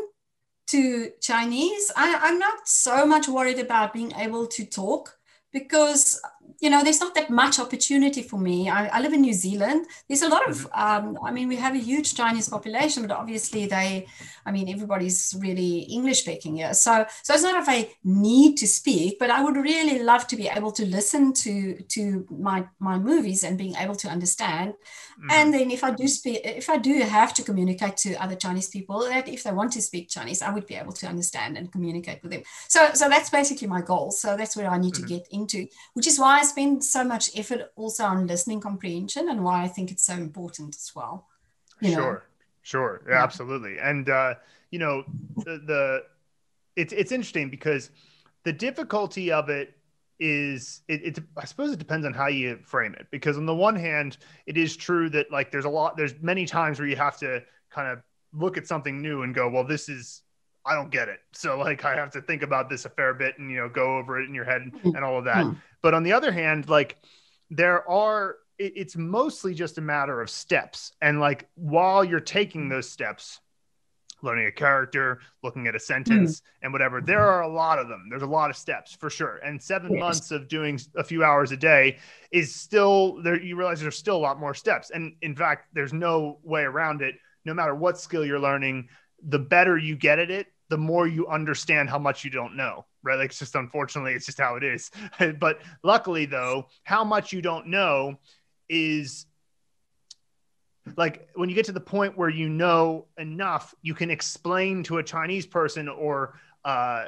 to 0.68 1.10
chinese. 1.20 1.92
I, 1.96 2.06
i'm 2.26 2.38
not 2.38 2.68
so 2.68 3.06
much 3.06 3.28
worried 3.28 3.58
about 3.58 3.92
being 3.92 4.12
able 4.16 4.46
to 4.56 4.64
talk 4.64 5.16
because 5.54 6.20
you 6.60 6.70
know 6.70 6.82
there's 6.82 7.00
not 7.00 7.14
that 7.14 7.30
much 7.30 7.58
opportunity 7.58 8.22
for 8.22 8.38
me 8.38 8.68
I, 8.68 8.86
I 8.86 9.00
live 9.00 9.12
in 9.12 9.22
new 9.22 9.32
zealand 9.32 9.86
there's 10.08 10.22
a 10.22 10.28
lot 10.28 10.48
of 10.48 10.56
mm-hmm. 10.70 11.06
um, 11.06 11.18
i 11.24 11.30
mean 11.30 11.48
we 11.48 11.56
have 11.56 11.74
a 11.74 11.78
huge 11.78 12.14
chinese 12.14 12.48
population 12.48 13.06
but 13.06 13.16
obviously 13.16 13.66
they 13.66 14.06
i 14.46 14.50
mean 14.50 14.68
everybody's 14.68 15.36
really 15.40 15.80
english 15.96 16.20
speaking 16.20 16.56
here 16.56 16.74
so 16.74 17.04
so 17.22 17.34
it's 17.34 17.42
not 17.42 17.60
if 17.62 17.68
i 17.68 17.88
need 18.04 18.56
to 18.56 18.66
speak 18.66 19.18
but 19.18 19.30
i 19.30 19.42
would 19.42 19.56
really 19.56 20.02
love 20.02 20.26
to 20.26 20.36
be 20.36 20.48
able 20.48 20.72
to 20.72 20.84
listen 20.86 21.32
to 21.32 21.76
to 21.94 22.26
my 22.30 22.66
my 22.78 22.98
movies 22.98 23.44
and 23.44 23.58
being 23.58 23.74
able 23.76 23.96
to 23.96 24.08
understand 24.08 24.72
mm-hmm. 24.72 25.30
and 25.30 25.52
then 25.54 25.70
if 25.70 25.84
i 25.84 25.90
do 25.90 26.08
speak 26.08 26.40
if 26.44 26.68
i 26.68 26.76
do 26.76 27.00
have 27.00 27.34
to 27.34 27.42
communicate 27.42 27.96
to 27.96 28.14
other 28.16 28.36
chinese 28.36 28.68
people 28.68 29.00
that 29.00 29.28
if 29.28 29.42
they 29.44 29.52
want 29.52 29.72
to 29.72 29.82
speak 29.82 30.08
chinese 30.08 30.42
i 30.42 30.50
would 30.50 30.66
be 30.66 30.74
able 30.74 30.92
to 30.92 31.06
understand 31.06 31.56
and 31.56 31.72
communicate 31.72 32.22
with 32.22 32.32
them 32.32 32.42
so 32.68 32.90
so 32.94 33.08
that's 33.08 33.30
basically 33.30 33.68
my 33.68 33.82
goal 33.82 34.10
so 34.10 34.36
that's 34.36 34.56
where 34.56 34.70
i 34.70 34.78
need 34.78 34.94
mm-hmm. 34.94 35.06
to 35.06 35.08
get 35.08 35.26
into 35.44 35.66
which 35.94 36.06
is 36.06 36.18
why 36.18 36.40
I 36.40 36.44
spend 36.44 36.84
so 36.84 37.04
much 37.04 37.30
effort 37.36 37.72
also 37.76 38.04
on 38.04 38.26
listening 38.26 38.60
comprehension 38.60 39.28
and 39.28 39.44
why 39.44 39.62
I 39.62 39.68
think 39.68 39.90
it's 39.90 40.06
so 40.06 40.14
important 40.14 40.74
as 40.74 40.90
well. 40.94 41.26
You 41.80 41.92
sure, 41.92 42.12
know? 42.12 42.20
sure, 42.62 43.02
yeah, 43.06 43.14
yeah. 43.14 43.22
absolutely. 43.22 43.78
And 43.78 44.08
uh, 44.08 44.34
you 44.70 44.78
know, 44.78 45.04
the, 45.44 45.58
the 45.70 46.02
it's 46.76 46.92
it's 46.92 47.12
interesting 47.12 47.50
because 47.50 47.90
the 48.44 48.52
difficulty 48.52 49.30
of 49.32 49.48
it 49.48 49.76
is 50.20 50.82
it, 50.86 51.02
it, 51.04 51.18
i 51.36 51.44
suppose 51.44 51.72
it 51.72 51.78
depends 51.78 52.06
on 52.06 52.12
how 52.12 52.28
you 52.28 52.56
frame 52.62 52.94
it 52.94 53.06
because 53.10 53.36
on 53.36 53.46
the 53.46 53.54
one 53.54 53.74
hand 53.74 54.16
it 54.46 54.56
is 54.56 54.76
true 54.76 55.10
that 55.10 55.30
like 55.32 55.50
there's 55.50 55.64
a 55.64 55.68
lot 55.68 55.96
there's 55.96 56.14
many 56.22 56.46
times 56.46 56.78
where 56.78 56.86
you 56.86 56.94
have 56.94 57.18
to 57.18 57.42
kind 57.68 57.88
of 57.88 58.00
look 58.32 58.56
at 58.56 58.64
something 58.64 59.02
new 59.02 59.22
and 59.22 59.34
go 59.34 59.48
well 59.48 59.64
this 59.64 59.88
is 59.88 60.22
I 60.66 60.74
don't 60.74 60.90
get 60.90 61.08
it. 61.08 61.20
So 61.32 61.58
like 61.58 61.84
I 61.84 61.94
have 61.94 62.10
to 62.12 62.22
think 62.22 62.42
about 62.42 62.70
this 62.70 62.84
a 62.84 62.88
fair 62.88 63.14
bit 63.14 63.38
and 63.38 63.50
you 63.50 63.58
know 63.58 63.68
go 63.68 63.98
over 63.98 64.20
it 64.20 64.28
in 64.28 64.34
your 64.34 64.44
head 64.44 64.62
and 64.84 65.04
all 65.04 65.18
of 65.18 65.24
that. 65.24 65.44
Mm. 65.44 65.56
But 65.82 65.94
on 65.94 66.02
the 66.02 66.12
other 66.12 66.32
hand, 66.32 66.68
like 66.68 66.96
there 67.50 67.88
are 67.88 68.36
it, 68.58 68.72
it's 68.76 68.96
mostly 68.96 69.54
just 69.54 69.78
a 69.78 69.82
matter 69.82 70.20
of 70.20 70.30
steps. 70.30 70.92
And 71.02 71.20
like 71.20 71.48
while 71.54 72.04
you're 72.04 72.20
taking 72.20 72.68
those 72.68 72.88
steps, 72.88 73.40
learning 74.22 74.46
a 74.46 74.52
character, 74.52 75.20
looking 75.42 75.66
at 75.66 75.74
a 75.74 75.80
sentence 75.80 76.40
mm. 76.40 76.44
and 76.62 76.72
whatever, 76.72 77.00
there 77.00 77.20
are 77.20 77.42
a 77.42 77.48
lot 77.48 77.78
of 77.78 77.88
them. 77.88 78.06
There's 78.08 78.22
a 78.22 78.26
lot 78.26 78.48
of 78.48 78.56
steps 78.56 78.94
for 78.94 79.10
sure. 79.10 79.36
And 79.44 79.62
seven 79.62 79.92
yes. 79.92 80.00
months 80.00 80.30
of 80.30 80.48
doing 80.48 80.80
a 80.96 81.04
few 81.04 81.22
hours 81.22 81.52
a 81.52 81.56
day 81.56 81.98
is 82.32 82.54
still 82.54 83.22
there. 83.22 83.40
You 83.40 83.56
realize 83.56 83.80
there's 83.80 83.98
still 83.98 84.16
a 84.16 84.18
lot 84.18 84.40
more 84.40 84.54
steps. 84.54 84.90
And 84.90 85.14
in 85.20 85.36
fact, 85.36 85.68
there's 85.74 85.92
no 85.92 86.38
way 86.42 86.62
around 86.62 87.02
it. 87.02 87.16
No 87.44 87.52
matter 87.52 87.74
what 87.74 87.98
skill 87.98 88.24
you're 88.24 88.40
learning, 88.40 88.88
the 89.22 89.38
better 89.38 89.76
you 89.76 89.96
get 89.96 90.18
at 90.18 90.30
it, 90.30 90.46
the 90.74 90.78
more 90.78 91.06
you 91.06 91.28
understand 91.28 91.88
how 91.88 92.00
much 92.00 92.24
you 92.24 92.30
don't 92.30 92.56
know, 92.56 92.84
right? 93.04 93.16
Like 93.16 93.30
it's 93.30 93.38
just 93.38 93.54
unfortunately, 93.54 94.12
it's 94.14 94.26
just 94.26 94.40
how 94.40 94.56
it 94.56 94.64
is. 94.64 94.90
but 95.38 95.60
luckily, 95.84 96.26
though, 96.26 96.66
how 96.82 97.04
much 97.04 97.32
you 97.32 97.40
don't 97.40 97.68
know 97.68 98.18
is 98.68 99.26
like 100.96 101.28
when 101.36 101.48
you 101.48 101.54
get 101.54 101.66
to 101.66 101.72
the 101.72 101.78
point 101.78 102.18
where 102.18 102.28
you 102.28 102.48
know 102.48 103.06
enough, 103.18 103.72
you 103.82 103.94
can 103.94 104.10
explain 104.10 104.82
to 104.82 104.98
a 104.98 105.02
Chinese 105.04 105.46
person 105.46 105.88
or 105.88 106.40
uh, 106.64 107.04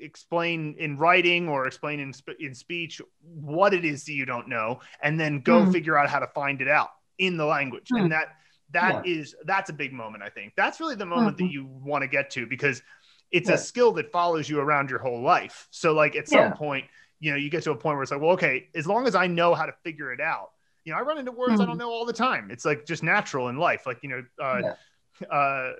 explain 0.00 0.74
in 0.78 0.96
writing 0.96 1.46
or 1.46 1.66
explain 1.66 2.00
in, 2.00 2.10
sp- 2.16 2.40
in 2.40 2.54
speech 2.54 3.02
what 3.20 3.74
it 3.74 3.84
is 3.84 4.06
that 4.06 4.14
you 4.14 4.24
don't 4.24 4.48
know, 4.48 4.80
and 5.02 5.20
then 5.20 5.42
go 5.42 5.60
mm. 5.60 5.70
figure 5.70 5.98
out 5.98 6.08
how 6.08 6.20
to 6.20 6.26
find 6.28 6.62
it 6.62 6.68
out 6.68 6.88
in 7.18 7.36
the 7.36 7.44
language. 7.44 7.88
Mm. 7.92 8.00
And 8.00 8.12
that 8.12 8.28
that 8.74 9.06
yeah. 9.06 9.14
is 9.14 9.34
that's 9.44 9.70
a 9.70 9.72
big 9.72 9.92
moment 9.92 10.22
i 10.22 10.28
think 10.28 10.52
that's 10.56 10.78
really 10.80 10.94
the 10.94 11.06
moment 11.06 11.36
mm-hmm. 11.36 11.46
that 11.46 11.52
you 11.52 11.66
want 11.66 12.02
to 12.02 12.08
get 12.08 12.30
to 12.30 12.46
because 12.46 12.82
it's 13.30 13.48
yeah. 13.48 13.54
a 13.54 13.58
skill 13.58 13.92
that 13.92 14.12
follows 14.12 14.48
you 14.48 14.60
around 14.60 14.90
your 14.90 14.98
whole 14.98 15.22
life 15.22 15.66
so 15.70 15.94
like 15.94 16.14
at 16.14 16.28
some 16.28 16.38
yeah. 16.38 16.50
point 16.50 16.84
you 17.20 17.30
know 17.30 17.36
you 17.36 17.48
get 17.48 17.62
to 17.62 17.70
a 17.70 17.76
point 17.76 17.96
where 17.96 18.02
it's 18.02 18.12
like 18.12 18.20
well 18.20 18.32
okay 18.32 18.68
as 18.74 18.86
long 18.86 19.06
as 19.06 19.14
i 19.14 19.26
know 19.26 19.54
how 19.54 19.64
to 19.64 19.72
figure 19.82 20.12
it 20.12 20.20
out 20.20 20.50
you 20.84 20.92
know 20.92 20.98
i 20.98 21.02
run 21.02 21.18
into 21.18 21.32
words 21.32 21.52
mm-hmm. 21.52 21.62
i 21.62 21.64
don't 21.64 21.74
mm-hmm. 21.74 21.80
know 21.80 21.90
all 21.90 22.04
the 22.04 22.12
time 22.12 22.50
it's 22.50 22.64
like 22.64 22.84
just 22.84 23.02
natural 23.02 23.48
in 23.48 23.56
life 23.56 23.86
like 23.86 23.98
you 24.02 24.08
know 24.08 24.24
uh, 24.42 25.32
uh, 25.32 25.72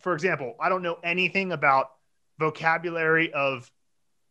for 0.00 0.12
example 0.12 0.54
i 0.60 0.68
don't 0.68 0.82
know 0.82 0.98
anything 1.02 1.52
about 1.52 1.90
vocabulary 2.38 3.32
of 3.32 3.70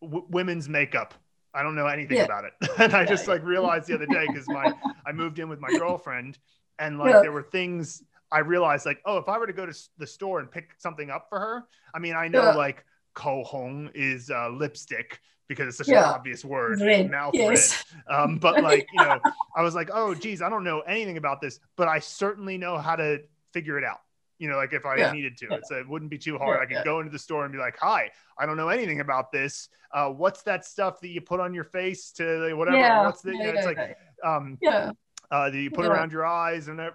w- 0.02 0.26
women's 0.30 0.70
makeup 0.70 1.13
I 1.54 1.63
don't 1.63 1.76
know 1.76 1.88
anything 1.88 2.17
yeah. 2.17 2.24
about 2.24 2.46
it. 2.46 2.54
and 2.80 2.94
I 2.94 3.06
just 3.06 3.28
like 3.28 3.44
realized 3.44 3.88
the 3.88 3.96
other 3.96 4.06
day 4.06 4.26
because 4.28 4.48
my 4.48 4.74
I 5.06 5.12
moved 5.12 5.39
in 5.39 5.50
with 5.50 5.60
my 5.60 5.70
girlfriend 5.78 6.38
and 6.82 6.98
like 6.98 7.13
yeah. 7.13 7.22
there 7.22 7.32
were 7.32 7.44
things 7.44 8.04
I 8.32 8.39
realized 8.39 8.86
like, 8.86 9.02
oh, 9.06 9.17
if 9.17 9.30
I 9.30 9.38
were 9.38 9.48
to 9.48 9.54
go 9.54 9.65
to 9.65 9.89
the 9.98 10.08
store 10.08 10.39
and 10.39 10.50
pick 10.50 10.72
something 10.78 11.10
up 11.10 11.28
for 11.30 11.39
her, 11.39 11.65
I 11.94 12.00
mean, 12.00 12.15
I 12.15 12.28
know 12.28 12.44
yeah. 12.44 12.56
like 12.56 12.84
kouhong 13.15 13.91
is 13.94 14.30
uh, 14.30 14.50
lipstick 14.50 15.20
because 15.48 15.67
it's 15.67 15.78
such 15.78 15.89
yeah. 15.89 16.10
an 16.10 16.15
obvious 16.15 16.44
word, 16.44 16.80
red. 16.82 17.12
mouth 17.12 17.34
yes. 17.34 17.84
red. 18.08 18.15
Um, 18.15 18.38
but 18.38 18.63
like, 18.63 18.88
you 18.94 19.04
know, 19.04 19.20
I 19.56 19.62
was 19.62 19.76
like, 19.76 19.89
oh, 19.94 20.15
geez, 20.15 20.41
I 20.41 20.50
don't 20.50 20.63
know 20.63 20.80
anything 20.82 21.17
about 21.17 21.39
this, 21.39 21.60
but 21.76 21.88
I 21.88 22.00
certainly 22.00 22.58
know 22.58 22.78
how 22.78 22.96
to 22.96 23.20
figure 23.54 23.78
it 23.78 23.84
out. 23.84 24.00
You 24.39 24.50
know, 24.50 24.56
like 24.56 24.74
if 24.74 24.88
I 24.88 24.96
yeah. 24.96 25.12
needed 25.12 25.38
to, 25.38 25.48
yeah. 25.52 25.58
it's, 25.58 25.70
it 25.70 25.88
wouldn't 25.88 26.10
be 26.10 26.17
too 26.17 26.38
hard. 26.39 26.60
I 26.60 26.74
could 26.74 26.84
go 26.84 27.00
into 27.00 27.12
the 27.12 27.20
store 27.20 27.44
and 27.44 27.52
be 27.52 27.60
like, 27.60 27.78
hi, 27.78 28.10
I 28.39 28.48
don't 28.48 28.58
know 28.58 28.70
anything 28.70 29.02
about 29.02 29.32
this. 29.32 29.70
Uh, 29.94 30.10
what's 30.10 30.41
that 30.44 30.65
stuff 30.65 31.00
that 31.02 31.10
you 31.10 31.22
put 31.22 31.39
on 31.39 31.54
your 31.54 31.65
face 31.65 32.12
to 32.13 32.24
like, 32.48 32.56
whatever? 32.56 33.06
What's 33.06 33.22
the, 33.22 33.34
you 33.34 33.44
know, 33.44 33.50
it's 33.50 33.65
like, 33.65 33.98
um, 34.24 34.58
yeah 34.62 34.91
uh, 35.32 35.50
that 35.50 35.58
you 35.58 35.72
put 35.72 35.86
yeah. 35.86 35.91
around 35.91 36.12
your 36.12 36.26
eyes, 36.26 36.67
and, 36.67 36.80
and 36.80 36.91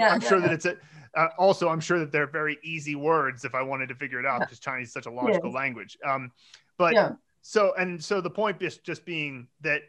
yeah, 0.00 0.10
I'm 0.10 0.20
sure 0.20 0.40
that 0.40 0.52
it's 0.52 0.66
a. 0.66 0.76
Uh, 1.16 1.28
also, 1.38 1.68
I'm 1.68 1.80
sure 1.80 1.98
that 1.98 2.12
they're 2.12 2.28
very 2.28 2.56
easy 2.62 2.94
words 2.94 3.44
if 3.44 3.54
I 3.54 3.62
wanted 3.62 3.88
to 3.88 3.96
figure 3.96 4.20
it 4.20 4.26
out 4.26 4.40
because 4.40 4.60
Chinese 4.60 4.88
is 4.88 4.94
such 4.94 5.06
a 5.06 5.10
logical 5.10 5.52
language. 5.52 5.98
Um, 6.06 6.30
but 6.78 7.16
so 7.42 7.74
and 7.76 8.02
so 8.02 8.20
the 8.20 8.30
point 8.30 8.62
is 8.62 8.78
just 8.78 9.04
being 9.04 9.48
that 9.62 9.82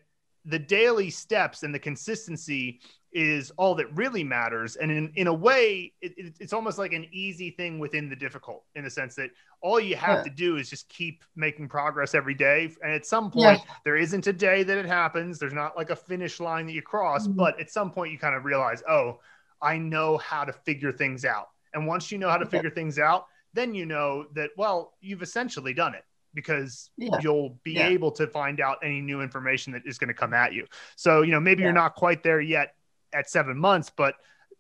the 0.46 0.60
daily 0.60 1.10
steps 1.10 1.64
and 1.64 1.74
the 1.74 1.80
consistency 1.80 2.80
is 3.14 3.52
all 3.58 3.76
that 3.76 3.94
really 3.96 4.24
matters. 4.24 4.78
And 4.78 4.90
in, 4.90 5.12
in 5.16 5.28
a 5.28 5.34
way, 5.34 5.94
it, 6.02 6.14
it, 6.18 6.34
it's 6.40 6.54
almost 6.54 6.78
like 6.78 6.94
an 6.94 7.06
easy 7.12 7.52
thing 7.52 7.78
within 7.78 8.10
the 8.10 8.16
difficult 8.16 8.64
in 8.76 8.84
the 8.84 8.90
sense 8.90 9.16
that 9.16 9.32
all 9.62 9.80
you 9.80 9.96
have 9.98 10.20
yeah. 10.20 10.24
to 10.24 10.30
do 10.30 10.56
is 10.56 10.70
just 10.70 10.88
keep 10.88 11.24
making 11.36 11.68
progress 11.68 12.16
every 12.16 12.34
day. 12.34 12.72
And 12.82 12.94
at 12.94 13.06
some 13.06 13.30
point, 13.30 13.60
yeah. 13.60 13.74
there 13.84 13.98
isn't 13.98 14.28
a 14.28 14.34
day 14.34 14.64
that 14.64 14.78
it 14.78 14.86
happens. 14.86 15.40
There's 15.40 15.54
not 15.54 15.76
like 15.76 15.90
a 15.90 15.96
finish 15.96 16.40
line 16.40 16.66
that 16.68 16.74
you 16.74 16.82
cross, 16.82 17.28
mm-hmm. 17.28 17.38
but 17.38 17.60
at 17.60 17.70
some 17.70 17.92
point, 17.92 18.12
you 18.12 18.18
kind 18.18 18.36
of 18.36 18.46
realize, 18.46 18.82
oh, 18.90 19.20
I 19.62 19.78
know 19.78 20.18
how 20.18 20.46
to 20.46 20.54
figure 20.54 20.92
things 20.92 21.26
out. 21.26 21.50
And 21.74 21.86
once 21.86 22.12
you 22.12 22.18
know 22.18 22.30
how 22.30 22.38
to 22.38 22.46
figure 22.46 22.70
things 22.70 22.98
out, 22.98 23.28
then 23.54 23.76
you 23.76 23.86
know 23.86 24.26
that, 24.36 24.52
well, 24.58 24.94
you've 25.02 25.22
essentially 25.22 25.74
done 25.74 25.94
it. 25.94 26.06
Because 26.34 26.90
yeah. 26.98 27.18
you'll 27.22 27.58
be 27.64 27.74
yeah. 27.74 27.88
able 27.88 28.12
to 28.12 28.28
find 28.28 28.60
out 28.60 28.78
any 28.84 29.02
new 29.02 29.22
information 29.22 29.74
that 29.74 29.84
is 29.86 29.98
going 29.98 30.08
to 30.08 30.14
come 30.14 30.34
at 30.34 30.54
you. 30.54 30.66
So, 30.96 31.22
you 31.22 31.32
know, 31.32 31.40
maybe 31.40 31.62
yeah. 31.62 31.68
you're 31.68 31.74
not 31.74 31.96
quite 31.96 32.24
there 32.24 32.42
yet 32.42 32.76
at 33.14 33.30
seven 33.30 33.58
months, 33.58 33.92
but 33.96 34.16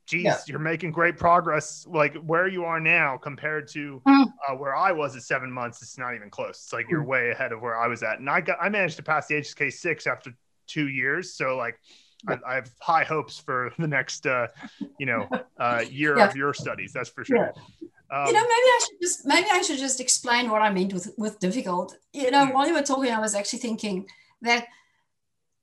geez, 0.05 0.47
you're 0.47 0.59
making 0.59 0.91
great 0.91 1.17
progress. 1.17 1.86
Like 1.88 2.15
where 2.17 2.47
you 2.47 2.65
are 2.65 2.80
now 2.80 3.17
compared 3.17 3.67
to 3.69 4.01
mm. 4.05 4.26
uh, 4.47 4.55
where 4.55 4.76
I 4.76 4.91
was 4.91 5.15
at 5.15 5.24
seven 5.24 5.51
months, 5.51 5.82
it's 5.82 5.97
not 5.97 6.15
even 6.15 6.30
close. 6.30 6.61
It's 6.63 6.74
like 6.74 6.89
you're 6.89 7.03
mm. 7.03 7.07
way 7.07 7.30
ahead 7.32 7.51
of 7.51 7.61
where 7.61 7.78
I 7.78 7.88
was 7.88 8.03
at. 8.03 8.19
And 8.19 8.30
I 8.30 8.41
got, 8.41 8.57
I 8.61 8.69
managed 8.69 8.97
to 8.97 9.03
pass 9.03 9.28
the 9.28 9.36
HSK 9.36 9.72
six 9.72 10.07
after 10.07 10.34
two 10.67 10.89
years. 10.89 11.34
So 11.34 11.55
like, 11.55 11.80
I, 12.28 12.38
I, 12.47 12.55
have 12.55 12.69
high 12.80 13.03
hopes 13.03 13.39
for 13.39 13.72
the 13.80 13.88
next, 13.88 14.28
uh, 14.28 14.47
you 14.99 15.05
know, 15.05 15.28
uh, 15.57 15.84
year 15.89 16.19
of 16.19 16.36
your 16.36 16.53
studies. 16.53 16.91
That's 16.93 17.09
for 17.09 17.24
sure. 17.26 17.53
Um, 18.12 18.28
you 18.28 18.34
know, 18.34 18.41
maybe 18.41 18.51
I 18.51 18.80
should 18.86 19.01
just 19.01 19.26
maybe 19.26 19.47
I 19.51 19.62
should 19.62 19.80
just 19.80 20.01
explain 20.01 20.49
what 20.49 20.62
I 20.62 20.70
meant 20.70 20.93
with 20.93 21.14
with 21.18 21.39
difficult. 21.39 21.95
You 22.14 22.30
know, 22.30 22.45
mm. 22.45 22.53
while 22.53 22.68
you 22.68 22.74
were 22.74 22.82
talking, 22.82 23.12
I 23.12 23.20
was 23.20 23.36
actually 23.36 23.59
thinking 23.59 24.07
that 24.41 24.68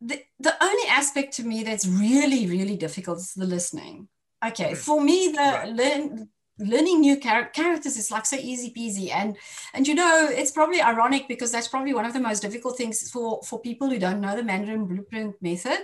the 0.00 0.22
the 0.40 0.54
only 0.62 0.88
aspect 0.88 1.34
to 1.34 1.42
me 1.44 1.62
that's 1.62 1.86
really 1.86 2.46
really 2.46 2.76
difficult 2.76 3.18
is 3.18 3.34
the 3.34 3.44
listening. 3.44 4.08
Okay, 4.44 4.74
for 4.74 5.00
me, 5.00 5.28
the 5.28 5.38
right. 5.38 5.72
learn 5.72 6.28
learning 6.58 7.00
new 7.00 7.20
char- 7.20 7.50
characters 7.50 7.96
is 7.96 8.10
like 8.10 8.26
so 8.26 8.36
easy 8.36 8.72
peasy 8.76 9.12
and 9.12 9.36
and 9.74 9.86
you 9.86 9.94
know 9.94 10.28
it's 10.28 10.50
probably 10.50 10.82
ironic 10.82 11.28
because 11.28 11.52
that's 11.52 11.68
probably 11.68 11.94
one 11.94 12.04
of 12.04 12.12
the 12.12 12.20
most 12.20 12.40
difficult 12.40 12.76
things 12.76 13.10
for 13.10 13.40
for 13.44 13.60
people 13.60 13.88
who 13.88 13.98
don't 13.98 14.20
know 14.20 14.34
the 14.34 14.42
mandarin 14.42 14.86
blueprint 14.86 15.40
method 15.40 15.78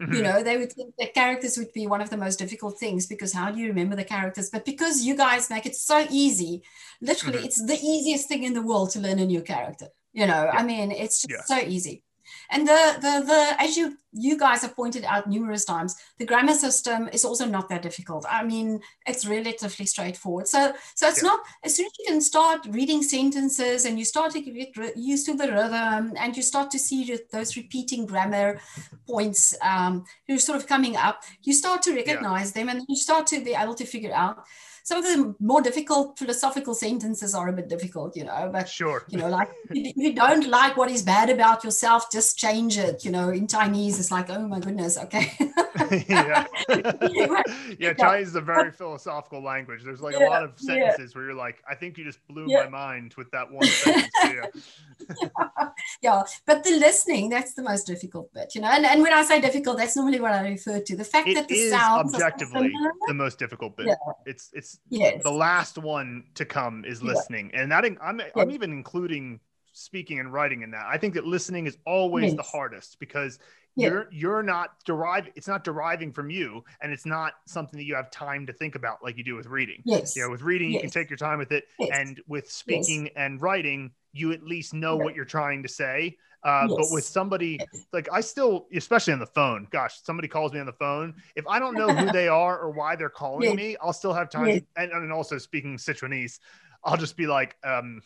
Mm-hmm. 0.00 0.14
You 0.14 0.22
know, 0.22 0.42
they 0.42 0.56
would 0.56 0.72
think 0.72 0.94
that 0.98 1.14
characters 1.14 1.58
would 1.58 1.72
be 1.72 1.88
one 1.88 2.00
of 2.00 2.08
the 2.08 2.16
most 2.16 2.38
difficult 2.38 2.78
things 2.78 3.06
because 3.06 3.32
how 3.32 3.50
do 3.50 3.58
you 3.58 3.66
remember 3.66 3.96
the 3.96 4.04
characters? 4.04 4.48
But 4.48 4.64
because 4.64 5.02
you 5.04 5.16
guys 5.16 5.50
make 5.50 5.66
it 5.66 5.74
so 5.74 6.06
easy, 6.08 6.62
literally, 7.00 7.38
mm-hmm. 7.38 7.46
it's 7.46 7.64
the 7.64 7.74
easiest 7.74 8.28
thing 8.28 8.44
in 8.44 8.54
the 8.54 8.62
world 8.62 8.90
to 8.90 9.00
learn 9.00 9.18
a 9.18 9.26
new 9.26 9.42
character. 9.42 9.88
You 10.12 10.26
know, 10.26 10.44
yeah. 10.44 10.52
I 10.52 10.62
mean, 10.62 10.92
it's 10.92 11.22
just 11.22 11.50
yeah. 11.50 11.58
so 11.58 11.66
easy. 11.66 12.04
And 12.50 12.66
the, 12.66 12.96
the, 13.00 13.24
the, 13.26 13.62
as 13.62 13.76
you, 13.76 13.98
you 14.12 14.38
guys 14.38 14.62
have 14.62 14.74
pointed 14.74 15.04
out 15.04 15.28
numerous 15.28 15.64
times, 15.64 15.96
the 16.18 16.24
grammar 16.24 16.54
system 16.54 17.08
is 17.12 17.24
also 17.24 17.44
not 17.44 17.68
that 17.68 17.82
difficult. 17.82 18.24
I 18.28 18.42
mean, 18.42 18.80
it's 19.06 19.26
relatively 19.26 19.84
straightforward. 19.86 20.48
So, 20.48 20.72
so 20.94 21.08
it's 21.08 21.22
yeah. 21.22 21.28
not, 21.28 21.40
as 21.62 21.76
soon 21.76 21.86
as 21.86 21.92
you 21.98 22.04
can 22.06 22.20
start 22.20 22.66
reading 22.70 23.02
sentences 23.02 23.84
and 23.84 23.98
you 23.98 24.04
start 24.04 24.32
to 24.32 24.40
get 24.40 24.96
used 24.96 25.26
to 25.26 25.34
the 25.34 25.52
rhythm 25.52 26.14
and 26.18 26.36
you 26.36 26.42
start 26.42 26.70
to 26.70 26.78
see 26.78 27.18
those 27.32 27.56
repeating 27.56 28.06
grammar 28.06 28.60
points 29.06 29.54
um, 29.62 30.04
who 30.26 30.34
are 30.34 30.38
sort 30.38 30.58
of 30.58 30.66
coming 30.66 30.96
up, 30.96 31.22
you 31.42 31.52
start 31.52 31.82
to 31.82 31.94
recognize 31.94 32.54
yeah. 32.54 32.62
them 32.64 32.68
and 32.70 32.86
you 32.88 32.96
start 32.96 33.26
to 33.26 33.44
be 33.44 33.54
able 33.54 33.74
to 33.74 33.84
figure 33.84 34.14
out 34.14 34.44
some 34.88 35.04
of 35.04 35.04
the 35.04 35.34
more 35.38 35.60
difficult 35.60 36.18
philosophical 36.18 36.74
sentences 36.74 37.34
are 37.34 37.48
a 37.48 37.52
bit 37.52 37.68
difficult, 37.68 38.16
you 38.16 38.24
know. 38.24 38.48
But 38.50 38.70
sure, 38.70 39.04
you 39.10 39.18
know, 39.18 39.28
like 39.28 39.50
if 39.68 39.94
you 39.98 40.14
don't 40.14 40.48
like 40.48 40.78
what 40.78 40.90
is 40.90 41.02
bad 41.02 41.28
about 41.28 41.62
yourself, 41.62 42.10
just 42.10 42.38
change 42.38 42.78
it. 42.78 43.04
You 43.04 43.10
know, 43.10 43.28
in 43.28 43.46
Chinese, 43.46 44.00
it's 44.00 44.10
like, 44.10 44.30
oh 44.30 44.48
my 44.48 44.60
goodness, 44.60 44.96
okay. 44.96 45.30
yeah, 46.08 46.46
yeah. 47.78 47.92
Chinese 47.92 48.28
is 48.28 48.34
a 48.34 48.40
very 48.40 48.72
philosophical 48.72 49.42
language. 49.42 49.82
There's 49.84 50.00
like 50.00 50.14
yeah, 50.18 50.26
a 50.26 50.30
lot 50.30 50.42
of 50.42 50.58
sentences 50.58 51.12
yeah. 51.12 51.18
where 51.18 51.26
you're 51.26 51.34
like, 51.34 51.62
I 51.68 51.74
think 51.74 51.98
you 51.98 52.04
just 52.04 52.26
blew 52.26 52.46
yeah. 52.48 52.64
my 52.64 52.70
mind 52.70 53.12
with 53.18 53.30
that 53.32 53.52
one 53.52 53.66
sentence. 53.66 54.08
yeah. 54.24 55.68
yeah, 56.00 56.22
but 56.46 56.64
the 56.64 56.70
listening, 56.70 57.28
that's 57.28 57.52
the 57.52 57.62
most 57.62 57.86
difficult 57.86 58.32
bit, 58.32 58.54
you 58.54 58.62
know. 58.62 58.68
And, 58.68 58.86
and 58.86 59.02
when 59.02 59.12
I 59.12 59.22
say 59.22 59.38
difficult, 59.38 59.76
that's 59.76 59.96
normally 59.96 60.20
what 60.20 60.32
I 60.32 60.48
refer 60.48 60.80
to. 60.80 60.96
The 60.96 61.04
fact 61.04 61.28
it 61.28 61.34
that 61.34 61.46
the 61.46 61.68
sounds 61.68 62.14
objectively 62.14 62.72
the 63.06 63.12
most 63.12 63.38
difficult 63.38 63.76
bit. 63.76 63.94
It's 64.24 64.48
it's 64.54 64.77
yes. 64.88 65.22
the 65.22 65.30
last 65.30 65.78
one 65.78 66.24
to 66.34 66.44
come 66.44 66.84
is 66.84 67.02
listening, 67.02 67.50
yeah. 67.52 67.62
and 67.62 67.72
that 67.72 67.84
I'm 67.84 68.18
yes. 68.18 68.30
I'm 68.36 68.50
even 68.50 68.72
including 68.72 69.40
speaking 69.72 70.18
and 70.18 70.32
writing 70.32 70.62
in 70.62 70.72
that. 70.72 70.86
I 70.88 70.98
think 70.98 71.14
that 71.14 71.24
listening 71.24 71.66
is 71.66 71.76
always 71.86 72.26
yes. 72.26 72.36
the 72.36 72.42
hardest 72.42 72.98
because 72.98 73.38
yeah. 73.76 73.88
you're 73.88 74.08
you're 74.10 74.42
not 74.42 74.70
deriving 74.84 75.32
it's 75.36 75.46
not 75.46 75.62
deriving 75.62 76.12
from 76.12 76.30
you 76.30 76.64
and 76.80 76.92
it's 76.92 77.06
not 77.06 77.34
something 77.46 77.78
that 77.78 77.84
you 77.84 77.94
have 77.94 78.10
time 78.10 78.46
to 78.46 78.52
think 78.52 78.74
about 78.74 78.98
like 79.02 79.16
you 79.16 79.24
do 79.24 79.36
with 79.36 79.46
reading. 79.46 79.82
Yes. 79.84 80.16
You 80.16 80.22
know, 80.22 80.30
with 80.30 80.42
reading 80.42 80.70
yes. 80.70 80.74
you 80.74 80.80
can 80.82 80.90
take 80.90 81.10
your 81.10 81.16
time 81.16 81.38
with 81.38 81.52
it 81.52 81.64
and 81.92 82.20
with 82.26 82.50
speaking 82.50 83.10
and 83.16 83.40
writing 83.40 83.92
you 84.12 84.32
at 84.32 84.42
least 84.42 84.74
know 84.74 84.96
what 84.96 85.14
you're 85.14 85.24
trying 85.24 85.62
to 85.62 85.68
say. 85.68 86.16
Uh, 86.44 86.66
yes. 86.68 86.76
But 86.76 86.86
with 86.90 87.04
somebody 87.04 87.58
like 87.92 88.08
I 88.12 88.20
still, 88.20 88.66
especially 88.72 89.12
on 89.12 89.18
the 89.18 89.26
phone, 89.26 89.66
gosh, 89.70 90.00
somebody 90.02 90.28
calls 90.28 90.52
me 90.52 90.60
on 90.60 90.66
the 90.66 90.72
phone. 90.72 91.14
If 91.34 91.46
I 91.46 91.58
don't 91.58 91.74
know 91.74 91.88
who 91.88 92.12
they 92.12 92.28
are 92.28 92.58
or 92.58 92.70
why 92.70 92.96
they're 92.96 93.08
calling 93.08 93.48
yes. 93.50 93.56
me, 93.56 93.76
I'll 93.82 93.92
still 93.92 94.14
have 94.14 94.30
time. 94.30 94.46
Yes. 94.46 94.60
And, 94.76 94.92
and 94.92 95.12
also 95.12 95.38
speaking 95.38 95.76
Sichuanese, 95.76 96.38
I'll 96.84 96.96
just 96.96 97.16
be 97.16 97.26
like, 97.26 97.56
um, 97.64 98.02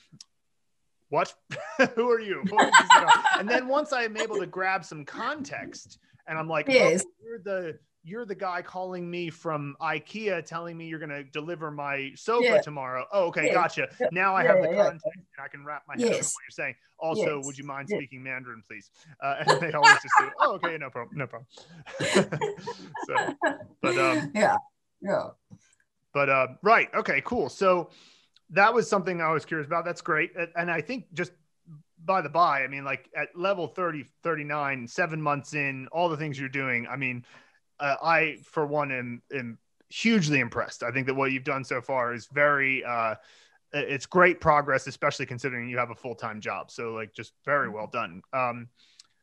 what? 1.10 1.34
who 1.94 2.10
are 2.10 2.20
you? 2.20 2.42
and 3.38 3.48
then 3.48 3.68
once 3.68 3.92
I 3.92 4.04
am 4.04 4.16
able 4.16 4.38
to 4.38 4.46
grab 4.46 4.82
some 4.84 5.04
context 5.04 5.98
and 6.26 6.38
I'm 6.38 6.48
like, 6.48 6.68
yes. 6.68 7.04
oh, 7.06 7.10
you're 7.22 7.38
the 7.38 7.78
you're 8.04 8.24
the 8.24 8.34
guy 8.34 8.62
calling 8.62 9.08
me 9.08 9.30
from 9.30 9.76
IKEA 9.80 10.44
telling 10.44 10.76
me 10.76 10.86
you're 10.86 10.98
going 10.98 11.10
to 11.10 11.22
deliver 11.22 11.70
my 11.70 12.10
sofa 12.16 12.44
yeah. 12.44 12.60
tomorrow. 12.60 13.06
Oh, 13.12 13.26
okay, 13.26 13.46
yeah. 13.46 13.54
gotcha. 13.54 13.88
Now 14.10 14.34
I 14.34 14.44
have 14.44 14.60
the 14.60 14.68
context 14.68 15.06
and 15.36 15.44
I 15.44 15.48
can 15.48 15.64
wrap 15.64 15.82
my 15.88 15.94
head 15.94 16.00
yes. 16.00 16.10
around 16.10 16.18
what 16.18 16.42
you're 16.44 16.50
saying. 16.50 16.74
Also, 16.98 17.36
yes. 17.36 17.46
would 17.46 17.58
you 17.58 17.64
mind 17.64 17.88
speaking 17.88 18.22
Mandarin, 18.22 18.62
please? 18.68 18.90
Uh, 19.20 19.36
and 19.46 19.60
they 19.60 19.72
always 19.72 19.94
just 19.94 20.14
say, 20.18 20.26
"Oh, 20.40 20.52
okay, 20.54 20.76
no 20.78 20.90
problem, 20.90 21.18
no 21.18 21.26
problem." 21.26 21.46
so, 23.06 23.34
but 23.80 23.98
um, 23.98 24.32
yeah, 24.34 24.56
yeah. 25.00 25.28
But 26.12 26.28
uh, 26.28 26.46
right, 26.62 26.88
okay, 26.94 27.22
cool. 27.24 27.48
So 27.48 27.90
that 28.50 28.72
was 28.72 28.88
something 28.88 29.20
I 29.20 29.32
was 29.32 29.44
curious 29.44 29.66
about. 29.66 29.84
That's 29.84 30.02
great, 30.02 30.32
and 30.56 30.70
I 30.70 30.80
think 30.80 31.06
just 31.14 31.32
by 32.04 32.20
the 32.20 32.28
by, 32.28 32.62
I 32.62 32.68
mean, 32.68 32.84
like 32.84 33.08
at 33.16 33.28
level 33.36 33.68
30, 33.68 34.04
39, 34.22 34.88
seven 34.88 35.22
months 35.22 35.54
in, 35.54 35.88
all 35.92 36.08
the 36.08 36.16
things 36.16 36.38
you're 36.38 36.48
doing. 36.48 36.86
I 36.90 36.96
mean, 36.96 37.24
uh, 37.78 37.96
I, 38.02 38.38
for 38.44 38.66
one, 38.66 38.90
am, 38.90 39.22
am 39.32 39.58
hugely 39.88 40.40
impressed. 40.40 40.82
I 40.82 40.90
think 40.90 41.06
that 41.06 41.14
what 41.14 41.32
you've 41.32 41.44
done 41.44 41.64
so 41.64 41.80
far 41.80 42.12
is 42.12 42.26
very, 42.32 42.84
uh, 42.84 43.14
it's 43.72 44.06
great 44.06 44.40
progress, 44.40 44.86
especially 44.86 45.26
considering 45.26 45.68
you 45.68 45.78
have 45.78 45.90
a 45.90 45.94
full 45.94 46.14
time 46.14 46.40
job. 46.40 46.70
So, 46.70 46.92
like, 46.92 47.14
just 47.14 47.32
very 47.44 47.68
well 47.68 47.86
done. 47.86 48.22
Um, 48.32 48.68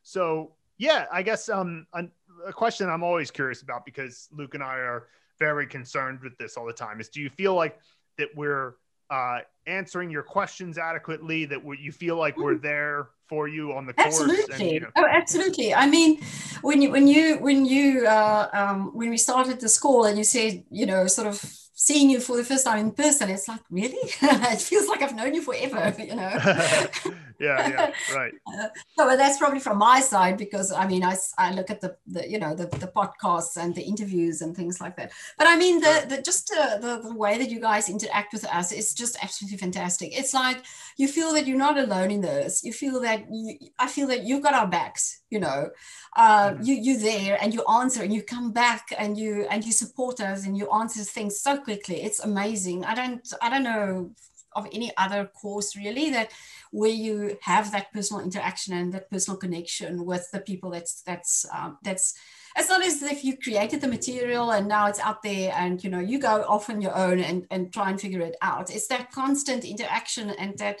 so, 0.02 0.52
yeah, 0.78 1.06
I 1.12 1.22
guess 1.22 1.48
um, 1.48 1.86
a, 1.92 2.04
a 2.46 2.52
question 2.52 2.88
I'm 2.88 3.02
always 3.02 3.30
curious 3.30 3.62
about 3.62 3.84
because 3.84 4.28
Luke 4.32 4.54
and 4.54 4.62
I 4.62 4.76
are 4.76 5.06
very 5.40 5.66
concerned 5.66 6.20
with 6.20 6.36
this 6.38 6.56
all 6.56 6.66
the 6.66 6.72
time 6.72 7.00
is 7.00 7.08
do 7.08 7.20
you 7.20 7.30
feel 7.30 7.54
like 7.54 7.78
that 8.18 8.28
we're 8.36 8.74
uh, 9.08 9.38
answering 9.66 10.10
your 10.10 10.22
questions 10.22 10.78
adequately 10.78 11.44
that 11.46 11.60
you 11.80 11.90
feel 11.90 12.16
like 12.16 12.36
we're 12.36 12.54
mm. 12.54 12.62
there 12.62 13.08
for 13.26 13.48
you 13.48 13.72
on 13.72 13.86
the 13.86 13.92
course 13.92 14.20
absolutely 14.20 14.54
and, 14.54 14.74
you 14.74 14.80
know. 14.80 14.88
oh 14.96 15.06
absolutely 15.06 15.72
i 15.74 15.86
mean 15.86 16.20
when 16.62 16.82
you 16.82 16.90
when 16.90 17.08
you 17.08 17.38
when 17.38 17.64
you 17.64 18.06
uh, 18.06 18.48
um, 18.52 18.90
when 18.94 19.08
we 19.08 19.16
started 19.16 19.58
the 19.60 19.68
school 19.68 20.04
and 20.04 20.18
you 20.18 20.24
said 20.24 20.62
you 20.70 20.84
know 20.84 21.06
sort 21.06 21.26
of 21.26 21.42
seeing 21.80 22.10
you 22.10 22.20
for 22.20 22.36
the 22.36 22.44
first 22.44 22.66
time 22.66 22.78
in 22.78 22.90
person, 22.92 23.30
it's 23.30 23.48
like, 23.48 23.62
really? 23.70 23.96
it 24.22 24.60
feels 24.60 24.86
like 24.86 25.00
I've 25.00 25.16
known 25.16 25.32
you 25.32 25.40
forever, 25.40 25.94
you 25.98 26.14
know? 26.14 26.30
yeah, 27.40 27.68
yeah, 27.68 27.90
right. 28.14 28.34
Uh, 28.46 28.68
so 28.98 29.16
that's 29.16 29.38
probably 29.38 29.60
from 29.60 29.78
my 29.78 29.98
side 29.98 30.36
because 30.36 30.72
I 30.72 30.86
mean, 30.86 31.02
I, 31.02 31.16
I 31.38 31.54
look 31.54 31.70
at 31.70 31.80
the, 31.80 31.96
the 32.06 32.28
you 32.28 32.38
know, 32.38 32.54
the, 32.54 32.66
the 32.66 32.92
podcasts 32.94 33.56
and 33.56 33.74
the 33.74 33.80
interviews 33.80 34.42
and 34.42 34.54
things 34.54 34.78
like 34.78 34.94
that. 34.98 35.12
But 35.38 35.46
I 35.46 35.56
mean, 35.56 35.80
the, 35.80 36.04
the 36.06 36.20
just 36.20 36.54
uh, 36.54 36.76
the, 36.76 37.00
the 37.00 37.14
way 37.14 37.38
that 37.38 37.48
you 37.48 37.60
guys 37.60 37.88
interact 37.88 38.34
with 38.34 38.44
us 38.44 38.72
is 38.72 38.92
just 38.92 39.16
absolutely 39.22 39.56
fantastic. 39.56 40.10
It's 40.12 40.34
like 40.34 40.58
you 40.98 41.08
feel 41.08 41.32
that 41.32 41.46
you're 41.46 41.56
not 41.56 41.78
alone 41.78 42.10
in 42.10 42.20
this. 42.20 42.62
You 42.62 42.74
feel 42.74 43.00
that 43.00 43.24
you, 43.32 43.56
I 43.78 43.86
feel 43.86 44.06
that 44.08 44.24
you've 44.24 44.42
got 44.42 44.52
our 44.52 44.66
backs, 44.66 45.22
you 45.30 45.40
know, 45.40 45.70
uh, 46.14 46.50
mm-hmm. 46.50 46.62
you, 46.62 46.74
you're 46.74 46.98
there 46.98 47.38
and 47.40 47.54
you 47.54 47.64
answer 47.64 48.02
and 48.02 48.12
you 48.12 48.22
come 48.22 48.52
back 48.52 48.92
and 48.98 49.16
you, 49.16 49.46
and 49.50 49.64
you 49.64 49.72
support 49.72 50.20
us 50.20 50.44
and 50.44 50.58
you 50.58 50.70
answer 50.72 51.02
things 51.04 51.40
so 51.40 51.58
quickly. 51.70 52.02
It's 52.02 52.20
amazing. 52.20 52.84
I 52.84 52.94
don't 52.94 53.32
I 53.40 53.48
don't 53.48 53.62
know 53.62 54.10
of 54.56 54.66
any 54.72 54.90
other 54.96 55.30
course 55.40 55.76
really 55.76 56.10
that 56.10 56.32
where 56.72 56.90
you 56.90 57.38
have 57.42 57.70
that 57.70 57.92
personal 57.92 58.20
interaction 58.20 58.74
and 58.74 58.92
that 58.92 59.08
personal 59.08 59.38
connection 59.38 60.04
with 60.04 60.28
the 60.32 60.40
people 60.40 60.70
that's 60.70 61.02
that's 61.02 61.46
um, 61.54 61.78
that's 61.84 62.14
it's 62.56 62.68
not 62.68 62.84
as 62.84 63.00
if 63.02 63.22
you 63.22 63.36
created 63.36 63.80
the 63.80 63.86
material 63.86 64.50
and 64.50 64.66
now 64.66 64.88
it's 64.88 64.98
out 64.98 65.22
there 65.22 65.52
and 65.56 65.84
you 65.84 65.90
know 65.90 66.00
you 66.00 66.18
go 66.18 66.42
off 66.48 66.68
on 66.68 66.80
your 66.80 66.96
own 66.96 67.20
and, 67.20 67.46
and 67.52 67.72
try 67.72 67.88
and 67.90 68.00
figure 68.00 68.22
it 68.30 68.36
out 68.42 68.74
it's 68.74 68.88
that 68.88 69.12
constant 69.12 69.64
interaction 69.64 70.30
and 70.30 70.58
that 70.58 70.80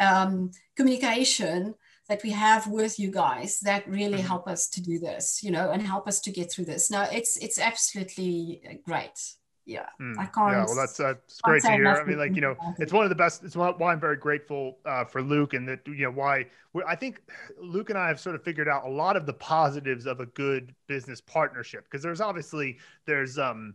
um, 0.00 0.50
communication 0.76 1.74
that 2.08 2.22
we 2.24 2.30
have 2.30 2.66
with 2.66 2.98
you 2.98 3.10
guys 3.12 3.60
that 3.60 3.88
really 3.88 4.18
mm-hmm. 4.18 4.26
help 4.26 4.48
us 4.48 4.66
to 4.68 4.82
do 4.82 4.98
this 4.98 5.40
you 5.44 5.52
know 5.52 5.70
and 5.70 5.82
help 5.82 6.08
us 6.08 6.18
to 6.20 6.32
get 6.32 6.50
through 6.50 6.64
this 6.64 6.90
now 6.90 7.06
it's 7.12 7.36
it's 7.36 7.60
absolutely 7.60 8.60
great 8.84 9.36
yeah, 9.66 9.86
mm, 10.00 10.18
I 10.18 10.26
can't. 10.26 10.52
Yeah, 10.52 10.64
well, 10.66 10.74
that's 10.74 10.96
that's 10.96 11.40
great 11.40 11.62
to 11.62 11.72
hear. 11.72 11.86
I 11.86 12.04
mean, 12.04 12.18
like 12.18 12.34
you 12.34 12.42
know, 12.42 12.56
it's 12.78 12.92
one 12.92 13.04
of 13.04 13.08
the 13.08 13.14
best. 13.14 13.44
It's 13.44 13.56
why 13.56 13.72
I'm 13.80 14.00
very 14.00 14.16
grateful 14.16 14.78
uh, 14.84 15.04
for 15.04 15.22
Luke, 15.22 15.54
and 15.54 15.66
that 15.68 15.80
you 15.86 16.02
know 16.02 16.10
why 16.10 16.46
I 16.86 16.94
think 16.94 17.22
Luke 17.58 17.88
and 17.88 17.98
I 17.98 18.08
have 18.08 18.20
sort 18.20 18.34
of 18.34 18.42
figured 18.42 18.68
out 18.68 18.84
a 18.84 18.90
lot 18.90 19.16
of 19.16 19.24
the 19.24 19.32
positives 19.32 20.06
of 20.06 20.20
a 20.20 20.26
good 20.26 20.74
business 20.86 21.20
partnership 21.20 21.84
because 21.84 22.02
there's 22.02 22.20
obviously 22.20 22.78
there's 23.06 23.38
um 23.38 23.74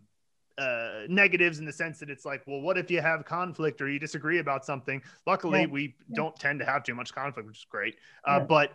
uh, 0.59 1.05
negatives 1.07 1.59
in 1.59 1.65
the 1.65 1.71
sense 1.71 1.99
that 1.99 2.09
it's 2.09 2.25
like, 2.25 2.43
well, 2.45 2.59
what 2.59 2.77
if 2.77 2.91
you 2.91 3.01
have 3.01 3.23
conflict 3.25 3.81
or 3.81 3.89
you 3.89 3.97
disagree 3.97 4.39
about 4.39 4.65
something? 4.65 5.01
Luckily, 5.25 5.61
yeah. 5.61 5.67
we 5.67 5.95
yeah. 6.09 6.15
don't 6.15 6.35
tend 6.35 6.59
to 6.59 6.65
have 6.65 6.83
too 6.83 6.93
much 6.93 7.13
conflict, 7.13 7.47
which 7.47 7.59
is 7.59 7.65
great. 7.69 7.95
Uh, 8.27 8.39
yeah. 8.39 8.45
But 8.45 8.73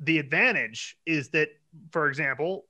the 0.00 0.18
advantage 0.18 0.96
is 1.04 1.28
that, 1.30 1.50
for 1.90 2.08
example, 2.08 2.64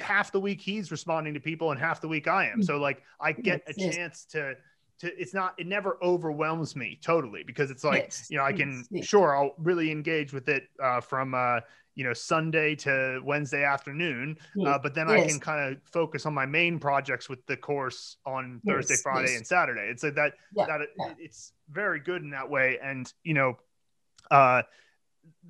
half 0.00 0.32
the 0.32 0.40
week 0.40 0.60
he's 0.60 0.90
responding 0.90 1.34
to 1.34 1.40
people 1.40 1.70
and 1.70 1.80
half 1.80 2.00
the 2.00 2.08
week 2.08 2.28
I 2.28 2.48
am. 2.48 2.60
Mm. 2.60 2.64
So 2.64 2.78
like 2.78 3.02
I 3.20 3.32
get 3.32 3.62
a 3.66 3.74
chance 3.74 4.24
to 4.26 4.54
to 5.00 5.20
it's 5.20 5.34
not 5.34 5.54
it 5.58 5.66
never 5.66 5.98
overwhelms 6.02 6.76
me 6.76 6.98
totally 7.02 7.42
because 7.42 7.70
it's 7.70 7.84
like 7.84 8.04
yes. 8.04 8.26
you 8.30 8.38
know 8.38 8.44
I 8.44 8.52
can 8.52 8.84
yes. 8.90 9.04
sure 9.04 9.36
I'll 9.36 9.54
really 9.58 9.90
engage 9.90 10.32
with 10.32 10.48
it 10.48 10.68
uh, 10.82 11.00
from 11.00 11.34
uh, 11.34 11.60
you 11.94 12.04
know 12.04 12.12
Sunday 12.12 12.74
to 12.76 13.20
Wednesday 13.24 13.64
afternoon, 13.64 14.38
yes. 14.56 14.68
uh, 14.68 14.78
but 14.78 14.94
then 14.94 15.10
I 15.10 15.26
can 15.26 15.38
kind 15.38 15.72
of 15.72 15.82
focus 15.84 16.24
on 16.24 16.32
my 16.32 16.46
main 16.46 16.78
projects 16.78 17.28
with 17.28 17.44
the 17.46 17.56
course 17.56 18.16
on 18.24 18.60
Thursday, 18.66 18.96
Friday, 19.02 19.36
and 19.36 19.46
Saturday. 19.46 19.88
It's 19.90 20.02
like 20.02 20.14
that 20.14 20.34
yeah. 20.54 20.66
that 20.66 20.80
yeah. 20.98 21.12
it's 21.18 21.52
very 21.70 22.00
good 22.00 22.22
in 22.22 22.30
that 22.30 22.48
way, 22.48 22.78
and 22.82 23.12
you 23.24 23.34
know. 23.34 23.58
Uh, 24.30 24.62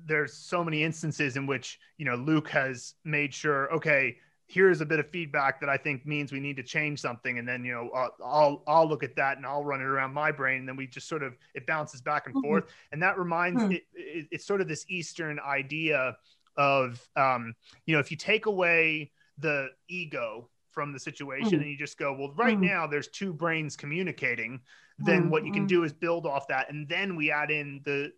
there's 0.05 0.33
so 0.33 0.63
many 0.63 0.83
instances 0.83 1.37
in 1.37 1.45
which 1.45 1.79
you 1.97 2.05
know 2.05 2.15
Luke 2.15 2.49
has 2.49 2.95
made 3.05 3.33
sure 3.33 3.71
okay 3.71 4.17
here's 4.47 4.81
a 4.81 4.85
bit 4.85 4.99
of 4.99 5.09
feedback 5.09 5.59
that 5.61 5.69
I 5.69 5.77
think 5.77 6.05
means 6.05 6.31
we 6.31 6.39
need 6.39 6.57
to 6.57 6.63
change 6.63 6.99
something, 6.99 7.39
and 7.39 7.47
then 7.47 7.63
you 7.63 7.73
know 7.73 7.89
uh, 7.89 8.09
I'll 8.23 8.63
I'll 8.67 8.87
look 8.87 9.03
at 9.03 9.15
that 9.15 9.37
and 9.37 9.45
I'll 9.45 9.63
run 9.63 9.81
it 9.81 9.85
around 9.85 10.13
my 10.13 10.31
brain, 10.31 10.59
and 10.59 10.67
then 10.67 10.75
we 10.75 10.87
just 10.87 11.07
sort 11.07 11.23
of 11.23 11.33
it 11.53 11.65
bounces 11.65 12.01
back 12.01 12.27
and 12.27 12.35
mm-hmm. 12.35 12.47
forth, 12.47 12.65
and 12.91 13.01
that 13.01 13.17
reminds 13.17 13.61
mm-hmm. 13.61 13.71
it, 13.73 13.83
it, 13.93 14.27
it's 14.31 14.45
sort 14.45 14.61
of 14.61 14.67
this 14.67 14.85
Eastern 14.89 15.39
idea 15.39 16.15
of 16.57 17.07
um, 17.15 17.55
you 17.85 17.93
know 17.93 17.99
if 17.99 18.11
you 18.11 18.17
take 18.17 18.45
away 18.45 19.11
the 19.37 19.69
ego 19.87 20.49
from 20.69 20.91
the 20.91 20.99
situation 20.99 21.51
mm-hmm. 21.51 21.61
and 21.61 21.69
you 21.69 21.77
just 21.77 21.97
go 21.97 22.13
well 22.13 22.33
right 22.35 22.55
mm-hmm. 22.55 22.65
now 22.65 22.87
there's 22.87 23.07
two 23.07 23.33
brains 23.33 23.75
communicating 23.75 24.59
then 24.99 25.29
what 25.29 25.43
you 25.43 25.51
can 25.51 25.61
mm-hmm. 25.61 25.67
do 25.67 25.83
is 25.83 25.91
build 25.91 26.25
off 26.25 26.47
that 26.47 26.69
and 26.69 26.87
then 26.87 27.15
we 27.15 27.31
add 27.31 27.49
in 27.49 27.81
the 27.83 28.11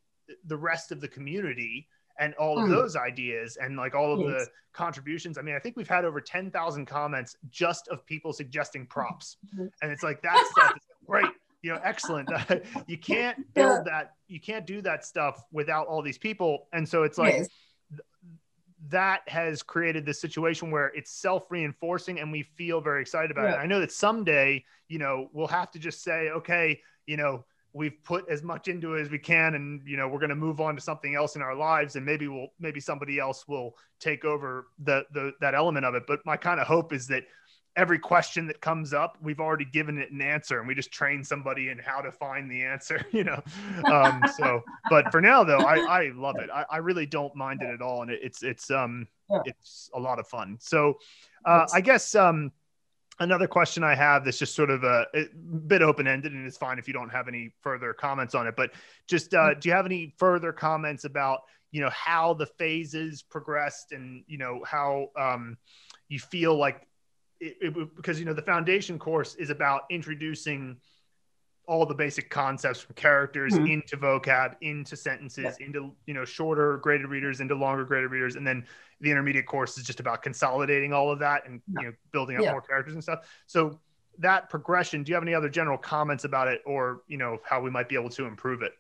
the 0.46 0.58
rest 0.58 0.92
of 0.92 1.00
the 1.00 1.08
community 1.08 1.88
and 2.20 2.34
all 2.36 2.58
of 2.58 2.66
mm. 2.66 2.70
those 2.70 2.96
ideas 2.96 3.58
and 3.58 3.78
like 3.78 3.96
all 3.96 4.14
of 4.14 4.20
yes. 4.20 4.30
the 4.30 4.48
contributions. 4.74 5.38
I 5.38 5.42
mean, 5.42 5.56
I 5.56 5.60
think 5.60 5.76
we've 5.76 5.88
had 5.88 6.06
over 6.06 6.22
10,000 6.22 6.86
comments 6.86 7.38
just 7.50 7.88
of 7.88 8.06
people 8.06 8.34
suggesting 8.34 8.86
props. 8.90 9.38
Mm-hmm. 9.54 9.68
And 9.82 9.92
it's 9.92 10.04
like 10.04 10.22
that 10.22 10.46
stuff 10.52 10.76
is 10.76 10.84
great, 11.08 11.26
you 11.62 11.72
know, 11.72 11.80
excellent. 11.84 12.30
you 12.88 12.98
can't 12.98 13.54
build 13.54 13.86
that, 13.86 14.14
you 14.28 14.40
can't 14.40 14.66
do 14.66 14.82
that 14.82 15.06
stuff 15.06 15.44
without 15.52 15.88
all 15.88 16.02
these 16.02 16.18
people. 16.18 16.68
And 16.74 16.88
so 16.88 17.04
it's 17.04 17.18
like, 17.18 17.34
yes. 17.34 17.48
that 18.90 19.22
has 19.28 19.64
created 19.64 20.06
this 20.06 20.22
situation 20.22 20.72
where 20.72 20.88
it's 20.88 21.12
self-reinforcing 21.12 22.20
and 22.20 22.32
we 22.32 22.44
feel 22.44 22.82
very 22.82 23.02
excited 23.02 23.32
about 23.32 23.50
yeah. 23.50 23.56
it. 23.56 23.60
I 23.60 23.66
know 23.66 23.80
that 23.80 23.92
someday, 23.92 24.64
you 24.88 25.00
know, 25.00 25.30
we'll 25.34 25.48
have 25.48 25.72
to 25.72 25.80
just 25.80 26.04
say, 26.04 26.30
okay, 26.30 26.80
you 27.06 27.18
know, 27.18 27.46
we've 27.76 28.02
put 28.06 28.28
as 28.30 28.42
much 28.42 28.70
into 28.70 28.96
it 28.96 29.02
as 29.02 29.10
we 29.10 29.20
can 29.20 29.54
and 29.54 29.82
you 29.86 29.98
know 29.98 30.08
we're 30.08 30.20
going 30.20 30.30
to 30.30 30.36
move 30.36 30.62
on 30.62 30.76
to 30.76 30.82
something 30.82 31.14
else 31.14 31.36
in 31.36 31.42
our 31.42 31.54
lives 31.54 31.98
and 31.98 32.06
maybe 32.06 32.28
we'll 32.28 32.48
maybe 32.58 32.80
somebody 32.80 33.20
else 33.20 33.48
will 33.50 33.76
take 34.00 34.24
over 34.24 34.68
the, 34.80 35.06
the 35.12 35.34
that 35.42 35.54
element 35.54 35.86
of 35.86 35.94
it. 35.94 36.04
But 36.08 36.26
my 36.26 36.38
kind 36.38 36.60
of 36.60 36.68
hope 36.68 36.94
is 36.94 37.06
that 37.08 37.24
every 37.76 38.00
question 38.00 38.48
that 38.48 38.62
comes 38.62 38.94
up 38.94 39.18
we've 39.22 39.42
already 39.42 39.66
given 39.66 39.98
it 39.98 40.10
an 40.10 40.22
answer 40.22 40.60
and 40.60 40.68
we 40.68 40.74
just 40.74 40.90
train 40.90 41.22
somebody 41.22 41.68
in 41.68 41.78
how 41.78 42.00
to 42.00 42.10
find 42.14 42.50
the 42.50 42.64
answer 42.64 43.06
you 43.12 43.26
know? 43.26 43.44
Um 43.92 44.24
so 44.38 44.64
but 44.90 45.12
for 45.12 45.20
now 45.20 45.44
though 45.44 45.60
i 45.60 45.76
i 45.80 46.12
love 46.16 46.38
it. 46.40 46.50
I, 46.50 46.66
I 46.70 46.78
really 46.78 47.06
don't 47.06 47.36
mind 47.36 47.62
it 47.62 47.70
at 47.70 47.82
all 47.82 48.04
and 48.04 48.10
it, 48.10 48.22
it's 48.24 48.42
it's 48.42 48.72
um 48.72 49.06
it's 49.44 49.90
a 49.94 50.00
lot 50.00 50.18
of 50.20 50.28
fun. 50.30 50.58
So 50.62 50.98
uh 51.44 51.68
i 51.74 51.82
guess 51.82 52.16
um 52.16 52.54
another 53.20 53.48
question 53.48 53.84
I 53.84 53.96
have 53.96 54.26
that's 54.26 54.38
just 54.38 54.56
sort 54.56 54.70
of 54.70 54.84
a, 54.84 55.06
a 55.14 55.26
bit 55.68 55.82
open 55.82 56.08
ended, 56.08 56.34
and 56.34 56.46
it's 56.46 56.58
fine 56.58 56.80
if 56.80 56.88
you 56.88 56.94
don't 56.94 57.10
have 57.10 57.28
any 57.28 57.54
further 57.62 57.94
comments 57.94 58.36
on 58.36 58.48
it. 58.48 58.56
But 58.56 58.72
just 59.08 59.34
uh, 59.34 59.38
mm-hmm. 59.38 59.60
do 59.60 59.70
you 59.70 59.76
have 59.76 59.86
any 59.86 60.14
further 60.18 60.52
comments 60.52 61.06
about 61.06 61.42
you 61.72 61.82
know 61.82 61.90
how 61.90 62.34
the 62.34 62.46
phases 62.46 63.22
progressed, 63.22 63.92
and 63.92 64.24
you 64.28 64.38
know 64.38 64.64
how 64.66 65.10
um, 65.18 65.58
you 66.08 66.20
feel 66.20 66.56
like 66.56 66.88
it, 67.40 67.58
it, 67.62 67.96
because 67.96 68.20
you 68.20 68.26
know 68.26 68.34
the 68.34 68.42
foundation 68.42 69.00
course 69.00 69.36
is 69.36 69.50
about 69.50 69.84
introducing 69.90 70.78
all 71.68 71.86
the 71.86 71.94
basic 71.94 72.30
concepts 72.30 72.82
from 72.82 72.96
characters 72.96 73.54
mm-hmm. 73.54 73.68
into 73.68 73.98
vocab, 73.98 74.56
into 74.62 74.96
sentences, 74.96 75.58
yeah. 75.60 75.66
into 75.66 75.92
you 76.06 76.14
know 76.14 76.26
shorter 76.26 76.78
graded 76.78 77.08
readers, 77.08 77.42
into 77.42 77.56
longer 77.56 77.84
graded 77.84 78.12
readers, 78.12 78.36
and 78.36 78.46
then 78.46 78.66
the 79.02 79.12
intermediate 79.12 79.46
course 79.46 79.78
is 79.78 79.84
just 79.84 80.00
about 80.00 80.24
consolidating 80.24 80.94
all 80.94 81.12
of 81.12 81.20
that 81.20 81.48
and 81.48 81.62
yeah. 81.68 81.82
you 81.82 81.88
know 81.88 81.94
building 82.12 82.38
up 82.38 82.44
yeah. 82.44 82.52
more 82.52 82.62
characters 82.62 82.94
and 82.94 83.04
stuff. 83.04 83.28
So 83.46 83.80
that 84.20 84.50
progression, 84.50 85.04
do 85.04 85.10
you 85.10 85.16
have 85.16 85.24
any 85.24 85.34
other 85.34 85.50
general 85.50 85.78
comments 85.78 86.24
about 86.24 86.48
it, 86.48 86.62
or 86.66 87.02
you 87.08 87.18
know 87.18 87.40
how 87.44 87.62
we 87.62 87.70
might 87.70 87.90
be 87.90 87.96
able 87.96 88.10
to 88.12 88.26
improve 88.26 88.62
it? 88.62 88.74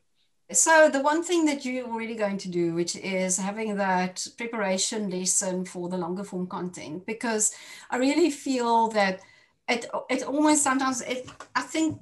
So 0.51 0.89
the 0.89 1.01
one 1.01 1.23
thing 1.23 1.45
that 1.45 1.65
you're 1.65 1.91
really 1.91 2.13
going 2.13 2.37
to 2.37 2.49
do, 2.49 2.73
which 2.73 2.95
is 2.95 3.37
having 3.37 3.77
that 3.77 4.27
preparation 4.37 5.09
lesson 5.09 5.65
for 5.65 5.89
the 5.89 5.97
longer 5.97 6.23
form 6.23 6.45
content, 6.45 7.05
because 7.07 7.51
I 7.89 7.97
really 7.97 8.29
feel 8.29 8.89
that 8.89 9.21
it 9.67 9.87
it 10.09 10.23
almost 10.23 10.63
sometimes 10.63 11.01
it 11.01 11.27
I 11.55 11.61
think 11.61 11.99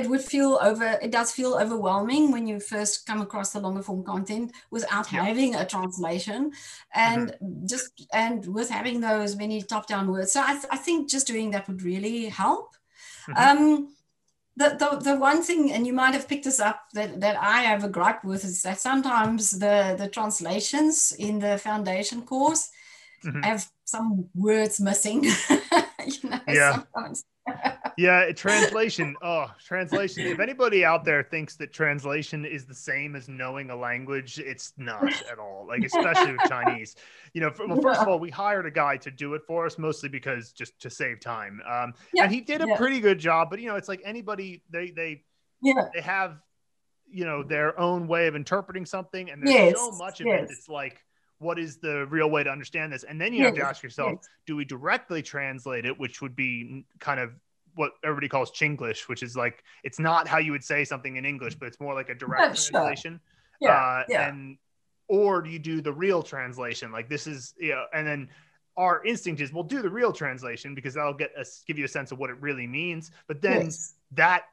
it 0.00 0.10
would 0.10 0.20
feel 0.20 0.58
over 0.62 0.98
it 1.02 1.10
does 1.10 1.30
feel 1.32 1.54
overwhelming 1.54 2.32
when 2.32 2.46
you 2.46 2.58
first 2.58 3.06
come 3.06 3.20
across 3.20 3.52
the 3.52 3.60
longer 3.60 3.82
form 3.82 4.02
content 4.04 4.52
without 4.70 5.06
having 5.06 5.54
a 5.54 5.66
translation 5.66 6.52
and 6.94 7.30
mm-hmm. 7.30 7.66
just 7.66 8.06
and 8.12 8.46
with 8.46 8.70
having 8.70 9.00
those 9.00 9.36
many 9.36 9.62
top 9.62 9.86
down 9.86 10.10
words 10.10 10.32
so 10.32 10.40
I, 10.40 10.52
th- 10.52 10.66
I 10.70 10.76
think 10.76 11.10
just 11.10 11.26
doing 11.26 11.50
that 11.52 11.68
would 11.68 11.82
really 11.82 12.26
help 12.26 12.74
mm-hmm. 13.28 13.36
um, 13.36 13.88
the, 14.56 14.76
the, 14.78 14.96
the 15.12 15.16
one 15.16 15.42
thing, 15.42 15.72
and 15.72 15.86
you 15.86 15.94
might 15.94 16.12
have 16.12 16.28
picked 16.28 16.44
this 16.44 16.60
up, 16.60 16.82
that, 16.92 17.20
that 17.20 17.36
I 17.40 17.62
have 17.62 17.82
a 17.82 17.88
gripe 17.88 18.24
with 18.24 18.44
is 18.44 18.60
that 18.62 18.78
sometimes 18.78 19.52
the, 19.52 19.94
the 19.98 20.08
translations 20.08 21.12
in 21.18 21.38
the 21.38 21.56
foundation 21.56 22.22
course 22.22 22.68
mm-hmm. 23.24 23.42
have 23.42 23.68
some 23.84 24.28
words 24.34 24.80
missing. 24.80 25.24
you 26.06 26.30
know, 26.30 26.40
yeah. 26.48 26.82
yeah, 27.96 28.32
translation. 28.32 29.16
Oh, 29.22 29.50
translation. 29.64 30.26
If 30.26 30.40
anybody 30.40 30.84
out 30.84 31.04
there 31.04 31.22
thinks 31.22 31.56
that 31.56 31.72
translation 31.72 32.44
is 32.44 32.64
the 32.66 32.74
same 32.74 33.16
as 33.16 33.28
knowing 33.28 33.70
a 33.70 33.76
language, 33.76 34.38
it's 34.38 34.72
not 34.76 35.04
at 35.30 35.38
all. 35.38 35.66
Like 35.66 35.84
especially 35.84 36.32
with 36.32 36.48
Chinese. 36.48 36.96
You 37.32 37.42
know, 37.42 37.52
well, 37.66 37.80
first 37.80 38.00
of 38.00 38.08
all, 38.08 38.18
we 38.18 38.30
hired 38.30 38.66
a 38.66 38.70
guy 38.70 38.96
to 38.98 39.10
do 39.10 39.34
it 39.34 39.42
for 39.46 39.66
us, 39.66 39.78
mostly 39.78 40.08
because 40.08 40.52
just 40.52 40.78
to 40.80 40.90
save 40.90 41.20
time. 41.20 41.60
Um, 41.68 41.94
yeah, 42.12 42.24
and 42.24 42.32
he 42.32 42.40
did 42.40 42.62
a 42.62 42.68
yeah. 42.68 42.76
pretty 42.76 43.00
good 43.00 43.18
job. 43.18 43.48
But 43.50 43.60
you 43.60 43.68
know, 43.68 43.76
it's 43.76 43.88
like 43.88 44.02
anybody 44.04 44.62
they 44.70 44.90
they 44.90 45.24
yeah. 45.62 45.88
they 45.94 46.00
have 46.00 46.38
you 47.10 47.24
know 47.24 47.42
their 47.42 47.78
own 47.78 48.06
way 48.06 48.26
of 48.26 48.36
interpreting 48.36 48.86
something, 48.86 49.30
and 49.30 49.42
there's 49.42 49.54
yes. 49.54 49.78
so 49.78 49.92
much 49.92 50.20
of 50.20 50.26
yes. 50.26 50.44
it. 50.44 50.52
It's 50.52 50.68
like 50.68 51.00
what 51.40 51.58
is 51.58 51.78
the 51.78 52.06
real 52.06 52.30
way 52.30 52.44
to 52.44 52.50
understand 52.50 52.92
this? 52.92 53.02
And 53.02 53.20
then 53.20 53.32
you 53.32 53.40
yes, 53.40 53.46
have 53.46 53.54
to 53.56 53.64
ask 53.64 53.82
yourself, 53.82 54.12
yes. 54.16 54.28
do 54.46 54.56
we 54.56 54.64
directly 54.64 55.22
translate 55.22 55.86
it, 55.86 55.98
which 55.98 56.20
would 56.20 56.36
be 56.36 56.84
kind 57.00 57.18
of 57.18 57.32
what 57.74 57.92
everybody 58.04 58.28
calls 58.28 58.50
Chinglish, 58.50 59.08
which 59.08 59.22
is 59.22 59.36
like 59.36 59.64
it's 59.82 59.98
not 59.98 60.28
how 60.28 60.38
you 60.38 60.52
would 60.52 60.62
say 60.62 60.84
something 60.84 61.16
in 61.16 61.24
English, 61.24 61.54
but 61.54 61.66
it's 61.66 61.80
more 61.80 61.94
like 61.94 62.10
a 62.10 62.14
direct 62.14 62.68
translation. 62.70 63.20
Yeah, 63.60 63.70
uh, 63.70 64.04
yeah. 64.08 64.28
And 64.28 64.58
or 65.08 65.40
do 65.40 65.50
you 65.50 65.58
do 65.58 65.80
the 65.80 65.92
real 65.92 66.22
translation? 66.22 66.92
Like 66.92 67.08
this 67.08 67.26
is 67.26 67.54
you 67.58 67.70
know, 67.70 67.84
and 67.94 68.06
then 68.06 68.28
our 68.76 69.04
instinct 69.04 69.40
is 69.40 69.52
we'll 69.52 69.64
do 69.64 69.82
the 69.82 69.90
real 69.90 70.12
translation 70.12 70.74
because 70.74 70.94
that'll 70.94 71.14
get 71.14 71.34
us 71.36 71.62
give 71.66 71.78
you 71.78 71.84
a 71.86 71.88
sense 71.88 72.12
of 72.12 72.18
what 72.18 72.30
it 72.30 72.36
really 72.40 72.66
means. 72.66 73.10
But 73.26 73.40
then 73.40 73.62
yes. 73.62 73.94
that 74.12 74.44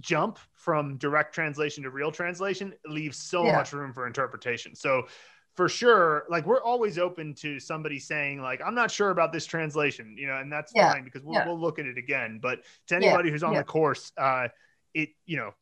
jump 0.00 0.38
from 0.54 0.96
direct 0.96 1.34
translation 1.34 1.84
to 1.84 1.90
real 1.90 2.10
translation 2.10 2.74
leaves 2.86 3.18
so 3.18 3.44
yeah. 3.44 3.52
much 3.52 3.72
room 3.72 3.92
for 3.92 4.06
interpretation. 4.06 4.74
So 4.74 5.06
for 5.54 5.68
sure 5.68 6.24
like 6.30 6.46
we're 6.46 6.62
always 6.62 6.98
open 6.98 7.34
to 7.34 7.60
somebody 7.60 7.98
saying 7.98 8.40
like 8.40 8.60
i'm 8.64 8.74
not 8.74 8.90
sure 8.90 9.10
about 9.10 9.32
this 9.32 9.46
translation 9.46 10.16
you 10.18 10.26
know 10.26 10.36
and 10.36 10.50
that's 10.50 10.72
yeah. 10.74 10.92
fine 10.92 11.04
because 11.04 11.22
we'll, 11.22 11.34
yeah. 11.34 11.46
we'll 11.46 11.60
look 11.60 11.78
at 11.78 11.86
it 11.86 11.98
again 11.98 12.38
but 12.42 12.60
to 12.86 12.96
anybody 12.96 13.28
yeah. 13.28 13.32
who's 13.32 13.42
on 13.42 13.54
the 13.54 13.64
course 13.64 14.12
uh 14.16 14.48
it 14.94 15.10
you 15.26 15.36
know 15.36 15.52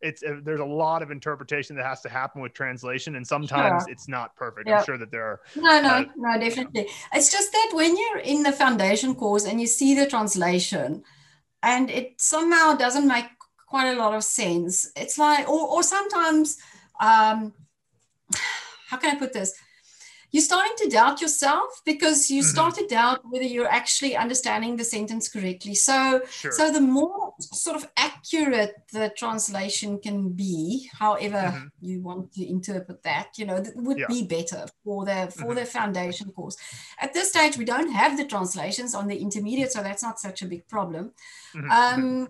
it's 0.00 0.22
uh, 0.24 0.40
there's 0.42 0.60
a 0.60 0.64
lot 0.64 1.00
of 1.02 1.10
interpretation 1.10 1.76
that 1.76 1.86
has 1.86 2.00
to 2.00 2.08
happen 2.08 2.42
with 2.42 2.52
translation 2.52 3.14
and 3.14 3.26
sometimes 3.26 3.84
sure. 3.84 3.92
it's 3.92 4.08
not 4.08 4.34
perfect 4.34 4.68
i'm 4.68 4.84
sure 4.84 4.98
that 4.98 5.10
there 5.10 5.24
are 5.24 5.40
no 5.56 5.80
no 5.80 5.88
uh, 5.88 6.04
no 6.16 6.40
definitely 6.40 6.88
it's 7.14 7.30
just 7.30 7.52
that 7.52 7.70
when 7.72 7.96
you're 7.96 8.18
in 8.18 8.42
the 8.42 8.52
foundation 8.52 9.14
course 9.14 9.46
and 9.46 9.60
you 9.60 9.66
see 9.66 9.94
the 9.94 10.06
translation 10.06 11.02
and 11.62 11.90
it 11.90 12.20
somehow 12.20 12.74
doesn't 12.74 13.06
make 13.06 13.26
quite 13.68 13.92
a 13.92 13.98
lot 13.98 14.14
of 14.14 14.24
sense 14.24 14.90
it's 14.96 15.16
like 15.16 15.48
or, 15.48 15.68
or 15.68 15.82
sometimes 15.82 16.58
um 17.00 17.52
how 18.92 18.98
can 18.98 19.16
I 19.16 19.18
put 19.18 19.32
this? 19.32 19.54
you're 20.32 20.42
starting 20.42 20.72
to 20.78 20.88
doubt 20.88 21.20
yourself 21.20 21.82
because 21.84 22.30
you 22.30 22.40
mm-hmm. 22.40 22.50
start 22.50 22.74
to 22.76 22.86
doubt 22.86 23.20
whether 23.30 23.44
you're 23.44 23.68
actually 23.68 24.16
understanding 24.16 24.76
the 24.76 24.84
sentence 24.84 25.28
correctly. 25.28 25.74
So, 25.74 26.22
sure. 26.30 26.52
so 26.52 26.72
the 26.72 26.80
more 26.80 27.34
sort 27.38 27.76
of 27.76 27.86
accurate 27.98 28.74
the 28.92 29.12
translation 29.14 29.98
can 29.98 30.30
be, 30.30 30.88
however 30.98 31.36
mm-hmm. 31.36 31.66
you 31.82 32.00
want 32.00 32.32
to 32.32 32.48
interpret 32.48 33.02
that, 33.02 33.36
you 33.36 33.44
know, 33.44 33.60
that 33.60 33.76
would 33.76 33.98
yeah. 33.98 34.06
be 34.08 34.24
better 34.24 34.64
for 34.82 35.04
the 35.04 35.30
for 35.36 35.44
mm-hmm. 35.44 35.54
the 35.56 35.66
foundation 35.66 36.32
course. 36.32 36.56
At 36.98 37.12
this 37.12 37.28
stage, 37.28 37.58
we 37.58 37.66
don't 37.66 37.92
have 37.92 38.16
the 38.16 38.24
translations 38.24 38.94
on 38.94 39.08
the 39.08 39.18
intermediate, 39.18 39.70
so 39.70 39.82
that's 39.82 40.02
not 40.02 40.18
such 40.18 40.40
a 40.40 40.46
big 40.46 40.66
problem. 40.66 41.12
Mm-hmm. 41.54 41.70
Um, 41.70 42.28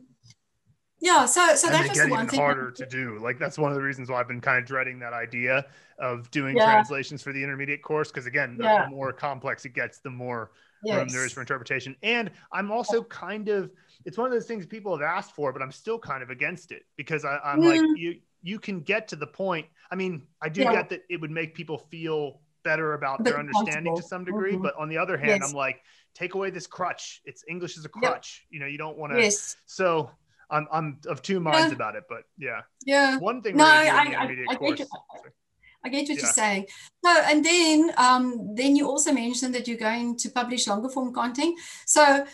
yeah, 1.02 1.26
so 1.26 1.56
so 1.56 1.68
that's 1.68 2.00
the 2.00 2.08
one 2.08 2.28
thing. 2.28 2.38
harder 2.38 2.70
to 2.70 2.86
do. 2.86 3.18
Like 3.18 3.36
that's 3.36 3.58
one 3.58 3.72
of 3.72 3.76
the 3.76 3.82
reasons 3.82 4.08
why 4.08 4.20
I've 4.20 4.28
been 4.28 4.40
kind 4.40 4.56
of 4.58 4.64
dreading 4.64 5.00
that 5.00 5.12
idea 5.12 5.66
of 5.98 6.30
doing 6.30 6.56
yeah. 6.56 6.64
translations 6.64 7.22
for 7.22 7.32
the 7.32 7.42
intermediate 7.42 7.82
course 7.82 8.08
because 8.08 8.26
again, 8.26 8.56
the, 8.56 8.62
yeah. 8.62 8.84
the, 8.84 8.90
more 8.90 9.12
complex 9.12 9.64
it 9.64 9.74
gets, 9.74 9.98
the 9.98 10.10
more 10.10 10.52
yes. 10.84 10.96
room 10.96 11.08
there 11.08 11.26
is 11.26 11.32
for 11.32 11.40
interpretation. 11.40 11.96
And 12.04 12.30
I'm 12.52 12.70
also 12.70 13.02
kind 13.02 13.48
of 13.48 13.72
it's 14.04 14.16
one 14.16 14.28
of 14.28 14.32
those 14.32 14.46
things 14.46 14.64
people 14.64 14.96
have 14.96 15.02
asked 15.02 15.34
for, 15.34 15.52
but 15.52 15.60
I'm 15.60 15.72
still 15.72 15.98
kind 15.98 16.22
of 16.22 16.30
against 16.30 16.70
it 16.70 16.84
because 16.96 17.24
I, 17.24 17.40
am 17.44 17.60
mm. 17.60 17.64
like 17.66 17.98
you 17.98 18.20
you 18.44 18.60
can 18.60 18.80
get 18.80 19.08
to 19.08 19.16
the 19.16 19.26
point. 19.26 19.66
I 19.90 19.96
mean, 19.96 20.22
I 20.40 20.48
do 20.48 20.62
yeah. 20.62 20.72
get 20.72 20.88
that 20.90 21.02
it 21.10 21.20
would 21.20 21.32
make 21.32 21.52
people 21.52 21.78
feel 21.78 22.40
better 22.62 22.94
about 22.94 23.24
their 23.24 23.40
understanding 23.40 23.96
to 23.96 24.02
some 24.04 24.24
degree, 24.24 24.52
mm-hmm. 24.52 24.62
but 24.62 24.76
on 24.76 24.88
the 24.88 24.98
other 24.98 25.16
hand, 25.16 25.40
yes. 25.42 25.50
I'm 25.50 25.56
like, 25.56 25.82
take 26.14 26.34
away 26.34 26.50
this 26.50 26.68
crutch. 26.68 27.22
It's 27.24 27.44
English 27.48 27.76
is 27.76 27.84
a 27.84 27.88
crutch. 27.88 28.44
Yep. 28.44 28.54
You 28.54 28.60
know, 28.60 28.66
you 28.66 28.78
don't 28.78 28.96
want 28.96 29.12
to. 29.12 29.20
Yes. 29.20 29.56
So 29.66 30.10
I'm 30.52 30.68
I'm 30.70 30.98
of 31.08 31.22
two 31.22 31.40
minds 31.40 31.70
yeah. 31.70 31.74
about 31.74 31.96
it, 31.96 32.04
but 32.08 32.24
yeah. 32.38 32.60
Yeah. 32.84 33.18
One 33.18 33.42
thing. 33.42 33.56
No, 33.56 33.64
I, 33.64 33.88
I, 33.88 34.00
I, 34.22 34.56
get 34.74 34.86
I 35.84 35.88
get 35.88 36.08
what 36.08 36.08
yeah. 36.08 36.14
you're 36.14 36.26
saying. 36.26 36.66
No, 37.02 37.20
and 37.24 37.44
then 37.44 37.92
um, 37.96 38.54
then 38.54 38.76
you 38.76 38.88
also 38.88 39.12
mentioned 39.12 39.54
that 39.54 39.66
you're 39.66 39.78
going 39.78 40.16
to 40.18 40.30
publish 40.30 40.68
longer 40.68 40.88
form 40.88 41.12
content. 41.12 41.58
So 41.86 42.26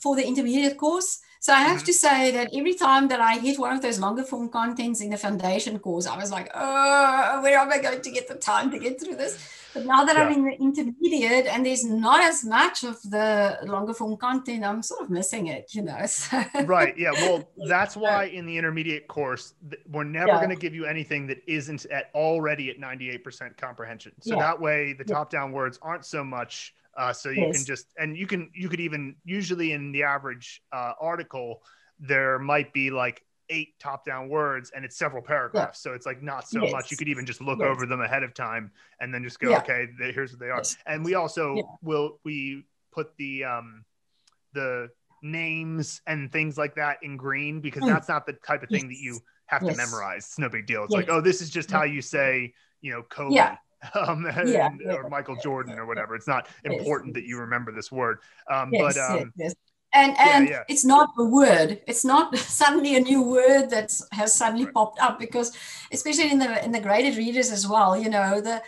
for 0.00 0.16
the 0.16 0.26
intermediate 0.26 0.76
course. 0.76 1.20
So 1.42 1.54
I 1.54 1.60
have 1.60 1.78
mm-hmm. 1.78 1.86
to 1.86 1.92
say 1.94 2.30
that 2.32 2.50
every 2.54 2.74
time 2.74 3.08
that 3.08 3.20
I 3.20 3.38
hit 3.38 3.58
one 3.58 3.74
of 3.74 3.80
those 3.80 3.98
longer 3.98 4.24
form 4.24 4.50
contents 4.50 5.00
in 5.00 5.08
the 5.10 5.16
foundation 5.16 5.78
course, 5.78 6.06
I 6.06 6.16
was 6.18 6.30
like, 6.30 6.50
oh, 6.54 7.40
where 7.42 7.58
am 7.58 7.72
I 7.72 7.78
going 7.78 8.02
to 8.02 8.10
get 8.10 8.28
the 8.28 8.34
time 8.34 8.70
to 8.72 8.78
get 8.78 9.00
through 9.00 9.16
this? 9.16 9.38
But 9.74 9.86
now 9.86 10.04
that 10.04 10.16
yeah. 10.16 10.24
I'm 10.24 10.32
in 10.32 10.44
the 10.44 10.56
intermediate 10.56 11.46
and 11.46 11.64
there's 11.64 11.84
not 11.84 12.22
as 12.22 12.44
much 12.44 12.84
of 12.84 13.00
the 13.02 13.58
longer 13.64 13.94
form 13.94 14.16
content, 14.16 14.64
I'm 14.64 14.82
sort 14.82 15.02
of 15.02 15.10
missing 15.10 15.46
it, 15.46 15.74
you 15.74 15.82
know. 15.82 15.98
So. 16.10 16.42
Right. 16.64 16.96
Yeah. 16.98 17.12
Well, 17.12 17.48
that's 17.68 17.96
why 18.04 18.24
in 18.24 18.44
the 18.44 18.56
intermediate 18.56 19.06
course, 19.08 19.54
we're 19.88 20.04
never 20.04 20.28
yeah. 20.28 20.36
going 20.38 20.50
to 20.50 20.56
give 20.56 20.74
you 20.74 20.86
anything 20.86 21.26
that 21.28 21.38
isn't 21.46 21.86
at 21.86 22.10
already 22.14 22.68
at 22.70 22.78
98% 22.78 23.56
comprehension. 23.56 24.12
So 24.20 24.34
yeah. 24.34 24.40
that 24.40 24.60
way 24.60 24.92
the 24.92 25.04
top 25.04 25.30
down 25.30 25.52
words 25.52 25.78
aren't 25.82 26.04
so 26.04 26.24
much. 26.24 26.74
Uh, 26.96 27.12
so 27.12 27.30
you 27.30 27.46
yes. 27.46 27.58
can 27.58 27.66
just, 27.66 27.86
and 27.98 28.16
you 28.16 28.26
can, 28.26 28.50
you 28.54 28.68
could 28.68 28.80
even 28.80 29.14
usually 29.24 29.72
in 29.72 29.92
the 29.92 30.02
average 30.02 30.62
uh, 30.72 30.92
article, 31.00 31.62
there 32.00 32.38
might 32.38 32.72
be 32.72 32.90
like 32.90 33.22
eight 33.50 33.78
top 33.78 34.06
down 34.06 34.28
words 34.28 34.70
and 34.74 34.84
it's 34.84 34.96
several 34.96 35.22
paragraphs. 35.22 35.84
Yeah. 35.84 35.90
So 35.90 35.94
it's 35.94 36.06
like 36.06 36.22
not 36.22 36.48
so 36.48 36.62
yes. 36.62 36.72
much. 36.72 36.90
You 36.90 36.96
could 36.96 37.08
even 37.08 37.26
just 37.26 37.40
look 37.40 37.58
yes. 37.58 37.68
over 37.68 37.84
them 37.84 38.00
ahead 38.00 38.22
of 38.22 38.32
time 38.32 38.70
and 39.00 39.12
then 39.12 39.22
just 39.22 39.38
go, 39.40 39.50
yeah. 39.50 39.58
okay, 39.58 39.86
here's 39.98 40.32
what 40.32 40.40
they 40.40 40.50
are. 40.50 40.58
Yes. 40.58 40.76
And 40.86 41.04
we 41.04 41.14
also 41.14 41.56
yeah. 41.56 41.62
will, 41.82 42.18
we 42.24 42.64
put 42.92 43.16
the, 43.18 43.44
um, 43.44 43.84
the 44.54 44.88
names 45.22 46.00
and 46.06 46.32
things 46.32 46.56
like 46.56 46.76
that 46.76 46.98
in 47.02 47.16
green 47.16 47.60
because 47.60 47.82
mm. 47.82 47.88
that's 47.88 48.08
not 48.08 48.24
the 48.24 48.32
type 48.32 48.62
of 48.62 48.70
thing 48.70 48.88
that 48.88 48.98
you 48.98 49.20
have 49.46 49.60
to 49.60 49.74
memorize. 49.74 50.24
It's 50.26 50.38
no 50.38 50.48
big 50.48 50.66
deal. 50.66 50.84
It's 50.84 50.92
like, 50.92 51.10
oh, 51.10 51.20
this 51.20 51.42
is 51.42 51.50
just 51.50 51.70
how 51.70 51.82
you 51.82 52.00
say, 52.00 52.54
you 52.80 52.92
know, 52.92 53.02
Kobe. 53.02 53.36
Um, 53.94 54.26
and, 54.26 54.82
or 54.90 55.08
Michael 55.08 55.36
Jordan 55.36 55.78
or 55.78 55.86
whatever. 55.86 56.14
It's 56.14 56.28
not 56.28 56.48
important 56.64 57.14
that 57.14 57.24
you 57.24 57.38
remember 57.38 57.72
this 57.72 57.90
word. 57.90 58.18
Um, 58.50 58.70
but 58.70 58.94
um, 58.98 59.32
and 59.92 60.16
and 60.18 60.48
yeah, 60.48 60.56
yeah. 60.56 60.62
it's 60.68 60.84
not 60.84 61.10
a 61.18 61.24
word 61.24 61.80
it's 61.86 62.04
not 62.04 62.36
suddenly 62.60 62.96
a 62.96 63.00
new 63.00 63.22
word 63.22 63.68
that 63.70 63.92
has 64.12 64.34
suddenly 64.34 64.64
right. 64.64 64.74
popped 64.74 65.00
up 65.00 65.18
because 65.18 65.56
especially 65.92 66.30
in 66.30 66.38
the 66.38 66.64
in 66.64 66.72
the 66.72 66.80
graded 66.80 67.16
readers 67.16 67.50
as 67.50 67.66
well 67.66 67.96
you 67.96 68.08
know 68.08 68.40
the 68.40 68.62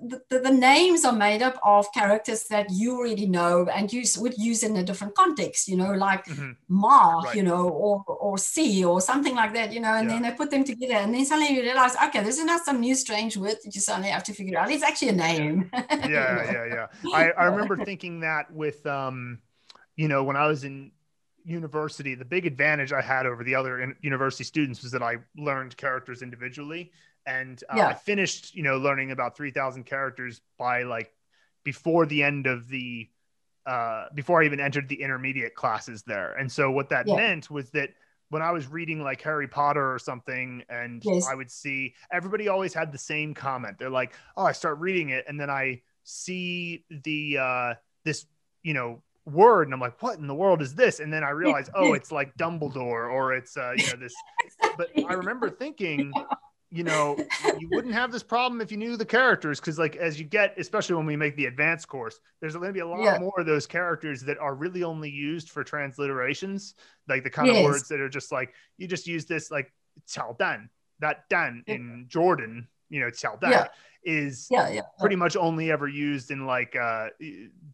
the, 0.00 0.38
the, 0.38 0.50
names 0.50 1.04
are 1.04 1.12
made 1.12 1.42
up 1.42 1.58
of 1.64 1.92
characters 1.92 2.44
that 2.44 2.66
you 2.70 2.98
already 2.98 3.26
know 3.26 3.66
and 3.66 3.92
you 3.92 4.04
would 4.18 4.36
use 4.38 4.62
in 4.62 4.76
a 4.76 4.82
different 4.82 5.14
context, 5.14 5.68
you 5.68 5.76
know, 5.76 5.92
like 5.92 6.24
mm-hmm. 6.26 6.52
Ma, 6.68 7.20
right. 7.20 7.34
you 7.36 7.42
know, 7.42 7.68
or 7.68 8.04
or 8.06 8.38
C 8.38 8.84
or 8.84 9.00
something 9.00 9.34
like 9.34 9.52
that, 9.54 9.72
you 9.72 9.80
know, 9.80 9.94
and 9.94 10.08
yeah. 10.08 10.14
then 10.14 10.22
they 10.22 10.30
put 10.32 10.50
them 10.50 10.64
together 10.64 10.94
and 10.94 11.14
then 11.14 11.24
suddenly 11.24 11.54
you 11.54 11.62
realize, 11.62 11.96
okay, 12.04 12.22
this 12.22 12.38
is 12.38 12.44
not 12.44 12.64
some 12.64 12.80
new 12.80 12.94
strange 12.94 13.36
word 13.36 13.56
that 13.64 13.74
you 13.74 13.80
suddenly 13.80 14.10
have 14.10 14.24
to 14.24 14.32
figure 14.32 14.58
out. 14.58 14.70
It's 14.70 14.82
actually 14.82 15.08
a 15.08 15.12
name. 15.12 15.70
Yeah, 16.08 16.46
you 16.46 16.52
know? 16.52 16.64
yeah, 16.64 16.86
yeah. 17.04 17.12
I, 17.14 17.30
I 17.30 17.44
remember 17.46 17.76
thinking 17.84 18.20
that 18.20 18.50
with 18.52 18.86
um 18.86 19.38
you 19.98 20.06
know, 20.06 20.22
when 20.22 20.36
I 20.36 20.46
was 20.46 20.62
in 20.62 20.92
university, 21.44 22.14
the 22.14 22.24
big 22.24 22.46
advantage 22.46 22.92
I 22.92 23.02
had 23.02 23.26
over 23.26 23.42
the 23.42 23.56
other 23.56 23.96
university 24.00 24.44
students 24.44 24.80
was 24.80 24.92
that 24.92 25.02
I 25.02 25.16
learned 25.36 25.76
characters 25.76 26.22
individually. 26.22 26.92
And 27.26 27.62
uh, 27.68 27.74
yeah. 27.76 27.88
I 27.88 27.94
finished, 27.94 28.54
you 28.54 28.62
know, 28.62 28.78
learning 28.78 29.10
about 29.10 29.36
3,000 29.36 29.84
characters 29.84 30.40
by 30.56 30.84
like 30.84 31.12
before 31.64 32.06
the 32.06 32.22
end 32.22 32.46
of 32.46 32.68
the, 32.68 33.08
uh, 33.66 34.06
before 34.14 34.40
I 34.40 34.46
even 34.46 34.60
entered 34.60 34.88
the 34.88 35.02
intermediate 35.02 35.56
classes 35.56 36.04
there. 36.04 36.32
And 36.34 36.50
so 36.50 36.70
what 36.70 36.90
that 36.90 37.08
yeah. 37.08 37.16
meant 37.16 37.50
was 37.50 37.70
that 37.70 37.90
when 38.30 38.40
I 38.40 38.52
was 38.52 38.68
reading 38.68 39.02
like 39.02 39.20
Harry 39.22 39.48
Potter 39.48 39.92
or 39.92 39.98
something, 39.98 40.62
and 40.68 41.02
yes. 41.04 41.26
I 41.28 41.34
would 41.34 41.50
see 41.50 41.94
everybody 42.12 42.46
always 42.46 42.72
had 42.72 42.92
the 42.92 42.98
same 42.98 43.34
comment. 43.34 43.78
They're 43.78 43.88
like, 43.88 44.12
"Oh, 44.36 44.44
I 44.44 44.52
start 44.52 44.78
reading 44.78 45.08
it, 45.08 45.24
and 45.26 45.40
then 45.40 45.48
I 45.48 45.80
see 46.04 46.84
the 46.90 47.38
uh, 47.38 47.74
this 48.04 48.26
you 48.62 48.74
know 48.74 49.02
word 49.28 49.66
and 49.66 49.74
i'm 49.74 49.80
like 49.80 50.00
what 50.02 50.18
in 50.18 50.26
the 50.26 50.34
world 50.34 50.62
is 50.62 50.74
this? 50.74 51.00
And 51.00 51.12
then 51.12 51.24
i 51.24 51.30
realize 51.30 51.70
oh 51.74 51.94
it's 51.94 52.12
like 52.12 52.34
dumbledore 52.36 53.10
or 53.10 53.34
it's 53.34 53.56
uh 53.56 53.72
you 53.76 53.86
know 53.86 53.98
this 53.98 54.14
but 54.76 54.88
i 55.08 55.14
remember 55.14 55.50
thinking 55.50 56.12
you 56.70 56.84
know 56.84 57.16
you 57.58 57.68
wouldn't 57.70 57.94
have 57.94 58.12
this 58.12 58.22
problem 58.22 58.60
if 58.60 58.70
you 58.70 58.76
knew 58.76 58.96
the 58.96 59.04
characters 59.04 59.58
because 59.58 59.78
like 59.78 59.96
as 59.96 60.18
you 60.18 60.24
get 60.26 60.54
especially 60.58 60.94
when 60.94 61.06
we 61.06 61.16
make 61.16 61.34
the 61.36 61.46
advanced 61.46 61.88
course 61.88 62.20
there's 62.40 62.54
going 62.54 62.66
to 62.66 62.72
be 62.72 62.80
a 62.80 62.86
lot 62.86 63.00
yeah. 63.00 63.18
more 63.18 63.32
of 63.38 63.46
those 63.46 63.66
characters 63.66 64.22
that 64.22 64.38
are 64.38 64.54
really 64.54 64.82
only 64.82 65.10
used 65.10 65.50
for 65.50 65.64
transliterations 65.64 66.74
like 67.08 67.24
the 67.24 67.30
kind 67.30 67.48
yes. 67.48 67.58
of 67.58 67.64
words 67.64 67.88
that 67.88 68.00
are 68.00 68.08
just 68.08 68.30
like 68.30 68.52
you 68.76 68.86
just 68.86 69.06
use 69.06 69.24
this 69.24 69.50
like 69.50 69.72
dan 70.38 70.68
that 71.00 71.28
dan 71.30 71.62
in 71.66 72.04
jordan 72.08 72.68
you 72.90 73.00
know 73.00 73.08
qiao 73.08 73.40
dan 73.40 73.50
yeah 73.50 73.66
is 74.08 74.48
yeah, 74.50 74.70
yeah. 74.70 74.80
pretty 74.98 75.16
much 75.16 75.36
only 75.36 75.70
ever 75.70 75.86
used 75.86 76.30
in 76.30 76.46
like 76.46 76.74
uh, 76.74 77.08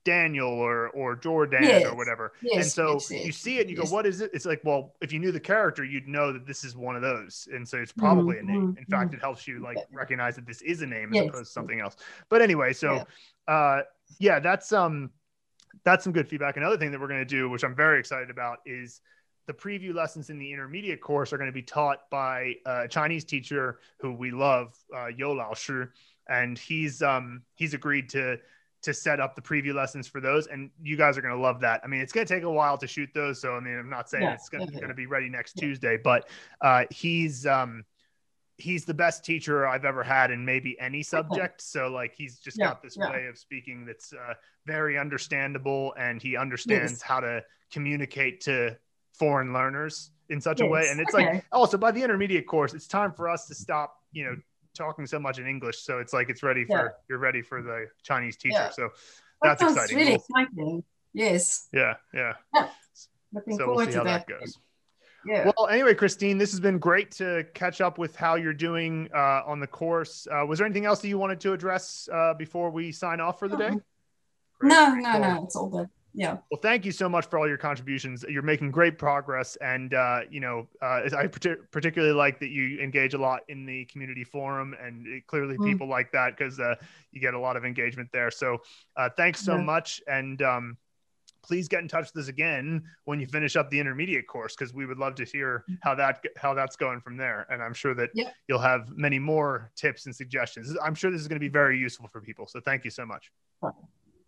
Daniel 0.04 0.48
or 0.50 0.88
or 0.88 1.14
Jordan 1.14 1.62
yes. 1.62 1.86
or 1.86 1.94
whatever. 1.94 2.32
Yes, 2.42 2.56
and 2.56 2.66
so 2.66 2.92
yes, 2.94 3.26
you 3.26 3.32
see 3.32 3.58
it 3.58 3.62
and 3.62 3.70
you 3.70 3.76
go, 3.76 3.84
what 3.84 4.04
is 4.04 4.20
it? 4.20 4.32
It's 4.34 4.44
like, 4.44 4.60
well, 4.64 4.94
if 5.00 5.12
you 5.12 5.20
knew 5.20 5.30
the 5.30 5.38
character, 5.38 5.84
you'd 5.84 6.08
know 6.08 6.32
that 6.32 6.44
this 6.44 6.64
is 6.64 6.76
one 6.76 6.96
of 6.96 7.02
those. 7.02 7.48
And 7.52 7.66
so 7.66 7.78
it's 7.78 7.92
probably 7.92 8.36
mm-hmm. 8.36 8.48
a 8.48 8.52
name. 8.52 8.76
In 8.76 8.84
fact, 8.86 9.10
mm-hmm. 9.10 9.14
it 9.14 9.20
helps 9.20 9.46
you 9.46 9.62
like 9.62 9.78
recognize 9.92 10.34
that 10.34 10.46
this 10.46 10.60
is 10.62 10.82
a 10.82 10.86
name 10.86 11.14
as 11.14 11.28
opposed 11.28 11.46
to 11.46 11.52
something 11.52 11.80
else. 11.80 11.96
But 12.28 12.42
anyway, 12.42 12.72
so 12.72 13.06
uh 13.46 13.82
yeah, 14.18 14.40
that's 14.40 14.72
um 14.72 15.10
that's 15.84 16.02
some 16.02 16.12
good 16.12 16.28
feedback. 16.28 16.56
Another 16.56 16.76
thing 16.76 16.90
that 16.90 17.00
we're 17.00 17.08
gonna 17.08 17.24
do, 17.24 17.48
which 17.48 17.62
I'm 17.62 17.76
very 17.76 18.00
excited 18.00 18.30
about, 18.30 18.58
is 18.66 19.00
the 19.46 19.52
preview 19.52 19.94
lessons 19.94 20.30
in 20.30 20.38
the 20.38 20.52
intermediate 20.52 21.00
course 21.00 21.32
are 21.32 21.38
going 21.38 21.50
to 21.50 21.52
be 21.52 21.62
taught 21.62 22.08
by 22.10 22.54
a 22.66 22.88
Chinese 22.88 23.24
teacher 23.24 23.78
who 23.98 24.12
we 24.12 24.30
love, 24.30 24.74
uh, 24.96 25.06
Yo 25.06 25.32
Lao 25.32 25.54
Shi 25.54 25.84
and 26.28 26.58
he's 26.58 27.02
um 27.02 27.42
he's 27.54 27.74
agreed 27.74 28.08
to 28.08 28.38
to 28.82 28.92
set 28.92 29.18
up 29.18 29.34
the 29.34 29.42
preview 29.42 29.74
lessons 29.74 30.06
for 30.06 30.20
those 30.20 30.46
and 30.46 30.70
you 30.82 30.96
guys 30.96 31.16
are 31.16 31.22
going 31.22 31.34
to 31.34 31.40
love 31.40 31.60
that 31.60 31.80
i 31.84 31.86
mean 31.86 32.00
it's 32.00 32.12
going 32.12 32.26
to 32.26 32.34
take 32.34 32.42
a 32.42 32.50
while 32.50 32.76
to 32.76 32.86
shoot 32.86 33.08
those 33.14 33.40
so 33.40 33.54
i 33.54 33.60
mean 33.60 33.78
i'm 33.78 33.90
not 33.90 34.08
saying 34.08 34.24
yeah, 34.24 34.34
it's 34.34 34.48
going 34.48 34.68
to 34.68 34.94
be 34.94 35.06
ready 35.06 35.28
next 35.28 35.54
yeah. 35.56 35.60
tuesday 35.60 35.96
but 35.96 36.28
uh 36.60 36.84
he's 36.90 37.46
um 37.46 37.84
he's 38.56 38.84
the 38.84 38.94
best 38.94 39.24
teacher 39.24 39.66
i've 39.66 39.84
ever 39.84 40.02
had 40.02 40.30
in 40.30 40.44
maybe 40.44 40.78
any 40.78 41.02
subject 41.02 41.60
so 41.60 41.88
like 41.88 42.14
he's 42.14 42.38
just 42.38 42.58
yeah, 42.58 42.66
got 42.66 42.82
this 42.82 42.96
way 42.96 43.26
of 43.26 43.36
speaking 43.36 43.84
that's 43.84 44.12
uh, 44.12 44.34
very 44.66 44.98
understandable 44.98 45.92
and 45.98 46.22
he 46.22 46.36
understands 46.36 46.92
yes. 46.92 47.02
how 47.02 47.20
to 47.20 47.42
communicate 47.72 48.40
to 48.40 48.76
foreign 49.18 49.52
learners 49.52 50.10
in 50.30 50.40
such 50.40 50.60
yes. 50.60 50.66
a 50.66 50.70
way 50.70 50.88
and 50.90 51.00
it's 51.00 51.14
okay. 51.14 51.34
like 51.34 51.44
also 51.52 51.76
by 51.76 51.90
the 51.90 52.02
intermediate 52.02 52.46
course 52.46 52.74
it's 52.74 52.86
time 52.86 53.12
for 53.12 53.28
us 53.28 53.46
to 53.46 53.54
stop 53.54 53.96
you 54.12 54.24
know 54.24 54.34
talking 54.74 55.06
so 55.06 55.18
much 55.18 55.38
in 55.38 55.46
English, 55.46 55.78
so 55.78 55.98
it's 55.98 56.12
like 56.12 56.28
it's 56.28 56.42
ready 56.42 56.64
for 56.64 56.72
yeah. 56.72 56.88
you're 57.08 57.18
ready 57.18 57.40
for 57.40 57.62
the 57.62 57.86
Chinese 58.02 58.36
teacher. 58.36 58.54
Yeah. 58.54 58.70
So 58.70 58.90
that's 59.42 59.60
that 59.60 59.70
exciting. 59.70 59.96
Really 59.96 60.14
exciting. 60.14 60.84
Yes. 61.12 61.68
Yeah, 61.72 61.94
yeah. 62.12 62.34
yeah. 62.54 62.68
Looking 63.32 63.56
so 63.56 63.72
we'll 63.72 63.86
see 63.86 63.92
how 63.92 64.04
that, 64.04 64.26
that 64.26 64.40
goes. 64.40 64.58
Yeah. 65.26 65.50
Well, 65.56 65.68
anyway, 65.68 65.94
Christine, 65.94 66.36
this 66.36 66.50
has 66.50 66.60
been 66.60 66.78
great 66.78 67.10
to 67.12 67.46
catch 67.54 67.80
up 67.80 67.96
with 67.96 68.14
how 68.14 68.34
you're 68.34 68.52
doing 68.52 69.08
uh, 69.14 69.42
on 69.46 69.58
the 69.58 69.66
course. 69.66 70.28
Uh, 70.30 70.44
was 70.44 70.58
there 70.58 70.66
anything 70.66 70.84
else 70.84 71.00
that 71.00 71.08
you 71.08 71.16
wanted 71.16 71.40
to 71.40 71.54
address 71.54 72.08
uh, 72.12 72.34
before 72.34 72.70
we 72.70 72.92
sign 72.92 73.20
off 73.20 73.38
for 73.38 73.48
the 73.48 73.56
day? 73.56 73.70
Great. 74.58 74.70
No, 74.70 74.94
no, 74.94 75.12
cool. 75.12 75.20
no, 75.20 75.44
it's 75.44 75.56
all 75.56 75.68
good. 75.68 75.88
Yeah. 76.14 76.38
Well, 76.50 76.60
thank 76.62 76.84
you 76.84 76.92
so 76.92 77.08
much 77.08 77.26
for 77.26 77.40
all 77.40 77.48
your 77.48 77.58
contributions. 77.58 78.24
You're 78.28 78.42
making 78.42 78.70
great 78.70 78.98
progress, 78.98 79.56
and 79.56 79.92
uh, 79.94 80.20
you 80.30 80.38
know, 80.38 80.68
uh, 80.80 81.08
I 81.16 81.26
particularly 81.26 82.14
like 82.14 82.38
that 82.38 82.50
you 82.50 82.78
engage 82.78 83.14
a 83.14 83.18
lot 83.18 83.40
in 83.48 83.66
the 83.66 83.84
community 83.86 84.22
forum, 84.22 84.76
and 84.80 85.06
it, 85.08 85.26
clearly 85.26 85.56
mm. 85.56 85.64
people 85.64 85.88
like 85.88 86.12
that 86.12 86.38
because 86.38 86.60
uh, 86.60 86.76
you 87.10 87.20
get 87.20 87.34
a 87.34 87.38
lot 87.38 87.56
of 87.56 87.64
engagement 87.64 88.10
there. 88.12 88.30
So, 88.30 88.58
uh, 88.96 89.08
thanks 89.16 89.40
so 89.40 89.56
yeah. 89.56 89.62
much, 89.62 90.00
and 90.06 90.40
um, 90.40 90.76
please 91.42 91.66
get 91.66 91.80
in 91.80 91.88
touch 91.88 92.12
with 92.14 92.22
us 92.22 92.28
again 92.28 92.84
when 93.06 93.18
you 93.18 93.26
finish 93.26 93.56
up 93.56 93.68
the 93.68 93.80
intermediate 93.80 94.28
course 94.28 94.54
because 94.54 94.72
we 94.72 94.86
would 94.86 94.98
love 94.98 95.16
to 95.16 95.24
hear 95.24 95.64
mm. 95.68 95.76
how 95.82 95.96
that 95.96 96.24
how 96.36 96.54
that's 96.54 96.76
going 96.76 97.00
from 97.00 97.16
there. 97.16 97.44
And 97.50 97.60
I'm 97.60 97.74
sure 97.74 97.94
that 97.94 98.10
yeah. 98.14 98.30
you'll 98.46 98.60
have 98.60 98.88
many 98.90 99.18
more 99.18 99.72
tips 99.74 100.06
and 100.06 100.14
suggestions. 100.14 100.76
I'm 100.80 100.94
sure 100.94 101.10
this 101.10 101.20
is 101.20 101.26
going 101.26 101.40
to 101.40 101.44
be 101.44 101.52
very 101.52 101.76
useful 101.76 102.06
for 102.06 102.20
people. 102.20 102.46
So, 102.46 102.60
thank 102.60 102.84
you 102.84 102.90
so 102.92 103.04
much. 103.04 103.32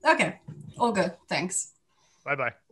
Okay, 0.04 0.40
all 0.78 0.90
good. 0.90 1.14
Thanks. 1.28 1.75
Bye 2.26 2.36
bye. 2.36 2.65